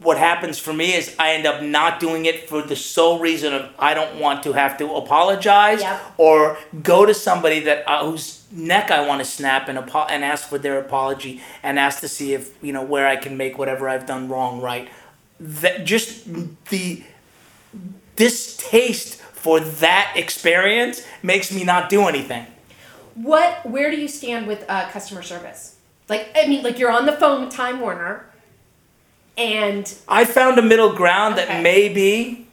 what 0.00 0.16
happens 0.16 0.58
for 0.58 0.72
me 0.72 0.94
is 0.94 1.14
I 1.18 1.32
end 1.32 1.46
up 1.46 1.60
not 1.62 2.00
doing 2.00 2.24
it 2.24 2.48
for 2.48 2.62
the 2.62 2.74
sole 2.76 3.18
reason 3.18 3.52
of 3.52 3.68
I 3.78 3.92
don't 3.92 4.16
want 4.18 4.42
to 4.44 4.52
have 4.54 4.78
to 4.78 4.94
apologize 4.94 5.82
Yep. 5.82 6.00
or 6.16 6.56
go 6.82 7.04
to 7.04 7.12
somebody 7.12 7.60
that 7.60 7.84
uh, 7.86 8.04
whose 8.06 8.39
neck 8.50 8.90
I 8.90 9.06
want 9.06 9.20
to 9.20 9.24
snap 9.24 9.68
and 9.68 9.78
apo- 9.78 10.06
and 10.06 10.24
ask 10.24 10.48
for 10.48 10.58
their 10.58 10.78
apology 10.78 11.40
and 11.62 11.78
ask 11.78 12.00
to 12.00 12.08
see 12.08 12.34
if 12.34 12.62
you 12.62 12.72
know 12.72 12.82
where 12.82 13.06
I 13.06 13.16
can 13.16 13.36
make 13.36 13.58
whatever 13.58 13.88
I've 13.88 14.06
done 14.06 14.28
wrong 14.28 14.60
right. 14.60 14.88
That 15.38 15.84
just 15.84 16.26
the 16.70 17.02
distaste 18.16 19.16
for 19.20 19.60
that 19.60 20.12
experience 20.16 21.06
makes 21.22 21.52
me 21.52 21.64
not 21.64 21.88
do 21.88 22.02
anything. 22.08 22.46
What? 23.14 23.64
Where 23.68 23.90
do 23.90 23.96
you 23.96 24.08
stand 24.08 24.46
with 24.46 24.64
uh, 24.68 24.88
customer 24.90 25.22
service? 25.22 25.76
Like, 26.08 26.28
I 26.36 26.46
mean, 26.46 26.62
like 26.62 26.78
you're 26.78 26.90
on 26.90 27.06
the 27.06 27.12
phone 27.12 27.44
with 27.44 27.54
Time 27.54 27.80
Warner, 27.80 28.26
and 29.38 29.92
I 30.08 30.24
found 30.24 30.58
a 30.58 30.62
middle 30.62 30.92
ground 30.94 31.34
Okay. 31.34 31.46
that 31.46 31.62
maybe 31.62 32.48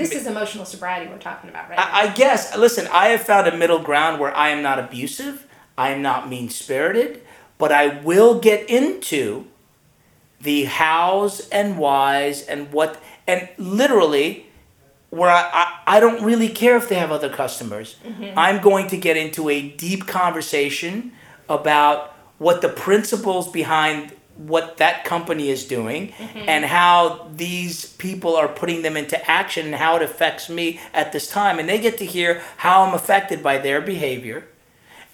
this 0.00 0.12
is 0.12 0.26
emotional 0.26 0.64
sobriety 0.64 1.10
we're 1.10 1.18
talking 1.18 1.50
about, 1.50 1.68
right? 1.68 1.78
I, 1.78 2.08
I 2.08 2.14
guess 2.14 2.56
listen, 2.56 2.88
I 2.92 3.08
have 3.08 3.22
found 3.22 3.46
a 3.46 3.56
middle 3.56 3.78
ground 3.78 4.20
where 4.20 4.34
I 4.34 4.48
am 4.48 4.62
not 4.62 4.78
abusive, 4.78 5.46
I 5.76 5.90
am 5.90 6.02
not 6.02 6.28
mean 6.28 6.48
spirited, 6.48 7.22
but 7.58 7.70
I 7.72 8.00
will 8.00 8.40
get 8.40 8.68
into 8.68 9.46
the 10.40 10.64
hows 10.64 11.48
and 11.50 11.78
whys 11.78 12.42
and 12.42 12.72
what 12.72 13.00
and 13.26 13.48
literally 13.58 14.46
where 15.10 15.30
I, 15.30 15.50
I, 15.52 15.96
I 15.96 16.00
don't 16.00 16.22
really 16.22 16.48
care 16.48 16.76
if 16.76 16.88
they 16.88 16.94
have 16.94 17.10
other 17.10 17.28
customers. 17.28 17.96
Mm-hmm. 18.04 18.38
I'm 18.38 18.62
going 18.62 18.86
to 18.88 18.96
get 18.96 19.16
into 19.16 19.48
a 19.48 19.68
deep 19.70 20.06
conversation 20.06 21.12
about 21.48 22.14
what 22.38 22.62
the 22.62 22.68
principles 22.68 23.50
behind 23.50 24.12
what 24.46 24.78
that 24.78 25.04
company 25.04 25.50
is 25.50 25.66
doing 25.66 26.12
and 26.34 26.64
how 26.64 27.28
these 27.34 27.84
people 27.94 28.36
are 28.36 28.48
putting 28.48 28.80
them 28.80 28.96
into 28.96 29.30
action 29.30 29.66
and 29.66 29.74
how 29.74 29.96
it 29.96 30.02
affects 30.02 30.48
me 30.48 30.80
at 30.94 31.12
this 31.12 31.28
time. 31.28 31.58
And 31.58 31.68
they 31.68 31.78
get 31.78 31.98
to 31.98 32.06
hear 32.06 32.40
how 32.56 32.82
I'm 32.82 32.94
affected 32.94 33.42
by 33.42 33.58
their 33.58 33.80
behavior. 33.82 34.46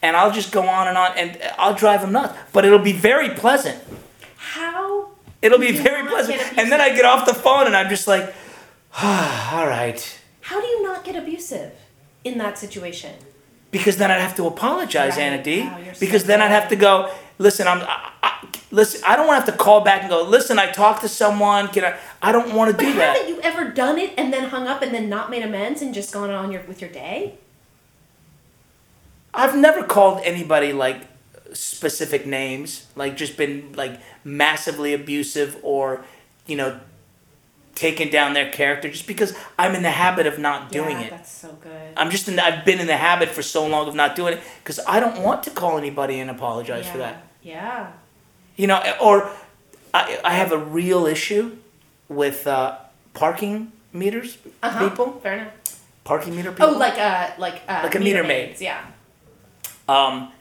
And 0.00 0.16
I'll 0.16 0.30
just 0.30 0.52
go 0.52 0.62
on 0.68 0.86
and 0.86 0.96
on 0.96 1.18
and 1.18 1.38
I'll 1.58 1.74
drive 1.74 2.02
them 2.02 2.12
nuts. 2.12 2.38
But 2.52 2.64
it'll 2.64 2.78
be 2.78 2.92
very 2.92 3.30
pleasant. 3.30 3.82
How? 4.36 5.10
It'll 5.42 5.58
be 5.58 5.72
very 5.72 6.06
pleasant. 6.06 6.40
And 6.56 6.70
then 6.70 6.80
I 6.80 6.94
get 6.94 7.04
off 7.04 7.26
the 7.26 7.34
phone 7.34 7.66
and 7.66 7.76
I'm 7.76 7.88
just 7.88 8.06
like, 8.06 8.32
ah, 8.94 9.58
all 9.58 9.66
right. 9.66 10.20
How 10.42 10.60
do 10.60 10.66
you 10.66 10.82
not 10.84 11.02
get 11.04 11.16
abusive 11.16 11.72
in 12.22 12.38
that 12.38 12.58
situation? 12.58 13.14
Because 13.72 13.96
then 13.96 14.10
I'd 14.12 14.20
have 14.20 14.36
to 14.36 14.46
apologize, 14.46 15.16
Right. 15.16 15.22
Anna 15.22 15.42
D. 15.42 15.62
Wow, 15.62 15.80
so 15.92 16.00
because 16.00 16.24
then 16.24 16.40
I'd 16.40 16.52
have 16.52 16.68
to 16.68 16.76
go, 16.76 17.12
listen, 17.38 17.66
I'm, 17.66 17.80
I, 17.82 18.12
I, 18.22 18.48
listen, 18.70 19.02
I 19.06 19.16
don't 19.16 19.26
want 19.26 19.44
to 19.44 19.50
have 19.50 19.58
to 19.58 19.64
call 19.64 19.82
back 19.82 20.02
and 20.02 20.10
go, 20.10 20.22
listen, 20.22 20.58
I 20.58 20.70
talked 20.70 21.02
to 21.02 21.08
someone. 21.08 21.68
Can 21.68 21.84
I? 21.84 21.98
I 22.22 22.32
don't 22.32 22.54
want 22.54 22.70
to 22.70 22.76
But 22.76 22.84
do 22.84 22.92
that. 22.94 23.16
haven't 23.16 23.34
you 23.34 23.40
ever 23.42 23.70
done 23.70 23.98
it 23.98 24.14
and 24.16 24.32
then 24.32 24.50
hung 24.50 24.66
up 24.66 24.82
and 24.82 24.94
then 24.94 25.08
not 25.08 25.30
made 25.30 25.42
amends 25.42 25.82
and 25.82 25.94
just 25.94 26.12
gone 26.12 26.30
on 26.30 26.52
your 26.52 26.62
with 26.62 26.80
your 26.80 26.90
day? 26.90 27.38
I've 29.34 29.56
never 29.56 29.82
called 29.82 30.22
anybody 30.24 30.72
like 30.72 31.02
specific 31.52 32.26
names, 32.26 32.86
like 32.96 33.16
just 33.16 33.36
been 33.36 33.72
like 33.74 34.00
massively 34.24 34.94
abusive 34.94 35.58
or, 35.62 36.04
you 36.46 36.56
know, 36.56 36.80
taken 37.74 38.08
down 38.08 38.32
their 38.32 38.50
character 38.50 38.88
just 38.88 39.06
because 39.06 39.36
I'm 39.58 39.74
in 39.74 39.82
the 39.82 39.90
habit 39.90 40.26
of 40.26 40.38
not 40.38 40.72
doing 40.72 40.98
yeah, 40.98 41.06
it. 41.06 41.10
That's 41.10 41.30
so 41.30 41.52
good. 41.62 41.92
I'm 41.96 42.10
just 42.10 42.26
in. 42.26 42.36
The, 42.36 42.44
I've 42.44 42.64
been 42.64 42.80
in 42.80 42.86
the 42.86 42.96
habit 42.96 43.28
for 43.28 43.42
so 43.42 43.66
long 43.66 43.86
of 43.86 43.94
not 43.94 44.16
doing 44.16 44.34
it 44.34 44.40
because 44.64 44.80
I 44.88 44.98
don't 44.98 45.22
want 45.22 45.42
to 45.44 45.50
call 45.50 45.78
anybody 45.78 46.18
and 46.18 46.30
apologize 46.30 46.86
yeah. 46.86 46.92
for 46.92 46.98
that. 46.98 47.25
Yeah. 47.46 47.92
You 48.56 48.66
know, 48.66 48.82
or 49.00 49.30
I, 49.94 50.18
I 50.24 50.32
have 50.34 50.50
a 50.52 50.58
real 50.58 51.06
issue 51.06 51.56
with 52.08 52.46
uh, 52.46 52.76
parking 53.14 53.70
meters 53.92 54.38
Uh-huh. 54.62 54.88
people, 54.88 55.20
Fair 55.22 55.34
enough. 55.34 55.80
parking 56.04 56.34
meter 56.36 56.50
people. 56.50 56.74
Oh, 56.74 56.78
like 56.78 56.98
uh, 56.98 57.30
like 57.38 57.62
uh, 57.68 57.80
Like 57.84 57.94
a 57.94 58.00
meter 58.00 58.22
maid. 58.24 58.48
maids, 58.48 58.60
Yeah. 58.60 58.80
Um, 59.88 60.32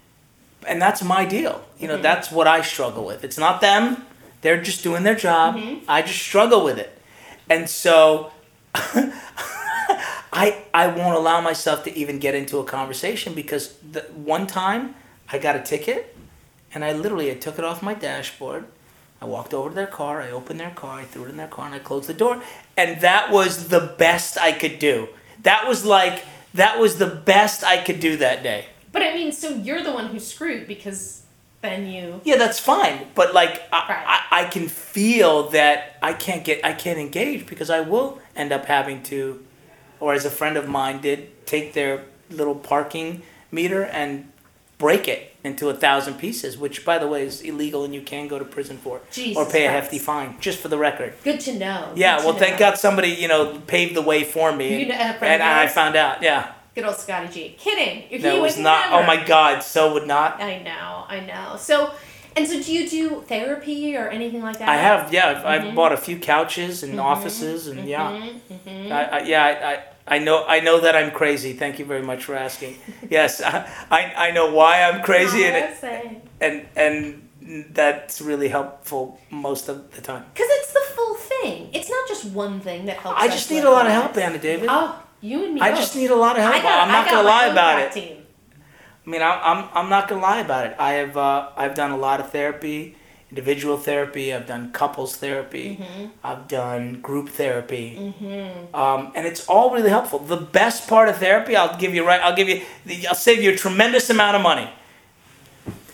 and 0.67 0.81
that's 0.81 1.03
my 1.03 1.25
deal. 1.25 1.61
You 1.79 1.87
know, 1.87 1.97
that's 2.01 2.31
what 2.31 2.47
I 2.47 2.61
struggle 2.63 3.05
with. 3.05 3.23
It's 3.23 3.37
not 3.37 3.61
them. 3.61 4.03
They're 4.41 4.61
just 4.61 4.81
doing 4.83 5.03
their 5.03 5.15
job. 5.15 5.55
I 5.87 6.01
just 6.01 6.19
struggle 6.19 6.63
with 6.63 6.79
it. 6.79 6.91
And 7.49 7.69
so 7.69 8.31
I 10.33 10.63
I 10.73 10.87
won't 10.87 11.15
allow 11.15 11.41
myself 11.41 11.83
to 11.83 11.95
even 11.95 12.17
get 12.19 12.33
into 12.35 12.57
a 12.59 12.63
conversation 12.63 13.33
because 13.35 13.75
the 13.91 14.01
one 14.15 14.47
time 14.47 14.95
I 15.31 15.37
got 15.37 15.55
a 15.55 15.61
ticket 15.61 16.14
and 16.75 16.85
I 16.85 16.91
literally 16.93 17.31
I 17.31 17.35
took 17.35 17.57
it 17.57 17.65
off 17.65 17.81
my 17.81 17.95
dashboard. 17.95 18.65
I 19.21 19.25
walked 19.25 19.53
over 19.53 19.69
to 19.69 19.75
their 19.75 19.87
car, 19.87 20.21
I 20.21 20.29
opened 20.29 20.59
their 20.59 20.71
car, 20.71 20.99
I 20.99 21.05
threw 21.05 21.23
it 21.23 21.29
in 21.29 21.37
their 21.37 21.47
car 21.47 21.65
and 21.65 21.73
I 21.73 21.79
closed 21.79 22.07
the 22.07 22.13
door. 22.13 22.43
And 22.77 23.01
that 23.01 23.31
was 23.31 23.69
the 23.69 23.95
best 23.97 24.37
I 24.37 24.51
could 24.51 24.77
do. 24.77 25.07
That 25.41 25.67
was 25.67 25.85
like 25.85 26.23
that 26.53 26.79
was 26.79 26.97
the 26.97 27.07
best 27.07 27.63
I 27.63 27.81
could 27.81 27.99
do 27.99 28.17
that 28.17 28.43
day. 28.43 28.65
But 28.91 29.01
I 29.01 29.13
mean, 29.13 29.31
so 29.31 29.49
you're 29.49 29.83
the 29.83 29.91
one 29.91 30.07
who 30.07 30.19
screwed 30.19 30.67
because 30.67 31.23
then 31.61 31.87
you. 31.87 32.21
Yeah, 32.23 32.37
that's 32.37 32.59
fine. 32.59 33.07
But 33.15 33.33
like, 33.33 33.61
I, 33.73 33.89
Right. 33.89 34.05
I, 34.31 34.41
I 34.41 34.45
can 34.45 34.67
feel 34.67 35.49
that 35.49 35.97
I 36.01 36.13
can't 36.13 36.43
get, 36.43 36.63
I 36.63 36.73
can't 36.73 36.99
engage 36.99 37.45
because 37.45 37.69
I 37.69 37.81
will 37.81 38.19
end 38.35 38.51
up 38.51 38.65
having 38.65 39.03
to, 39.03 39.43
or 39.99 40.13
as 40.13 40.25
a 40.25 40.29
friend 40.29 40.57
of 40.57 40.67
mine 40.67 41.01
did, 41.01 41.45
take 41.45 41.73
their 41.73 42.05
little 42.29 42.55
parking 42.55 43.23
meter 43.51 43.83
and 43.83 44.31
break 44.85 45.07
it 45.07 45.21
into 45.43 45.69
a 45.69 45.73
thousand 45.85 46.15
pieces, 46.25 46.57
which 46.63 46.77
by 46.89 46.97
the 47.03 47.07
way 47.13 47.21
is 47.29 47.41
illegal 47.41 47.83
and 47.85 47.93
you 47.97 48.01
can 48.13 48.27
go 48.27 48.37
to 48.39 48.45
prison 48.45 48.77
for, 48.77 48.97
or 48.97 49.01
Jesus 49.11 49.51
pay 49.51 49.65
a 49.65 49.69
Christ. 49.69 49.83
hefty 49.83 49.99
fine, 49.99 50.29
just 50.39 50.57
for 50.59 50.69
the 50.73 50.77
record. 50.89 51.13
Good 51.23 51.39
to 51.47 51.53
know. 51.63 51.79
Yeah, 51.95 52.17
Good 52.17 52.25
well, 52.25 52.35
thank 52.43 52.53
know. 52.53 52.59
God 52.65 52.77
somebody 52.77 53.09
you 53.23 53.27
know 53.27 53.41
paved 53.73 53.95
the 53.95 54.01
way 54.11 54.23
for 54.23 54.47
me, 54.55 54.67
You 54.73 54.79
and, 54.79 54.89
know, 54.89 54.95
a 54.95 55.13
friend 55.19 55.41
and 55.41 55.43
I 55.43 55.67
found 55.67 55.95
out. 55.95 56.21
Yeah, 56.21 56.41
Good 56.75 56.83
old 56.89 56.97
Scotty 56.97 57.29
G. 57.35 57.55
Kidding. 57.57 57.95
He 58.09 58.17
that 58.19 58.41
was 58.41 58.57
not. 58.57 58.89
never. 58.91 59.03
Oh 59.03 59.07
my 59.11 59.23
God, 59.25 59.63
so 59.63 59.93
would 59.93 60.07
not. 60.07 60.41
I 60.41 60.61
know. 60.69 61.05
I 61.15 61.19
know. 61.31 61.55
So, 61.57 61.75
and 62.35 62.45
so 62.49 62.55
do 62.61 62.69
you 62.77 62.83
do 62.97 63.21
therapy 63.33 63.95
or 63.95 64.09
anything 64.09 64.41
like 64.47 64.57
that? 64.59 64.67
I 64.67 64.77
have, 64.89 65.13
yeah. 65.13 65.29
I've, 65.29 65.37
Mm-hmm. 65.37 65.47
I've 65.69 65.75
bought 65.79 65.93
a 65.93 66.01
few 66.07 66.17
couches 66.19 66.83
and 66.83 66.99
offices, 66.99 67.67
and 67.67 67.87
yeah, 67.87 68.07
Mm-hmm. 68.51 68.91
I, 68.91 69.01
I, 69.15 69.19
yeah. 69.23 69.43
I, 69.71 69.94
I, 70.07 70.19
know, 70.19 70.45
I 70.45 70.59
know 70.59 70.79
that 70.81 70.95
I'm 70.95 71.11
crazy. 71.11 71.53
Thank 71.53 71.79
you 71.79 71.85
very 71.85 72.01
much 72.03 72.25
for 72.25 72.35
asking. 72.35 72.77
Yes, 73.09 73.41
I, 73.41 73.69
I, 73.91 74.27
I 74.27 74.31
know 74.31 74.51
why 74.51 74.83
I'm 74.83 75.01
crazy, 75.01 75.45
and 75.45 75.55
it, 75.55 76.21
and 76.41 76.67
and 76.75 77.25
that's 77.73 78.21
really 78.21 78.47
helpful 78.47 79.19
most 79.29 79.69
of 79.69 79.91
the 79.95 80.01
time. 80.01 80.25
Because 80.33 80.47
it's 80.49 80.73
the 80.73 80.95
full 80.95 81.15
thing. 81.15 81.69
It's 81.73 81.89
not 81.89 82.07
just 82.07 82.25
one 82.25 82.59
thing 82.59 82.85
that 82.85 82.97
helps. 82.97 83.21
I 83.21 83.27
us 83.27 83.33
just 83.33 83.51
need 83.51 83.63
a 83.63 83.69
lot 83.69 83.85
of 83.85 83.91
help, 83.91 84.17
Anna 84.17 84.39
David. 84.39 84.67
Oh, 84.71 85.01
you 85.21 85.45
and 85.45 85.55
me. 85.55 85.61
I 85.61 85.69
both. 85.69 85.79
just 85.79 85.95
need 85.95 86.11
a 86.11 86.15
lot 86.15 86.37
of 86.37 86.43
help. 86.43 86.61
Got, 86.61 86.87
I'm 86.87 86.91
not 86.91 87.09
gonna 87.09 87.27
lie 87.27 87.47
about 87.47 87.81
it. 87.81 87.91
Team. 87.91 88.17
I 89.05 89.09
mean, 89.09 89.21
I'm, 89.21 89.39
I'm, 89.43 89.69
I'm 89.73 89.89
not 89.89 90.07
gonna 90.07 90.21
lie 90.21 90.39
about 90.39 90.65
it. 90.67 90.75
I 90.79 90.93
have 90.93 91.17
uh, 91.17 91.49
I've 91.55 91.75
done 91.75 91.91
a 91.91 91.97
lot 91.97 92.19
of 92.19 92.31
therapy, 92.31 92.95
individual 93.35 93.75
therapy. 93.75 94.33
I've 94.33 94.47
done 94.47 94.71
couples 94.71 95.17
therapy. 95.17 95.77
Mm-hmm. 95.81 96.05
I've 96.23 96.47
done 96.47 97.01
group 97.01 97.27
therapy, 97.27 98.13
um, 98.73 99.11
and 99.13 99.27
it's 99.27 99.45
all 99.47 99.73
really 99.73 99.89
helpful. 99.89 100.19
The 100.19 100.37
best 100.37 100.87
part 100.87 101.09
of 101.09 101.17
therapy, 101.17 101.53
I'll 101.53 101.77
give 101.77 101.93
you 101.93 102.07
right. 102.07 102.21
I'll 102.21 102.35
give 102.35 102.47
you. 102.47 102.61
I'll 103.09 103.13
save 103.29 103.43
you 103.43 103.51
a 103.51 103.55
tremendous 103.57 104.09
amount 104.09 104.37
of 104.37 104.41
money. 104.41 104.69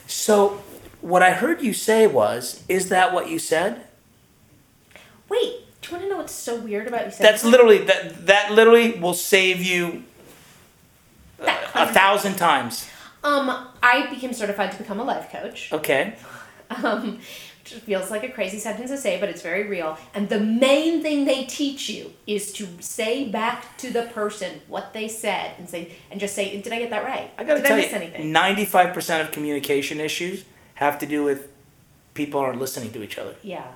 So, 0.05 0.61
what 1.01 1.23
I 1.23 1.31
heard 1.31 1.63
you 1.63 1.73
say 1.73 2.05
was, 2.05 2.63
is 2.69 2.89
that 2.89 3.11
what 3.11 3.27
you 3.27 3.39
said? 3.39 3.85
Wait, 5.27 5.65
do 5.81 5.89
you 5.89 5.93
want 5.93 6.03
to 6.03 6.09
know 6.09 6.17
what's 6.17 6.33
so 6.33 6.57
weird 6.57 6.87
about 6.87 7.05
you? 7.05 7.11
saying 7.11 7.23
That's 7.23 7.41
that? 7.41 7.49
literally 7.49 7.79
that. 7.79 8.27
That 8.27 8.51
literally 8.51 8.99
will 8.99 9.15
save 9.15 9.63
you 9.63 10.03
That 11.39 11.71
a 11.73 11.91
thousand 11.91 12.35
times. 12.35 12.87
Um, 13.23 13.67
I 13.81 14.07
became 14.09 14.33
certified 14.33 14.71
to 14.73 14.77
become 14.77 14.99
a 14.99 15.03
life 15.03 15.31
coach. 15.31 15.71
Okay. 15.73 16.15
Um, 16.83 17.19
which 17.63 17.73
feels 17.83 18.09
like 18.09 18.23
a 18.23 18.29
crazy 18.29 18.57
sentence 18.57 18.89
to 18.89 18.97
say, 18.97 19.19
but 19.19 19.29
it's 19.29 19.41
very 19.41 19.67
real. 19.67 19.97
And 20.15 20.29
the 20.29 20.39
main 20.39 21.01
thing 21.01 21.25
they 21.25 21.43
teach 21.45 21.89
you 21.89 22.13
is 22.25 22.51
to 22.53 22.67
say 22.79 23.27
back 23.29 23.77
to 23.77 23.91
the 23.91 24.03
person 24.03 24.61
what 24.67 24.93
they 24.93 25.07
said 25.07 25.53
and 25.59 25.69
say 25.69 25.91
and 26.09 26.19
just 26.19 26.33
say, 26.33 26.59
"Did 26.59 26.73
I 26.73 26.79
get 26.79 26.89
that 26.89 27.03
right? 27.03 27.29
I 27.37 27.43
gotta 27.43 27.61
Did 27.61 27.67
tell 27.67 27.77
I 27.77 27.81
miss 27.81 27.91
you, 27.91 27.97
anything?" 27.97 28.31
ninety-five 28.31 28.93
percent 28.93 29.27
of 29.27 29.31
communication 29.31 29.99
issues 29.99 30.43
have 30.75 30.97
to 30.99 31.05
do 31.05 31.23
with 31.23 31.49
people 32.13 32.39
aren't 32.39 32.59
listening 32.59 32.91
to 32.93 33.03
each 33.03 33.17
other. 33.17 33.35
Yeah, 33.43 33.67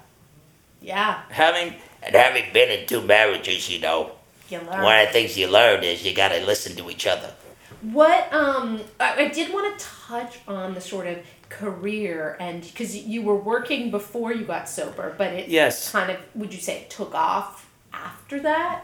yeah. 0.82 1.22
Having 1.30 1.76
And 2.02 2.16
having 2.16 2.52
been 2.54 2.70
in 2.80 2.88
two 2.88 3.02
marriages, 3.02 3.70
you 3.70 3.80
know, 3.80 4.12
You 4.50 4.60
one 4.60 5.00
of 5.00 5.08
the 5.08 5.14
things 5.14 5.38
you 5.38 5.48
learn 5.48 5.84
is 5.84 6.04
you 6.06 6.14
gotta 6.14 6.40
listen 6.46 6.76
to 6.78 6.90
each 6.90 7.06
other. 7.08 7.34
What 7.82 8.34
um, 8.34 8.82
I, 9.00 9.26
I 9.26 9.28
did 9.28 9.54
want 9.54 9.78
to 9.78 9.86
touch 9.86 10.40
on 10.48 10.74
the 10.74 10.82
sort 10.82 11.06
of 11.08 11.18
career 11.60 12.36
and 12.40 12.62
because 12.62 12.96
you 12.96 13.22
were 13.22 13.36
working 13.36 13.92
before 13.92 14.34
you 14.34 14.46
got 14.46 14.68
sober, 14.70 15.14
but 15.18 15.34
it 15.34 15.48
Yes. 15.50 15.92
kind 15.92 16.10
of 16.12 16.18
would 16.36 16.54
you 16.54 16.60
say 16.60 16.78
it 16.82 16.90
took 16.90 17.14
off 17.14 17.70
after 17.94 18.40
that? 18.42 18.84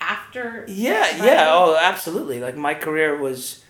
After 0.00 0.64
yeah, 0.68 1.24
yeah, 1.24 1.46
oh, 1.50 1.76
absolutely. 1.80 2.40
Like 2.40 2.56
my 2.56 2.74
career 2.74 3.16
was 3.16 3.62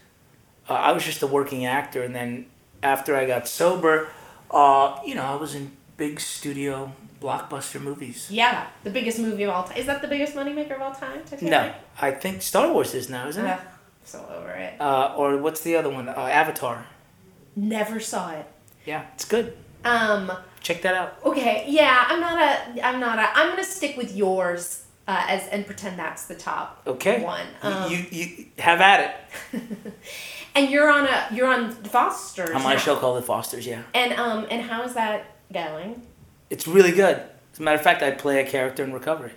uh, 0.68 0.72
I 0.74 0.92
was 0.92 1.05
just 1.05 1.22
a 1.22 1.26
working 1.26 1.66
actor, 1.66 2.03
and 2.03 2.14
then 2.14 2.46
after 2.82 3.14
I 3.14 3.26
got 3.26 3.46
sober, 3.46 4.09
uh, 4.50 4.98
you 5.05 5.14
know, 5.14 5.24
I 5.24 5.34
was 5.34 5.55
in 5.55 5.72
big 5.98 6.20
studio 6.20 6.92
blockbuster 7.20 7.80
movies. 7.82 8.28
Yeah, 8.30 8.66
the 8.82 8.90
biggest 8.90 9.18
movie 9.18 9.42
of 9.42 9.50
all 9.50 9.64
time. 9.64 9.76
Is 9.76 9.86
that 9.86 10.00
the 10.00 10.09
biggest 10.09 10.34
moneymaker 10.34 10.74
of 10.76 10.80
all 10.82 10.94
time? 10.94 11.20
Titanic? 11.24 11.50
No, 11.50 11.72
I 12.00 12.11
think 12.12 12.40
Star 12.40 12.72
Wars 12.72 12.94
is 12.94 13.11
now, 13.11 13.28
isn't 13.28 13.44
it? 13.44 13.50
Ugh, 13.50 13.66
so 14.05 14.18
over 14.34 14.50
it. 14.53 14.80
Uh, 14.80 15.14
or 15.16 15.36
what's 15.36 15.61
the 15.61 15.76
other 15.76 15.90
one? 15.90 16.09
Uh, 16.09 16.14
Avatar. 16.14 16.86
Never 17.57 18.00
saw 18.00 18.32
it. 18.32 18.46
Yeah, 18.86 19.05
it's 19.14 19.24
good. 19.24 19.57
Um. 19.84 20.32
Check 20.61 20.82
that 20.82 20.94
out. 20.94 21.18
Okay. 21.24 21.64
Yeah, 21.68 22.05
I'm 22.09 22.20
not 22.20 22.38
a. 22.40 22.86
I'm 22.86 23.00
not 23.00 23.18
a. 23.18 23.28
I'm 23.34 23.50
gonna 23.50 23.64
stick 23.64 23.96
with 23.96 24.14
yours 24.14 24.84
uh, 25.09 25.24
as 25.28 25.46
and 25.48 25.66
pretend 25.66 25.98
that's 25.98 26.26
the 26.26 26.34
top 26.36 26.82
Okay. 26.86 27.22
one. 27.22 27.46
Um, 27.62 27.90
you 27.90 28.05
you 28.11 28.46
have 28.59 28.80
at 28.80 29.16
it. 29.53 29.62
and 30.55 30.70
you're 30.70 30.90
on 30.90 31.07
a. 31.07 31.28
You're 31.32 31.48
on 31.48 31.72
Foster's. 31.72 32.50
I'm 32.50 32.64
on 32.64 32.74
now. 32.74 32.78
show 32.78 32.96
called 32.96 33.18
The 33.18 33.26
Fosters. 33.26 33.66
Yeah, 33.66 33.82
And 33.94 34.12
um. 34.14 34.46
And 34.50 34.62
how 34.62 34.82
is 34.84 34.94
that 34.94 35.26
going? 35.53 36.03
it's 36.48 36.66
really 36.68 36.92
good. 36.92 37.16
As 37.53 37.59
a 37.59 37.62
matter 37.62 37.76
of 37.76 37.82
fact, 37.82 38.03
I 38.03 38.11
play 38.12 38.40
a 38.40 38.48
character 38.48 38.84
in 38.84 38.92
Recovery. 38.92 39.32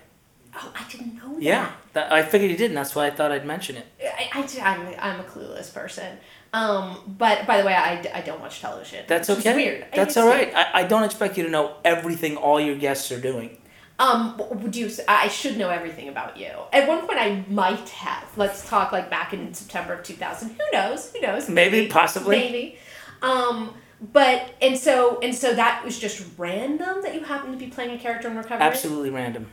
Oh, 0.54 0.72
I 0.74 0.90
didn't 0.90 1.16
know 1.16 1.34
that. 1.34 1.42
Yeah, 1.42 1.72
that, 1.92 2.10
I 2.12 2.22
figured 2.22 2.50
you 2.50 2.56
didn't. 2.56 2.74
that's 2.74 2.94
why 2.94 3.06
I 3.06 3.10
thought 3.10 3.30
I'd 3.30 3.44
mention 3.44 3.76
it. 3.76 3.86
I, 4.02 4.30
I, 4.32 4.74
am 4.74 4.94
I'm 4.98 5.20
a 5.20 5.24
clueless 5.24 5.72
person. 5.72 6.16
Um, 6.56 7.16
but 7.18 7.46
by 7.46 7.60
the 7.60 7.66
way, 7.66 7.74
I, 7.74 8.02
I 8.14 8.22
don't 8.22 8.40
watch 8.40 8.60
television. 8.60 9.04
That's 9.06 9.28
okay. 9.28 9.54
weird. 9.54 9.86
That's 9.94 10.16
all 10.16 10.26
right. 10.26 10.50
I, 10.54 10.80
I 10.80 10.82
don't 10.84 11.04
expect 11.04 11.36
you 11.36 11.44
to 11.44 11.50
know 11.50 11.76
everything 11.84 12.38
all 12.38 12.58
your 12.58 12.76
guests 12.76 13.12
are 13.12 13.20
doing. 13.20 13.58
Um, 13.98 14.40
would 14.62 14.74
you? 14.74 14.90
I 15.06 15.28
should 15.28 15.58
know 15.58 15.68
everything 15.68 16.08
about 16.08 16.38
you. 16.38 16.50
At 16.72 16.88
one 16.88 17.06
point, 17.06 17.18
I 17.18 17.44
might 17.50 17.88
have. 17.90 18.24
Let's 18.38 18.66
talk 18.66 18.90
like 18.90 19.10
back 19.10 19.34
in 19.34 19.52
September 19.52 19.92
of 19.94 20.02
two 20.02 20.14
thousand. 20.14 20.50
Who 20.50 20.64
knows? 20.72 21.12
Who 21.12 21.20
knows? 21.20 21.48
Maybe, 21.48 21.88
possibly. 21.88 22.38
Maybe. 22.38 22.78
Um, 23.20 23.74
but 24.12 24.54
and 24.62 24.78
so 24.78 25.18
and 25.20 25.34
so 25.34 25.54
that 25.54 25.84
was 25.84 25.98
just 25.98 26.26
random 26.38 27.02
that 27.02 27.14
you 27.14 27.22
happened 27.22 27.52
to 27.52 27.58
be 27.58 27.70
playing 27.70 27.90
a 27.90 27.98
character 27.98 28.28
in 28.28 28.36
recovery. 28.36 28.64
Absolutely 28.64 29.10
random. 29.10 29.46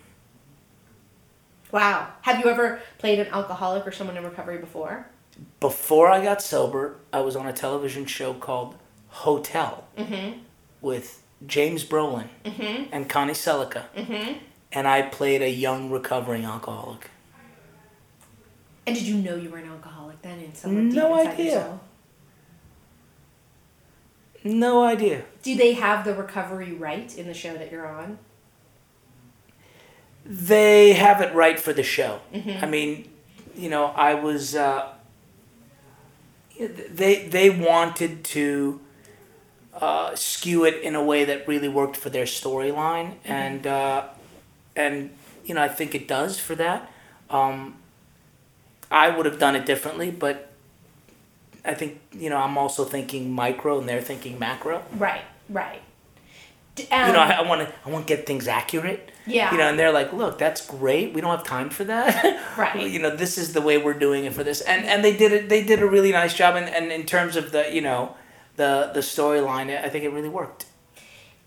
Wow. 1.72 2.08
Have 2.22 2.40
you 2.40 2.50
ever 2.50 2.80
played 2.98 3.20
an 3.20 3.28
alcoholic 3.28 3.86
or 3.86 3.92
someone 3.92 4.16
in 4.16 4.24
recovery 4.24 4.60
before? 4.60 5.08
Before 5.60 6.10
I 6.10 6.24
got 6.24 6.42
sober, 6.42 6.98
I 7.12 7.22
was 7.22 7.36
on 7.36 7.48
a 7.48 7.54
television 7.54 8.06
show 8.06 8.34
called 8.34 8.76
Hotel 9.10 9.86
Mm-hmm. 9.98 10.40
with 10.82 11.22
James 11.48 11.84
Brolin 11.84 12.28
Mhm. 12.46 12.90
and 12.92 13.10
Connie 13.10 13.34
Sellecca, 13.34 13.86
Mm-hmm. 13.96 14.38
and 14.72 14.88
I 14.88 15.02
played 15.04 15.42
a 15.42 15.50
young 15.50 15.90
recovering 15.90 16.46
alcoholic. 16.46 17.10
And 18.86 18.96
did 18.96 19.06
you 19.06 19.16
know 19.16 19.36
you 19.36 19.50
were 19.50 19.58
an 19.60 19.70
alcoholic 19.70 20.22
then? 20.22 20.40
In 20.64 20.90
deep 20.90 20.96
No 20.98 21.14
idea. 21.16 21.46
yourself? 21.46 21.80
No 24.44 24.84
idea. 24.84 25.24
Do 25.42 25.56
they 25.56 25.74
have 25.74 26.04
the 26.04 26.14
recovery 26.14 26.74
right 26.74 27.18
in 27.18 27.28
the 27.28 27.34
show 27.34 27.54
that 27.54 27.72
you're 27.72 27.88
on? 27.88 28.20
They 30.26 30.94
have 30.94 31.22
it 31.22 31.34
right 31.34 31.58
for 31.60 31.72
the 31.74 31.84
show. 31.84 32.20
Mhm. 32.34 32.62
I 32.64 32.66
mean, 32.66 33.10
you 33.56 33.70
know, 33.70 33.88
I 33.88 34.14
was. 34.16 34.56
Uh, 34.56 34.93
they 36.60 37.28
they 37.28 37.50
wanted 37.50 38.24
to 38.26 38.80
uh, 39.74 40.16
skew 40.16 40.66
it 40.66 40.82
in 40.82 40.96
a 40.96 41.04
way 41.04 41.26
that 41.26 41.48
really 41.48 41.70
worked 41.70 41.98
for 41.98 42.10
their 42.10 42.26
storyline, 42.26 43.16
and 43.26 43.66
uh, 43.66 44.06
and 44.76 45.10
you 45.46 45.56
know, 45.56 45.62
I 45.62 45.68
think 45.68 45.96
it 45.96 46.08
does 46.08 46.40
for 46.40 46.56
that. 46.56 46.92
Um, 47.30 47.76
I 48.92 49.10
would 49.10 49.26
have 49.26 49.40
done 49.40 49.56
it 49.56 49.66
differently, 49.66 50.12
but 50.12 50.52
I 51.66 51.74
think 51.74 52.00
you 52.12 52.30
know 52.30 52.38
I'm 52.38 52.58
also 52.58 52.86
thinking 52.86 53.32
micro, 53.32 53.80
and 53.80 53.90
they're 53.90 54.02
thinking 54.02 54.38
macro. 54.38 54.84
Right, 54.98 55.24
right. 55.50 55.82
D- 56.76 56.84
you 56.84 56.90
know, 56.90 57.22
um, 57.22 57.32
I, 57.32 57.36
I 57.38 57.42
want 57.42 57.68
to 57.68 57.74
I 57.86 57.90
want 57.90 58.08
to 58.08 58.16
get 58.16 58.26
things 58.26 58.48
accurate. 58.48 59.12
Yeah. 59.26 59.52
You 59.52 59.58
know, 59.58 59.70
and 59.70 59.78
they're 59.78 59.92
like, 59.92 60.12
"Look, 60.12 60.38
that's 60.38 60.66
great. 60.66 61.14
We 61.14 61.22
don't 61.22 61.30
have 61.30 61.46
time 61.46 61.70
for 61.70 61.84
that." 61.86 62.40
Right. 62.58 62.90
you 62.90 63.00
know, 63.00 63.16
this 63.16 63.38
is 63.40 63.54
the 63.54 63.62
way 63.62 63.78
we're 63.80 63.94
doing 63.98 64.26
it 64.26 64.34
for 64.34 64.44
this, 64.44 64.62
and 64.62 64.86
and 64.86 65.04
they 65.04 65.16
did 65.16 65.32
it. 65.32 65.50
They 65.50 65.64
did 65.64 65.82
a 65.82 65.88
really 65.88 66.12
nice 66.12 66.36
job, 66.36 66.56
and, 66.56 66.68
and 66.70 66.92
in 66.92 67.06
terms 67.06 67.36
of 67.36 67.52
the 67.52 67.74
you 67.74 67.82
know, 67.82 68.16
the 68.58 68.92
the 68.94 69.00
storyline, 69.00 69.76
I 69.84 69.90
think 69.90 70.04
it 70.04 70.10
really 70.10 70.30
worked. 70.30 70.66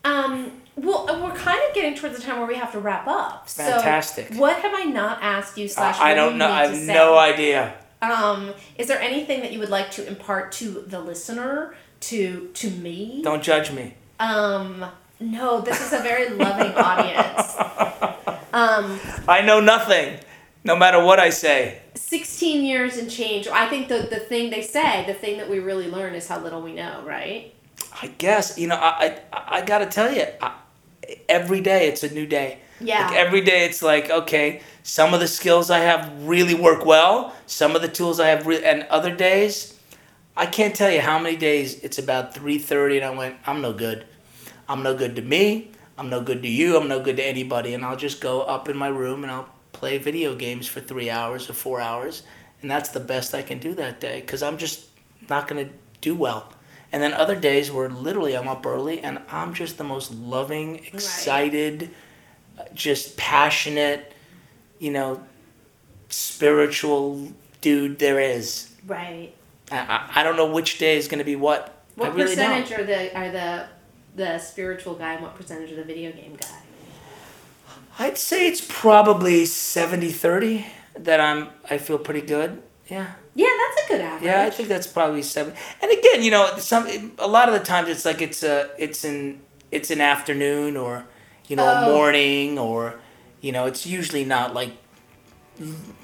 Um, 0.05 0.63
well, 0.77 1.09
uh, 1.11 1.21
we're 1.23 1.35
kind 1.35 1.61
of 1.69 1.75
getting 1.75 1.95
towards 1.95 2.17
the 2.17 2.23
time 2.23 2.39
where 2.39 2.47
we 2.47 2.55
have 2.57 2.73
to 2.73 2.79
wrap 2.79 3.07
up. 3.07 3.49
Fantastic. 3.49 4.33
So, 4.33 4.41
what 4.41 4.57
have 4.61 4.73
I 4.75 4.85
not 4.85 5.23
asked 5.23 5.59
you? 5.59 5.69
Slash, 5.69 5.99
I, 5.99 6.13
I 6.13 6.15
don't 6.15 6.39
know. 6.39 6.49
I 6.49 6.67
have 6.67 6.83
no 6.87 7.19
idea. 7.19 7.75
Um, 8.03 8.53
is 8.79 8.89
there 8.89 9.01
anything 9.01 9.41
that 9.41 9.53
you 9.53 9.59
would 9.59 9.71
like 9.71 9.91
to 9.93 10.07
impart 10.07 10.53
to 10.53 10.85
the 10.87 11.01
listener, 11.01 11.75
to 12.01 12.51
to 12.55 12.71
me? 12.71 13.21
Don't 13.23 13.43
judge 13.43 13.73
me. 13.73 13.95
Um, 14.21 14.85
no, 15.21 15.61
this 15.61 15.81
is 15.81 15.93
a 15.93 16.03
very 16.03 16.31
loving 16.31 16.73
audience. 16.75 17.57
Um, 18.53 18.99
I 19.29 19.43
know 19.43 19.61
nothing, 19.61 20.19
no 20.65 20.77
matter 20.77 21.03
what 21.05 21.21
I 21.21 21.29
say. 21.29 21.81
16 21.95 22.65
years 22.65 22.97
and 22.97 23.11
change. 23.11 23.47
I 23.49 23.69
think 23.69 23.89
the 23.89 24.09
the 24.11 24.19
thing 24.19 24.51
they 24.51 24.63
say, 24.63 25.05
the 25.07 25.13
thing 25.13 25.37
that 25.39 25.51
we 25.51 25.59
really 25.59 25.89
learn 25.91 26.15
is 26.15 26.27
how 26.27 26.41
little 26.41 26.63
we 26.63 26.73
know, 26.73 27.03
right? 27.05 27.53
I 28.01 28.07
guess 28.19 28.59
you 28.59 28.67
know. 28.69 28.77
I 28.77 29.21
I, 29.33 29.59
I 29.59 29.63
got 29.63 29.79
to 29.79 29.87
tell 29.87 30.11
you, 30.11 30.25
I, 30.41 30.55
every 31.29 31.61
day 31.61 31.89
it's 31.89 32.03
a 32.03 32.13
new 32.13 32.27
day. 32.27 32.59
Yeah. 32.81 33.07
Like 33.07 33.17
every 33.17 33.41
day 33.43 33.67
it's 33.67 33.83
like 33.83 34.11
okay, 34.11 34.63
some 34.83 35.13
of 35.13 35.21
the 35.21 35.29
skills 35.29 35.71
I 35.71 35.81
have 35.81 36.27
really 36.27 36.55
work 36.55 36.87
well. 36.87 37.35
Some 37.47 37.77
of 37.77 37.83
the 37.83 37.89
tools 37.89 38.21
I 38.21 38.29
have, 38.29 38.47
re- 38.47 38.65
and 38.65 38.85
other 38.85 39.15
days, 39.15 39.79
I 40.37 40.47
can't 40.47 40.75
tell 40.75 40.91
you 40.91 41.01
how 41.01 41.19
many 41.19 41.37
days 41.37 41.79
it's 41.81 41.99
about 41.99 42.33
three 42.35 42.59
thirty, 42.59 42.97
and 42.97 43.05
I 43.05 43.11
went, 43.11 43.37
I'm 43.47 43.61
no 43.61 43.73
good. 43.73 44.07
I'm 44.69 44.83
no 44.83 44.97
good 44.97 45.17
to 45.17 45.23
me. 45.23 45.71
I'm 45.99 46.11
no 46.11 46.21
good 46.21 46.43
to 46.43 46.49
you. 46.49 46.77
I'm 46.77 46.89
no 46.89 47.01
good 47.03 47.17
to 47.17 47.25
anybody, 47.25 47.75
and 47.75 47.85
I'll 47.85 47.97
just 47.97 48.21
go 48.21 48.43
up 48.43 48.69
in 48.69 48.77
my 48.77 48.89
room 48.89 49.23
and 49.23 49.33
I'll 49.33 49.49
play 49.73 49.99
video 49.99 50.35
games 50.35 50.67
for 50.67 50.81
three 50.81 51.11
hours 51.11 51.49
or 51.49 51.53
four 51.53 51.81
hours, 51.81 52.23
and 52.63 52.71
that's 52.71 52.91
the 52.91 53.01
best 53.01 53.35
I 53.35 53.43
can 53.43 53.59
do 53.59 53.75
that 53.75 54.01
day 54.01 54.21
because 54.21 54.43
I'm 54.43 54.59
just 54.59 54.87
not 55.29 55.49
gonna 55.49 55.69
do 56.01 56.15
well. 56.15 56.53
And 56.93 57.03
then 57.03 57.13
other 57.13 57.37
days 57.37 57.71
where 57.71 57.89
literally 57.89 58.37
I'm 58.37 58.49
up 58.49 58.65
early 58.65 59.01
and 59.01 59.21
I'm 59.29 59.55
just 59.55 59.77
the 59.77 59.85
most 59.85 60.13
loving, 60.15 60.77
excited, 60.87 61.91
just 62.75 63.17
passionate, 63.17 64.15
you 64.79 64.93
know, 64.93 65.23
spiritual 66.09 67.33
dude 67.61 67.99
there 67.99 68.21
is. 68.21 68.73
Right. 68.87 69.35
I, 69.71 70.11
I, 70.15 70.23
don't 70.23 70.37
know 70.37 70.51
which 70.51 70.79
day 70.79 70.97
is 70.97 71.09
going 71.09 71.19
to 71.19 71.25
be 71.25 71.35
what. 71.35 71.73
What 71.97 72.15
really 72.15 72.29
percentage 72.29 72.71
don't. 72.71 72.81
are 72.81 72.85
the 72.85 73.19
are 73.19 73.31
the 73.31 73.67
the 74.17 74.39
spiritual 74.39 74.95
guy 74.95 75.15
and 75.15 75.23
what 75.23 75.37
percentage 75.37 75.71
of 75.71 75.77
the 75.77 75.85
video 75.85 76.11
game 76.11 76.37
guy? 76.41 76.59
I'd 77.99 78.19
say 78.19 78.49
it's 78.49 78.65
probably 78.67 79.45
70-30 79.45 80.65
that 80.99 81.21
I'm 81.21 81.49
I 81.71 81.79
feel 81.79 81.99
pretty 81.99 82.23
good. 82.23 82.63
Yeah. 82.89 83.13
Yeah, 83.35 83.47
that's 83.49 83.87
a 83.87 83.89
good 83.93 84.01
average. 84.01 84.25
Yeah, 84.25 84.43
I 84.45 84.51
think 84.51 84.69
that's 84.69 84.87
probably 84.87 85.23
seven. 85.23 85.55
And 85.83 85.91
again, 85.93 86.23
you 86.23 86.31
know, 86.31 86.57
some 86.59 87.13
a 87.19 87.27
lot 87.29 87.49
of 87.49 87.55
the 87.55 87.61
times 87.65 87.89
it's 87.89 88.05
like 88.05 88.23
it's 88.23 88.43
a 88.43 88.71
it's 88.79 89.05
an 89.05 89.41
it's 89.71 89.91
an 89.91 90.01
afternoon 90.01 90.77
or 90.77 91.05
you 91.49 91.57
know 91.57 91.67
a 91.67 91.85
Oh. 91.87 91.93
morning 91.95 92.59
or 92.59 92.99
you 93.43 93.53
know 93.53 93.67
it's 93.67 93.87
usually 93.87 94.25
not 94.25 94.55
like 94.55 94.73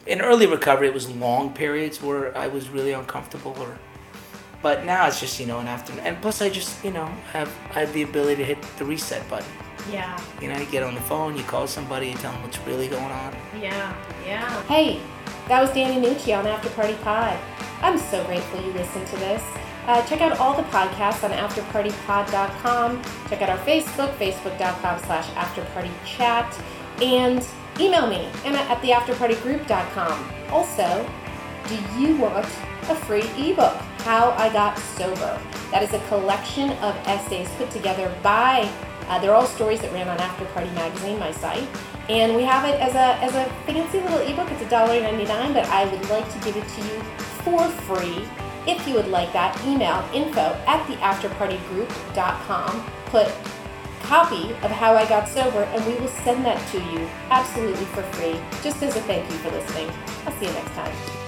in 0.06 0.20
early 0.20 0.46
recovery 0.46 0.88
it 0.88 0.94
was 0.94 1.10
long 1.10 1.52
periods 1.54 2.02
where 2.02 2.36
I 2.36 2.48
was 2.48 2.68
really 2.68 2.92
uncomfortable 2.92 3.54
or 3.58 3.78
but 4.62 4.84
now 4.84 5.06
it's 5.06 5.20
just 5.20 5.38
you 5.40 5.46
know 5.46 5.58
an 5.58 5.66
afternoon 5.68 6.04
and 6.04 6.20
plus 6.22 6.40
I 6.40 6.48
just 6.48 6.84
you 6.84 6.92
know 6.92 7.06
have 7.32 7.52
I 7.70 7.80
have 7.80 7.92
the 7.92 8.02
ability 8.02 8.36
to 8.36 8.44
hit 8.44 8.62
the 8.78 8.84
reset 8.84 9.28
button. 9.28 9.50
Yeah. 9.90 10.20
You 10.40 10.48
know, 10.48 10.58
you 10.58 10.66
get 10.66 10.82
on 10.82 10.94
the 10.94 11.00
phone, 11.00 11.36
you 11.36 11.42
call 11.42 11.66
somebody, 11.66 12.08
you 12.08 12.14
tell 12.14 12.32
them 12.32 12.42
what's 12.42 12.58
really 12.60 12.88
going 12.88 13.02
on. 13.02 13.34
Yeah. 13.60 13.94
Yeah. 14.24 14.62
Hey, 14.64 15.00
that 15.48 15.60
was 15.60 15.72
Danny 15.72 16.00
Nucci 16.00 16.38
on 16.38 16.46
After 16.46 16.68
Party 16.70 16.94
Pod. 17.02 17.36
I'm 17.80 17.98
so 17.98 18.24
grateful 18.24 18.62
you 18.62 18.72
listened 18.72 19.06
to 19.08 19.16
this. 19.16 19.42
Uh, 19.86 20.00
check 20.06 20.20
out 20.20 20.38
all 20.38 20.56
the 20.56 20.62
podcasts 20.64 21.24
on 21.24 21.32
afterpartypod.com. 21.32 23.02
Check 23.28 23.42
out 23.42 23.50
our 23.50 23.58
Facebook, 23.66 24.14
facebook.com 24.16 25.00
slash 25.00 25.26
afterpartychat. 25.30 26.62
And 27.02 27.44
email 27.80 28.06
me, 28.06 28.28
Emma 28.44 28.58
at 28.58 28.80
theafterpartygroup.com. 28.80 30.30
Also, 30.50 31.10
do 31.66 31.74
you 31.98 32.16
want 32.16 32.46
a 32.46 32.94
free 32.94 33.28
ebook, 33.36 33.76
How 34.04 34.30
I 34.32 34.52
Got 34.52 34.76
Sober? 34.78 35.40
That 35.70 35.82
is 35.82 35.92
a 35.92 36.00
collection 36.08 36.70
of 36.70 36.96
essays 37.06 37.48
put 37.56 37.70
together 37.70 38.12
by, 38.22 38.68
uh, 39.08 39.20
they're 39.20 39.34
all 39.34 39.46
stories 39.46 39.80
that 39.80 39.92
ran 39.92 40.08
on 40.08 40.18
After 40.18 40.44
Party 40.46 40.70
Magazine, 40.70 41.20
my 41.20 41.30
site. 41.30 41.68
And 42.08 42.34
we 42.34 42.42
have 42.42 42.64
it 42.64 42.80
as 42.80 42.94
a, 42.96 43.16
as 43.22 43.34
a 43.36 43.44
fancy 43.64 44.00
little 44.00 44.18
ebook. 44.18 44.50
It's 44.50 44.62
$1.99, 44.62 45.54
but 45.54 45.66
I 45.66 45.84
would 45.84 46.10
like 46.10 46.28
to 46.32 46.38
give 46.40 46.56
it 46.56 46.66
to 46.66 46.80
you 46.82 47.00
for 47.44 47.68
free. 47.86 48.26
If 48.66 48.86
you 48.88 48.94
would 48.94 49.08
like 49.08 49.32
that, 49.34 49.56
email 49.64 50.04
info 50.12 50.56
at 50.66 50.84
theafterpartygroup.com. 50.86 52.84
Put 53.06 53.32
copy 54.02 54.50
of 54.64 54.70
How 54.72 54.94
I 54.94 55.08
Got 55.08 55.28
Sober, 55.28 55.62
and 55.62 55.86
we 55.86 55.94
will 55.94 56.08
send 56.08 56.44
that 56.44 56.58
to 56.72 56.78
you 56.78 57.08
absolutely 57.30 57.84
for 57.86 58.02
free, 58.14 58.40
just 58.62 58.82
as 58.82 58.96
a 58.96 59.00
thank 59.02 59.30
you 59.30 59.38
for 59.38 59.50
listening. 59.52 59.88
I'll 60.26 60.32
see 60.40 60.46
you 60.46 60.52
next 60.52 60.72
time. 60.72 61.21